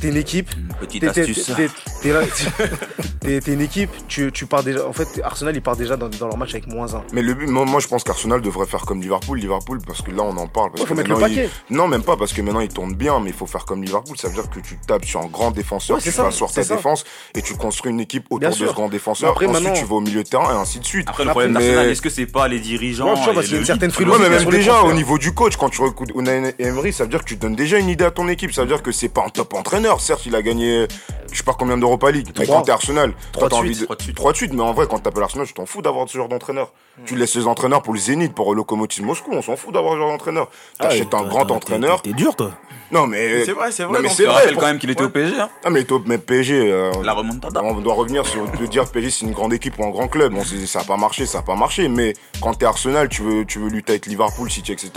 T'es 0.00 0.08
une 0.08 0.16
équipe, 0.16 0.50
Une 0.56 0.74
petite 0.86 1.00
T'es- 1.00 1.10
t'es- 1.12 1.20
astuce. 1.22 1.46
t'es- 1.56 1.70
t'es 2.02 2.12
là- 2.12 2.20
t'es- 3.20 3.40
t'es 3.40 3.52
une 3.54 3.60
équipe, 3.62 3.88
tu, 4.06 4.30
tu 4.32 4.44
pars 4.44 4.62
déjà. 4.62 4.86
En 4.86 4.92
fait, 4.92 5.06
Arsenal, 5.22 5.54
il 5.56 5.62
part 5.62 5.76
déjà 5.76 5.96
dans, 5.96 6.08
dans 6.08 6.26
leur 6.28 6.36
match 6.36 6.50
avec 6.50 6.66
moins 6.66 6.92
1. 6.94 7.04
Mais 7.12 7.22
le 7.22 7.32
but, 7.32 7.46
moi, 7.48 7.64
moi, 7.64 7.80
je 7.80 7.86
pense 7.88 8.04
qu'Arsenal 8.04 8.40
devrait 8.42 8.66
faire 8.66 8.82
comme 8.82 9.00
Liverpool. 9.00 9.38
Liverpool, 9.38 9.78
parce 9.86 10.02
que 10.02 10.10
là, 10.10 10.22
on 10.24 10.36
en 10.36 10.46
parle. 10.46 10.70
Parce 10.72 10.82
Il 10.82 10.86
faut 10.88 10.94
que 10.94 10.98
mettre 11.00 11.18
le 11.20 11.30
il- 11.30 11.48
Non, 11.70 11.88
même 11.88 12.02
pas, 12.02 12.16
parce 12.16 12.32
que 12.34 12.42
maintenant, 12.42 12.60
il 12.60 12.68
tourne 12.68 12.94
bien, 12.94 13.18
mais 13.20 13.30
il 13.30 13.36
faut 13.36 13.46
faire 13.46 13.64
comme 13.64 13.82
Liverpool. 13.82 14.16
Ça 14.18 14.28
veut 14.28 14.34
dire 14.34 14.50
que 14.50 14.60
tu 14.60 14.76
tapes 14.86 15.04
sur 15.06 15.20
un 15.20 15.26
grand 15.26 15.52
défenseur, 15.52 15.96
Ouais, 15.96 16.02
tu 16.02 16.10
ça, 16.10 16.22
fais 16.22 16.28
asseoir 16.28 16.52
ta 16.52 16.62
ça. 16.64 16.74
défense 16.76 17.04
et 17.34 17.40
tu 17.40 17.54
construis 17.54 17.90
une 17.92 18.00
équipe 18.00 18.26
Bien 18.28 18.36
autour 18.36 18.50
de 18.50 18.54
sûr. 18.56 18.68
ce 18.70 18.74
grand 18.74 18.88
défenseur. 18.88 19.30
Après, 19.30 19.46
Ensuite, 19.46 19.62
maintenant- 19.64 19.78
tu 19.80 19.86
vas 19.86 19.94
au 19.94 20.00
milieu 20.00 20.22
de 20.22 20.28
terrain 20.28 20.52
et 20.52 20.60
ainsi 20.60 20.80
de 20.80 20.84
suite. 20.84 21.08
Après, 21.08 21.24
le 21.24 21.30
problème 21.30 21.52
mais- 21.52 21.60
d'Arsenal, 21.60 21.88
est-ce 21.88 22.02
que 22.02 22.10
c'est 22.10 22.26
pas 22.26 22.46
les 22.48 22.60
dirigeants 22.60 23.08
Ouais, 23.14 23.18
tu 23.18 23.24
vois, 23.24 23.32
parce 23.34 23.46
et 23.46 23.48
qu'il 23.48 23.52
y 23.52 23.54
a 23.54 23.56
le 23.56 23.60
une 23.62 23.66
certaine 23.66 23.90
Ouais, 24.10 24.18
mais 24.20 24.28
même 24.28 24.40
sur 24.40 24.50
les 24.50 24.58
déjà. 24.58 24.83
Au 24.84 24.92
niveau 24.92 25.18
du 25.18 25.32
coach, 25.32 25.56
quand 25.56 25.70
tu 25.70 25.80
recrutes 25.82 26.10
Unai 26.14 26.54
Emery, 26.58 26.92
ça 26.92 27.04
veut 27.04 27.10
dire 27.10 27.20
que 27.20 27.28
tu 27.28 27.36
donnes 27.36 27.56
déjà 27.56 27.78
une 27.78 27.88
idée 27.88 28.04
à 28.04 28.10
ton 28.10 28.28
équipe. 28.28 28.52
Ça 28.52 28.62
veut 28.62 28.68
dire 28.68 28.82
que 28.82 28.92
c'est 28.92 29.08
pas 29.08 29.24
un 29.26 29.28
top 29.28 29.54
entraîneur. 29.54 30.00
Certes, 30.00 30.26
il 30.26 30.34
a 30.34 30.42
gagné, 30.42 30.86
je 31.34 31.38
sais 31.38 31.44
pas 31.44 31.54
combien 31.58 31.76
d'Europa 31.76 32.10
League. 32.10 32.28
Mais 32.38 32.46
quand 32.46 32.62
t'es 32.62 32.70
Arsenal, 32.72 33.12
Trois 33.32 33.48
toi, 33.48 33.58
t'as 33.58 33.62
de 33.64 33.68
envie 33.68 33.78
de. 33.78 33.84
trois 33.84 33.96
de 33.96 34.02
suite. 34.02 34.16
3 34.16 34.32
de 34.32 34.36
suite, 34.38 34.52
mais 34.54 34.62
en 34.62 34.72
vrai, 34.72 34.86
quand 34.88 34.98
t'appelles 35.00 35.22
Arsenal, 35.24 35.46
tu 35.46 35.52
t'en 35.52 35.66
fous 35.66 35.82
d'avoir 35.82 36.08
ce 36.08 36.16
genre 36.16 36.28
d'entraîneur. 36.28 36.72
Tu 37.04 37.16
laisses 37.16 37.34
les 37.34 37.46
entraîneurs 37.46 37.82
pour 37.82 37.92
le 37.92 37.98
Zénith, 37.98 38.32
pour 38.34 38.52
le 38.52 38.56
Lokomotiv 38.58 39.04
Moscou, 39.04 39.30
on 39.32 39.42
s'en 39.42 39.56
fout 39.56 39.74
d'avoir 39.74 39.94
ce 39.94 39.98
genre 39.98 40.10
d'entraîneur. 40.10 40.48
T'achètes 40.78 41.08
Ah, 41.12 41.16
un 41.18 41.22
t'es- 41.24 41.28
grand 41.28 41.50
entraîneur. 41.50 42.02
T'es 42.02 42.12
dur, 42.12 42.34
toi. 42.36 42.52
Non, 42.92 43.06
mais. 43.08 43.44
C'est 43.44 43.52
vrai, 43.52 43.72
c'est 43.72 43.82
Non, 43.82 43.88
vrai. 43.90 44.02
mais 44.02 44.08
c'est 44.10 44.24
vrai, 44.26 44.52
pour- 44.52 44.60
quand 44.60 44.66
même 44.68 44.78
qu'il 44.78 44.90
était 44.90 45.02
au 45.02 45.08
PSG. 45.08 45.40
hein. 45.40 45.48
Ah, 45.64 45.70
mais 45.70 45.82
top, 45.84 46.04
mais 46.06 46.18
PSG. 46.18 46.54
euh, 46.70 46.92
La 47.02 47.12
remontada. 47.14 47.62
on 47.64 47.74
doit 47.80 47.94
revenir 47.94 48.24
sur 48.26 48.46
de 48.48 48.66
dire 48.66 48.86
PSG 48.88 49.10
c'est 49.10 49.26
une 49.26 49.32
grande 49.32 49.52
équipe 49.52 49.76
ou 49.78 49.84
un 49.84 49.90
grand 49.90 50.06
club. 50.06 50.32
Bon, 50.32 50.44
c'est- 50.44 50.66
ça 50.66 50.80
a 50.80 50.84
pas 50.84 50.96
marché, 50.96 51.26
ça 51.26 51.38
a 51.38 51.42
pas 51.42 51.56
marché. 51.56 51.88
Mais 51.88 52.12
quand 52.40 52.54
t'es 52.54 52.66
Arsenal, 52.66 53.08
tu 53.08 53.22
veux, 53.22 53.44
tu 53.44 53.58
veux 53.58 53.68
lutter 53.68 53.92
avec 53.92 54.06
Liverpool, 54.06 54.48
City, 54.50 54.70
etc. 54.72 54.90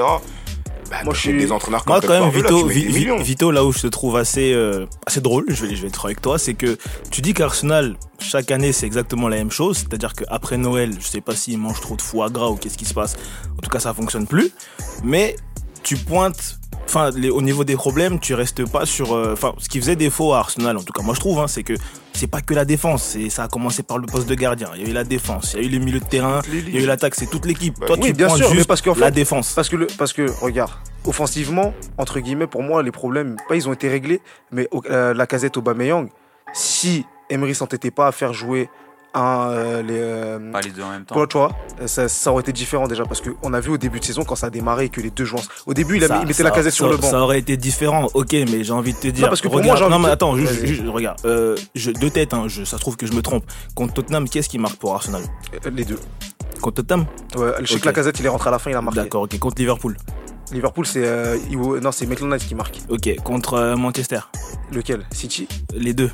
Bah, 0.89 0.97
Moi, 1.03 1.13
je 1.13 1.19
suis- 1.19 1.37
des 1.37 1.51
entraîneurs 1.51 1.83
comme 1.83 1.93
Moi, 1.93 2.01
Pep 2.01 2.09
quand 2.09 2.19
même, 2.19 2.31
Vito. 2.31 3.17
Vito, 3.17 3.51
là 3.51 3.65
où 3.65 3.71
je 3.71 3.79
te 3.81 3.87
trouve 3.87 4.15
assez, 4.17 4.53
euh, 4.53 4.85
assez 5.05 5.21
drôle, 5.21 5.45
je 5.49 5.65
vais, 5.65 5.75
je 5.75 5.81
vais 5.81 5.87
être 5.89 6.05
avec 6.05 6.21
toi, 6.21 6.37
c'est 6.39 6.53
que 6.53 6.77
tu 7.11 7.21
dis 7.21 7.33
qu'Arsenal, 7.33 7.97
chaque 8.19 8.51
année, 8.51 8.71
c'est 8.71 8.85
exactement 8.85 9.27
la 9.27 9.37
même 9.37 9.51
chose. 9.51 9.77
C'est-à-dire 9.77 10.13
qu'après 10.13 10.57
Noël, 10.57 10.93
je 10.99 11.05
sais 11.05 11.21
pas 11.21 11.35
s'ils 11.35 11.57
mangent 11.57 11.81
trop 11.81 11.95
de 11.95 12.01
foie 12.01 12.29
gras 12.29 12.47
ou 12.49 12.55
qu'est-ce 12.55 12.77
qui 12.77 12.85
se 12.85 12.93
passe. 12.93 13.15
En 13.57 13.61
tout 13.61 13.69
cas, 13.69 13.79
ça 13.79 13.93
fonctionne 13.93 14.27
plus. 14.27 14.51
Mais 15.03 15.35
tu 15.83 15.97
pointes, 15.97 16.56
enfin, 16.87 17.11
au 17.31 17.41
niveau 17.41 17.63
des 17.63 17.75
problèmes, 17.75 18.19
tu 18.19 18.33
restes 18.33 18.65
pas 18.69 18.85
sur, 18.85 19.13
euh, 19.13 19.33
enfin, 19.33 19.53
ce 19.59 19.69
qui 19.69 19.79
faisait 19.79 19.95
défaut 19.95 20.33
à 20.33 20.39
Arsenal, 20.39 20.77
en 20.77 20.83
tout 20.83 20.93
cas, 20.93 21.01
moi 21.03 21.13
je 21.13 21.19
trouve, 21.19 21.39
hein, 21.39 21.47
c'est 21.47 21.63
que 21.63 21.73
c'est 22.13 22.27
pas 22.27 22.41
que 22.41 22.53
la 22.53 22.65
défense. 22.65 23.03
C'est, 23.03 23.29
ça 23.29 23.43
a 23.43 23.47
commencé 23.47 23.83
par 23.83 23.97
le 23.99 24.07
poste 24.07 24.27
de 24.27 24.35
gardien. 24.35 24.69
Il 24.75 24.81
y 24.83 24.85
a 24.85 24.89
eu 24.89 24.93
la 24.93 25.03
défense, 25.03 25.53
il 25.53 25.61
y 25.61 25.63
a 25.63 25.67
eu 25.67 25.69
les 25.71 25.79
milieux 25.79 25.99
de 25.99 26.05
terrain, 26.05 26.41
il 26.51 26.73
y 26.73 26.77
a 26.77 26.81
eu 26.81 26.85
l'attaque. 26.85 27.15
C'est 27.15 27.29
toute 27.29 27.45
l'équipe. 27.45 27.79
Bah 27.79 27.87
Toi, 27.87 27.97
oui, 28.01 28.07
tu 28.07 28.13
bien 28.13 28.27
pointes 28.27 28.37
sûr, 28.39 28.49
mais 28.49 28.55
juste 28.55 28.67
parce 28.67 28.83
la 28.85 28.93
fait- 28.93 29.11
défense. 29.11 29.53
Parce 29.53 29.69
que, 29.69 29.75
le, 29.75 29.87
parce 29.97 30.13
que, 30.13 30.25
regarde, 30.41 30.71
offensivement, 31.05 31.73
entre 31.97 32.19
guillemets, 32.19 32.47
pour 32.47 32.63
moi, 32.63 32.81
les 32.83 32.91
problèmes, 32.91 33.35
pas 33.47 33.55
ils 33.55 33.67
ont 33.69 33.73
été 33.73 33.87
réglés, 33.89 34.21
mais 34.51 34.67
au- 34.71 34.81
euh, 34.89 35.13
la 35.13 35.27
casette 35.27 35.57
Aubameyang, 35.57 36.09
si 36.53 37.05
Emery 37.29 37.53
s'entêtait 37.55 37.91
pas 37.91 38.07
à 38.07 38.11
faire 38.11 38.33
jouer 38.33 38.69
un, 39.13 39.49
euh, 39.49 39.81
les, 39.81 39.97
euh, 39.97 40.51
Pas 40.51 40.61
les 40.61 40.69
deux 40.69 40.83
en 40.83 40.89
même 40.91 41.05
temps. 41.05 41.15
Toi, 41.15 41.27
tu 41.27 41.37
vois, 41.37 41.51
euh, 41.81 41.87
ça, 41.87 42.07
ça 42.07 42.31
aurait 42.31 42.41
été 42.41 42.51
différent 42.53 42.87
déjà 42.87 43.03
parce 43.05 43.21
qu'on 43.21 43.53
a 43.53 43.59
vu 43.59 43.71
au 43.71 43.77
début 43.77 43.99
de 43.99 44.05
saison 44.05 44.23
quand 44.23 44.35
ça 44.35 44.47
a 44.47 44.49
démarré 44.49 44.85
et 44.85 44.89
que 44.89 45.01
les 45.01 45.09
deux 45.09 45.25
joueurs. 45.25 45.43
Au 45.65 45.73
début, 45.73 45.97
il, 45.97 46.03
a 46.03 46.07
Ça- 46.07 46.17
il 46.21 46.27
mettait 46.27 46.33
ça- 46.33 46.43
la 46.43 46.51
casette 46.51 46.73
sur 46.73 46.85
ça- 46.85 46.91
le 46.91 46.97
banc. 46.97 47.09
Ça 47.09 47.19
aurait 47.19 47.39
été 47.39 47.57
différent, 47.57 48.07
ok, 48.13 48.33
mais 48.33 48.63
j'ai 48.63 48.73
envie 48.73 48.93
de 48.93 48.99
te 48.99 49.07
dire. 49.07 49.27
parce 49.29 49.41
que 49.41 49.47
pour 49.47 49.57
regarde, 49.57 49.79
moi, 49.79 49.89
non, 49.89 49.99
mais 49.99 50.07
de- 50.07 50.11
attends, 50.11 50.35
juste, 50.35 50.81
regarde. 50.87 51.17
euh, 51.25 51.55
je, 51.75 51.91
deux 51.91 52.09
têtes, 52.09 52.33
hein, 52.33 52.43
je, 52.47 52.63
ça 52.63 52.77
se 52.77 52.81
trouve 52.81 52.95
que 52.97 53.07
je 53.07 53.13
me 53.13 53.21
trompe. 53.21 53.43
Contre 53.75 53.93
Tottenham, 53.95 54.27
qui 54.29 54.37
est-ce 54.39 54.49
qui 54.49 54.59
marque 54.59 54.75
pour 54.77 54.93
Arsenal? 54.93 55.23
Les 55.73 55.85
deux. 55.85 55.99
Contre 56.61 56.83
Tottenham? 56.83 57.05
Ouais, 57.37 57.51
je 57.61 57.73
sais 57.73 57.79
que 57.79 57.85
la 57.85 57.93
casette, 57.93 58.19
il 58.19 58.25
est 58.25 58.29
rentré 58.29 58.49
à 58.49 58.51
la 58.51 58.59
fin, 58.59 58.69
il 58.71 58.75
a 58.75 58.81
marqué. 58.81 58.99
D'accord, 59.01 59.23
ok. 59.23 59.37
Contre 59.39 59.57
Liverpool 59.59 59.97
Liverpool, 60.51 60.85
c'est. 60.85 61.05
euh, 61.05 61.37
non, 61.81 61.91
c'est 61.91 62.05
Maitland 62.05 62.37
qui 62.37 62.55
marque. 62.55 62.79
Ok. 62.89 63.15
Contre 63.23 63.55
euh, 63.55 63.75
Manchester 63.75 64.19
Lequel? 64.71 65.05
City? 65.11 65.47
Les 65.73 65.93
deux. 65.93 66.09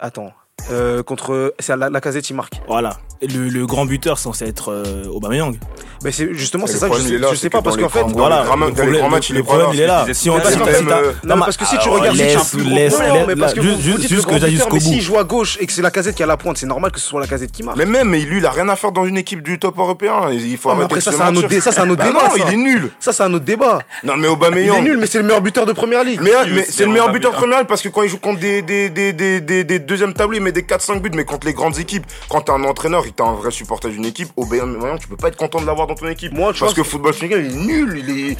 Attends. 0.00 0.32
Euh, 0.70 1.02
contre. 1.02 1.54
C'est 1.58 1.76
la, 1.76 1.90
la 1.90 2.00
casette, 2.00 2.28
il 2.30 2.34
marque. 2.36 2.54
Voilà. 2.66 2.96
Le, 3.22 3.48
le 3.48 3.66
grand 3.66 3.84
buteur 3.84 4.18
censé 4.18 4.44
être 4.46 4.72
euh, 4.72 5.04
Aubameyang. 5.06 5.56
Mais 6.02 6.10
c'est 6.10 6.34
justement, 6.34 6.66
c'est 6.66 6.78
ça 6.78 6.88
que 6.88 6.96
je, 6.96 7.14
il 7.14 7.20
là, 7.20 7.28
je 7.30 7.36
sais 7.36 7.50
pas 7.50 7.62
parce 7.62 7.76
qu'en 7.76 7.88
fait. 7.88 8.02
Voilà. 8.08 8.44
dans 8.44 8.56
les 8.66 8.72
problème, 8.72 8.96
grands 8.98 9.10
matchs, 9.10 9.30
il 9.30 9.36
est 9.36 9.42
problème, 9.44 9.68
il 9.74 9.80
est 9.80 9.86
là. 9.86 10.06
Si 10.12 10.28
on 10.28 10.40
si 10.42 10.58
l'heure. 10.58 11.14
Non, 11.24 11.38
parce 11.38 11.56
que 11.56 11.64
si 11.64 11.78
tu 11.78 11.88
regardes 11.88 12.16
juste- 12.16 14.08
juste 14.08 14.26
que 14.26 14.38
j'aille 14.38 14.50
jusqu'au 14.52 14.74
mais 14.74 14.80
bout. 14.80 14.84
s'il 14.86 15.00
joue 15.00 15.18
à 15.18 15.24
gauche 15.24 15.56
et 15.60 15.66
que 15.66 15.72
c'est 15.72 15.82
la 15.82 15.90
casette 15.92 16.16
qui 16.16 16.22
a 16.22 16.26
la 16.26 16.36
pointe, 16.36 16.58
c'est 16.58 16.66
normal 16.66 16.90
que 16.90 16.98
ce 16.98 17.06
soit 17.06 17.20
la 17.20 17.26
casette 17.28 17.52
qui 17.52 17.62
marque. 17.62 17.76
Mais 17.76 17.86
même, 17.86 18.08
mais 18.08 18.20
lui, 18.20 18.38
il 18.38 18.46
a 18.46 18.50
rien 18.50 18.68
à 18.68 18.74
faire 18.76 18.90
dans 18.90 19.04
une 19.06 19.16
équipe 19.16 19.42
du 19.42 19.58
top 19.60 19.78
européen. 19.78 20.30
Il 20.32 20.56
faut 20.56 20.70
mais 20.70 20.74
arrêter 20.74 20.84
après, 20.86 20.96
de 20.96 21.00
ça, 21.04 21.12
c'est 21.12 21.22
un 21.22 21.36
autre 21.36 21.60
ça, 21.60 21.70
c'est 21.72 21.80
un 21.80 21.90
autre 21.90 22.02
débat, 22.04 22.24
Non, 22.24 22.44
il 22.48 22.52
est 22.52 22.56
nul. 22.56 22.90
Ça, 22.98 23.12
c'est 23.12 23.22
un 23.22 23.32
autre 23.34 23.44
débat. 23.44 23.78
Non, 24.02 24.16
mais 24.16 24.26
Il 24.26 24.30
Aubameyang. 24.30 24.78
est 24.78 24.82
nul, 24.82 24.96
mais 24.98 25.06
c'est 25.06 25.18
le 25.18 25.24
meilleur 25.24 25.40
buteur 25.42 25.66
de 25.66 25.72
première 25.72 26.02
ligue. 26.02 26.20
Mais, 26.22 26.32
c'est 26.68 26.84
le 26.84 26.90
meilleur 26.90 27.12
buteur 27.12 27.30
Aubameyang. 27.30 27.52
premier 27.52 27.66
parce 27.68 27.82
que 27.82 27.88
quand 27.88 28.02
il 28.02 28.08
joue 28.08 28.18
contre 28.18 28.40
des, 28.40 28.62
des, 28.62 28.90
des, 28.90 29.12
des, 29.12 29.64
tableaux, 30.14 30.36
il 30.36 30.42
met 30.52 30.60
des 30.60 30.62
4-5 30.62 31.00
buts. 31.00 31.10
Mais 31.14 31.24
contre 31.24 31.46
les 31.46 31.54
grandes 31.54 31.78
équipes, 31.78 32.04
quand 32.28 32.42
t'es 32.42 32.52
un 32.52 32.64
entraîneur 32.64 33.04
t'es 33.04 33.22
un 33.22 33.34
vrai 33.34 33.50
supporter 33.50 33.90
d'une 33.90 34.04
équipe, 34.04 34.28
Aubameyang, 34.36 34.98
tu 34.98 35.08
peux 35.08 35.16
pas 35.16 35.28
être 35.28 35.36
content 35.36 35.60
de 35.60 35.66
l'avoir 35.66 35.86
dans 35.86 35.94
ton 35.94 36.08
équipe. 36.08 36.32
Moi, 36.32 36.52
tu 36.52 36.60
parce 36.60 36.74
vois, 36.74 36.82
que 36.82 36.88
football 36.88 37.12
Schneider, 37.14 37.40
il 37.40 37.46
est 37.46 37.66
nul. 37.66 38.04
Il, 38.06 38.30
est, 38.30 38.36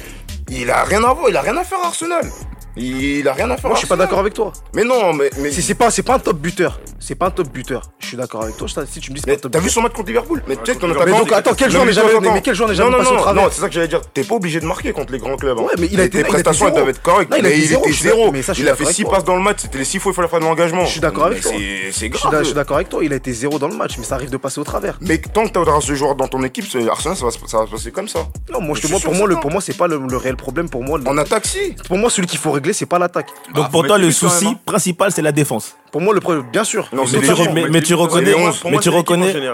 il 0.49 0.71
a 0.71 0.83
rien 0.83 1.03
à 1.03 1.13
voir. 1.13 1.29
Il 1.29 1.37
a 1.37 1.41
rien 1.41 1.57
à 1.57 1.63
faire 1.63 1.79
à 1.79 1.87
Arsenal. 1.87 2.25
Il 2.75 3.27
a 3.27 3.33
rien 3.33 3.49
à 3.51 3.57
faire 3.57 3.69
Moi, 3.69 3.75
je 3.75 3.79
suis 3.79 3.87
pas 3.87 3.95
d'accord 3.95 4.19
avec 4.19 4.33
toi. 4.33 4.51
Mais 4.73 4.83
non, 4.83 5.13
mais. 5.13 5.29
mais 5.39 5.51
Si 5.51 5.61
c'est 5.61 5.75
pas, 5.75 5.91
c'est 5.91 6.01
pas 6.03 6.15
un 6.15 6.19
top 6.19 6.37
buteur. 6.37 6.79
C'est 6.99 7.15
pas 7.15 7.27
un 7.27 7.31
top 7.31 7.49
buteur. 7.49 7.83
Je 7.99 8.07
suis 8.07 8.17
d'accord 8.17 8.43
avec 8.43 8.57
toi. 8.57 8.67
Si 8.89 8.99
tu 8.99 9.11
me 9.11 9.15
dis 9.15 9.21
c'est 9.21 9.25
pas 9.27 9.31
Mais 9.33 9.37
un 9.37 9.41
top 9.41 9.51
t'as 9.51 9.59
vu 9.59 9.69
son 9.69 9.81
match 9.81 9.93
contre 9.93 10.07
Liverpool 10.07 10.41
Mais 10.47 10.55
tu 10.55 10.71
sais 10.71 10.77
ton 10.79 10.87
contre 10.87 11.05
Mais 11.05 11.11
donc, 11.11 11.31
attends, 11.31 11.53
quel 11.53 11.69
joueur 11.69 11.83
mais 11.85 11.91
n'est 11.91 11.93
jamais, 11.95 12.31
mais 12.33 12.41
quel 12.41 12.55
joueur 12.55 12.69
n'est 12.69 12.75
jamais 12.75 12.89
non, 12.91 12.97
passé 12.97 13.09
non, 13.09 13.15
au 13.15 13.17
non, 13.17 13.23
travers 13.23 13.43
non, 13.43 13.49
c'est 13.51 13.61
ça 13.61 13.67
que 13.67 13.73
j'allais 13.73 13.87
dire. 13.87 14.01
T'es 14.13 14.23
pas 14.23 14.35
obligé 14.35 14.59
de 14.59 14.65
marquer 14.65 14.91
contre 14.93 15.11
les 15.13 15.19
grands 15.19 15.35
clubs. 15.35 15.57
hein. 15.59 15.63
Ouais, 15.63 15.73
mais 15.79 15.87
il 15.91 15.99
a 15.99 16.05
été- 16.05 16.11
Tes 16.13 16.17
il 16.19 16.25
a 16.25 16.27
été 16.27 16.29
prestations, 16.43 16.65
elles 16.67 16.71
zéro. 16.73 16.77
doivent 16.85 16.89
être 16.95 17.01
correctes. 17.01 17.33
A 17.33 17.41
mais 17.41 17.57
il 17.57 17.63
était 17.73 17.91
zéro. 17.91 18.31
Il 18.33 18.39
a 18.69 18.75
fait 18.75 18.83
avec 18.83 18.95
6 18.95 19.03
toi. 19.03 19.11
passes 19.13 19.23
dans 19.25 19.35
le 19.35 19.41
match. 19.41 19.57
C'était 19.61 19.77
les 19.77 19.85
6 19.85 19.99
fois 19.99 20.11
il 20.11 20.15
fallait 20.15 20.27
faire 20.27 20.39
de 20.39 20.45
l'engagement. 20.45 20.85
Je 20.85 20.91
suis 20.91 20.99
d'accord 21.01 21.25
avec 21.25 21.41
toi. 21.41 21.51
c'est- 21.51 21.91
C'est 21.91 22.11
Je 22.11 22.17
suis 22.17 22.29
grave. 22.29 22.53
d'accord 22.53 22.77
avec 22.77 22.89
toi. 22.89 23.03
Il 23.03 23.13
a 23.13 23.15
été 23.17 23.31
zéro 23.33 23.59
dans 23.59 23.67
le 23.67 23.75
match, 23.75 23.97
mais 23.97 24.03
ça 24.05 24.15
arrive 24.15 24.29
de 24.29 24.37
passer 24.37 24.59
au 24.59 24.63
travers. 24.63 24.97
Mais 25.01 25.17
tant 25.19 25.45
que 25.45 25.51
t'auras 25.51 25.79
ce 25.81 25.93
joueur 25.95 26.15
dans 26.15 26.27
ton 26.27 26.41
équipe, 26.43 26.65
Arsenal, 26.89 27.17
ça 27.17 27.25
va, 27.25 27.31
se- 27.31 27.37
ça 27.47 27.59
va 27.59 27.65
se 27.67 27.71
passer 27.71 27.91
comme 27.91 28.07
ça. 28.07 28.19
Non, 28.51 28.61
moi, 28.61 28.75
pour 28.79 28.89
moi, 28.89 28.99
c'est 28.99 29.39
pour 29.41 29.51
moi, 29.51 29.61
c'est 29.61 29.77
pas 29.77 29.87
le, 29.87 29.97
réel 30.17 30.35
problème. 30.37 30.69
Pour 30.69 30.83
moi, 30.83 30.97
le- 30.97 31.07
En 31.07 31.17
attaque, 31.17 31.45
si. 31.45 31.75
pour 31.87 31.97
moi, 31.97 32.09
celui 32.09 32.27
qu'il 32.27 32.39
faut 32.39 32.51
régler, 32.63 32.73
c'est 32.73 32.85
pas 32.85 32.97
l'attaque. 32.99 33.27
Donc 33.53 33.65
Ah, 33.67 33.69
pour 33.71 33.85
toi, 33.85 33.97
le 33.97 34.09
souci 34.11 34.45
même, 34.45 34.53
hein. 34.55 34.59
principal, 34.65 35.11
c'est 35.11 35.21
la 35.21 35.31
défense. 35.31 35.75
Pour 35.93 36.01
moi, 36.01 36.15
le 36.15 36.21
problème, 36.21 36.43
bien 36.51 36.63
sûr. 36.63 36.89
Non, 36.91 37.03
mais, 37.05 37.19
tu, 37.21 37.31
reconnais, 37.31 37.69
mais 37.69 37.81
tu 37.81 37.93
reconnais, 37.93 38.33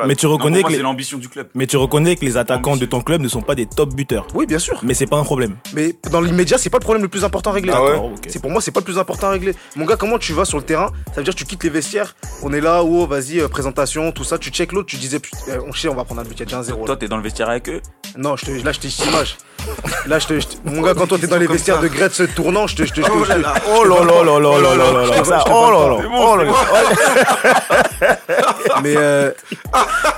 mais 0.07 0.15
tu 0.15 0.25
reconnais 0.25 0.63
que 0.63 0.73
l'ambition 0.81 1.17
du 1.17 1.27
club. 1.27 1.49
Mais 1.53 1.67
tu 1.67 1.75
reconnais 1.75 2.15
que 2.15 2.23
les 2.23 2.37
attaquants 2.37 2.77
de 2.77 2.85
ton 2.85 3.01
club 3.01 3.21
ne 3.21 3.27
sont 3.27 3.41
pas 3.41 3.55
des 3.55 3.65
top 3.65 3.93
buteurs. 3.93 4.25
Oui, 4.33 4.45
bien 4.45 4.57
sûr. 4.57 4.79
Mais 4.81 4.93
c'est 4.93 5.05
pas 5.05 5.17
un 5.17 5.25
problème. 5.25 5.57
Mais 5.73 5.93
dans 6.09 6.21
l'immédiat, 6.21 6.57
c'est 6.57 6.69
pas 6.69 6.77
le 6.77 6.83
problème 6.83 7.03
le 7.03 7.09
plus 7.09 7.25
important 7.25 7.49
à 7.49 7.53
régler. 7.55 7.73
Pour 8.41 8.51
moi, 8.51 8.61
c'est 8.61 8.71
pas 8.71 8.79
le 8.79 8.85
plus 8.85 8.97
important 8.97 9.27
à 9.27 9.31
régler. 9.31 9.53
Mon 9.75 9.83
gars, 9.83 9.97
comment 9.97 10.17
tu 10.17 10.31
vas 10.31 10.45
sur 10.45 10.57
le 10.57 10.63
terrain 10.63 10.91
Ça 11.07 11.15
veut 11.17 11.23
dire 11.23 11.33
que 11.33 11.39
tu 11.39 11.45
quittes 11.45 11.65
les 11.65 11.69
vestiaires. 11.69 12.15
On 12.41 12.53
est 12.53 12.61
là, 12.61 12.85
oh, 12.85 13.05
vas-y, 13.05 13.45
présentation, 13.49 14.13
tout 14.13 14.23
ça. 14.23 14.37
Tu 14.37 14.49
check 14.49 14.71
l'autre, 14.71 14.87
tu 14.87 14.95
disais, 14.95 15.19
euh, 15.49 15.59
on 15.67 15.73
chie, 15.73 15.89
on 15.89 15.95
va 15.95 16.05
prendre 16.05 16.21
un 16.21 16.23
but, 16.23 16.35
il 16.35 16.39
y 16.39 16.43
a 16.43 16.45
déjà 16.45 16.59
un 16.59 16.63
zéro. 16.63 16.85
Toi, 16.85 16.95
t'es 16.95 17.09
dans 17.09 17.17
le 17.17 17.23
vestiaire 17.23 17.49
avec 17.49 17.67
eux 17.67 17.81
Non, 18.17 18.37
je 18.37 18.45
te, 18.45 18.51
là, 18.63 18.71
je 18.71 18.79
t'image. 18.79 19.35
Là, 20.07 20.17
mon 20.65 20.81
gars, 20.81 20.93
quand 20.93 21.07
toi 21.07 21.17
t'es 21.19 21.27
dans 21.27 21.37
les 21.37 21.47
vestiaires 21.47 21.81
de 21.81 21.87
Grèce 21.87 22.21
tournant, 22.35 22.67
je 22.67 22.77
te, 22.77 22.85
je 22.85 22.93
te, 22.93 23.01
je 23.01 23.05
te. 23.05 23.11
Oh 23.11 23.83
là 23.83 24.03
là, 24.03 24.23
là 24.23 24.39
là 24.39 24.39
là 24.39 24.59
là 24.59 24.75
là 24.75 25.05
là 25.05 25.21
là. 25.21 25.43
Oh 25.51 25.71
là 25.71 25.87
là. 25.89 26.28
mais 28.83 28.95
euh, 28.97 29.31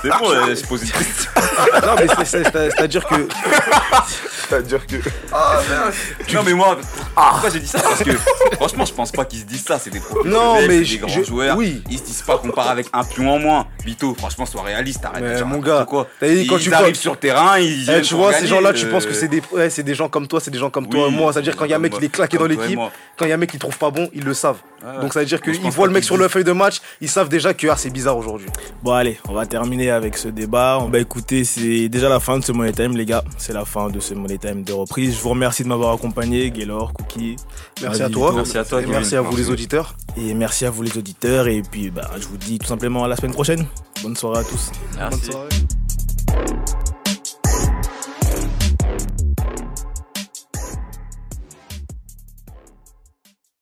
C'est 0.02 0.10
bon, 0.10 0.32
euh, 0.32 0.56
je 0.56 0.66
pose 0.66 0.82
une 0.84 0.92
question. 0.92 1.32
non, 1.86 1.96
mais 1.98 2.08
c'est- 2.08 2.26
c'est- 2.26 2.44
c'est- 2.52 2.72
c'est-à-dire 4.52 4.86
que 4.88 4.98
que. 4.98 6.36
Non, 6.36 6.44
mais 6.46 6.54
moi, 6.54 6.78
pourquoi 7.16 7.50
j'ai 7.50 7.60
dit 7.60 7.68
ça 7.68 7.80
Parce 7.80 8.04
que 8.04 8.12
franchement, 8.54 8.86
je 8.86 8.94
pense 8.94 9.12
pas 9.12 9.26
qu'ils 9.26 9.40
se 9.40 9.46
disent 9.46 9.64
ça. 9.66 9.80
C'est 9.80 9.90
des 9.90 10.02
Non, 10.26 10.56
mais 10.56 10.62
c'est 10.62 10.68
des 10.80 10.86
je- 10.86 10.98
grands 11.00 11.08
je- 11.14 11.24
joueurs. 11.24 11.58
oui. 11.58 11.82
Ils 11.90 11.98
se 12.00 12.04
disent 12.04 12.22
pas 12.22 12.38
qu'on 12.38 12.50
part 12.50 12.70
avec 12.70 12.88
un 12.94 13.04
pion 13.04 13.32
en 13.32 13.40
moins. 13.40 13.68
Vito, 13.86 14.14
franchement, 14.18 14.46
sois 14.46 14.64
réaliste. 14.64 15.04
Arrête 15.06 15.24
Mais 15.24 15.32
de 15.32 15.36
dire 15.38 15.48
mon 15.48 15.60
gars, 15.60 15.86
quoi. 15.88 16.08
t'as 16.20 16.28
dit, 16.30 16.48
quand 16.48 16.58
ils 16.58 16.64
tu 16.64 16.74
arrivent 16.74 16.94
vois- 16.94 17.02
sur 17.02 17.12
le 17.14 17.18
terrain, 17.18 17.58
ils. 17.60 17.90
Eh, 17.90 18.02
tu 18.02 18.14
vois, 18.16 18.34
ces 18.34 18.48
gens-là, 18.48 18.74
tu 18.74 18.86
euh, 18.86 18.92
penses 18.92 19.06
que 19.06 19.14
c'est 19.14 19.28
des, 19.28 19.42
ouais, 19.52 19.70
c'est 19.70 19.84
des 19.84 19.96
gens 19.96 20.10
comme 20.10 20.28
toi, 20.28 20.40
c'est 20.40 20.52
des 20.52 20.60
gens 20.60 20.70
comme 20.70 20.86
oui, 20.86 20.92
toi 20.92 21.08
et 21.08 21.12
moi. 21.12 21.32
C'est-à-dire 21.34 21.56
quand 21.56 21.66
il 21.66 21.72
y 21.72 21.74
a 21.74 21.78
un 21.78 21.80
mec 21.80 21.98
qui 21.98 22.06
est 22.06 22.10
claqué 22.10 22.38
dans 22.38 22.46
l'équipe, 22.46 22.80
quand 23.18 23.26
il 23.26 23.30
y 23.30 23.32
a 23.32 23.36
un 23.36 23.38
mec 23.38 23.50
qui 23.52 23.58
trouve 23.60 23.78
pas 23.78 23.90
bon, 23.92 24.10
ils 24.14 24.24
le 24.24 24.34
savent. 24.34 24.58
Donc 25.02 25.14
ça 25.14 25.20
veut 25.20 25.26
dire 25.28 25.42
qu'ils 25.42 25.60
voient 25.72 25.88
le 25.88 25.94
mec 25.94 26.04
sur 26.04 26.18
le 26.18 26.28
feuille 26.28 26.44
de 26.44 26.52
match, 26.52 26.78
ils 27.02 27.10
savent 27.10 27.30
déjà 27.30 27.54
que 27.54 27.68
ah, 27.68 27.76
c'est 27.78 27.92
bizarre 27.92 28.18
aujourd'hui. 28.18 28.48
Bon 28.82 28.94
allez, 28.94 29.20
on 29.30 29.34
va 29.34 29.46
terminer 29.46 29.92
avec 29.92 30.18
ce 30.18 30.28
débat. 30.28 30.80
On 30.82 30.90
va 30.90 30.98
écouter, 31.00 31.44
c'est 31.44 31.88
déjà 31.88 32.10
la 32.10 32.20
fin 32.20 32.40
de 32.40 32.44
ce 32.44 32.52
Money 32.52 32.72
Time 32.72 32.98
les 32.98 33.06
gars. 33.06 33.24
C'est 33.38 33.54
la 33.54 33.64
fin 33.66 33.90
de 33.90 34.00
ce 34.00 34.14
Money 34.16 34.38
Time 34.42 34.64
de 34.64 34.74
reprise. 34.74 35.16
Je 35.16 35.22
vous 35.22 35.30
remercie 35.30 35.64
de 35.64 35.68
m'avoir 35.68 35.94
accompagné, 35.94 36.50
Gaylor, 36.52 36.94
Cookie. 36.94 37.36
Merci 37.82 38.02
à 38.02 38.10
toi. 38.10 38.34
Merci 38.36 38.58
à 38.58 38.66
toi, 38.66 38.82
Et 38.82 38.86
merci 38.88 39.16
à 39.16 39.22
vous 39.22 39.36
les 39.36 39.50
auditeurs. 39.50 39.96
Et 40.18 40.34
merci 40.34 40.66
à 40.66 40.70
vous 40.70 40.82
les 40.84 40.98
auditeurs. 40.98 41.48
Et 41.48 41.62
puis 41.62 41.90
bah, 41.92 42.10
je 42.20 42.28
vous 42.28 42.38
dis 42.38 42.60
tout 42.60 42.68
simplement 42.68 43.04
à 43.04 43.08
la 43.08 43.16
semaine 43.16 43.34
prochaine. 43.34 43.66
Bonne 44.02 44.16
soirée 44.16 44.40
à 44.40 44.44
tous. 44.44 44.72
Merci. 44.98 45.20
Bonne 45.20 45.32
soirée. 45.32 45.81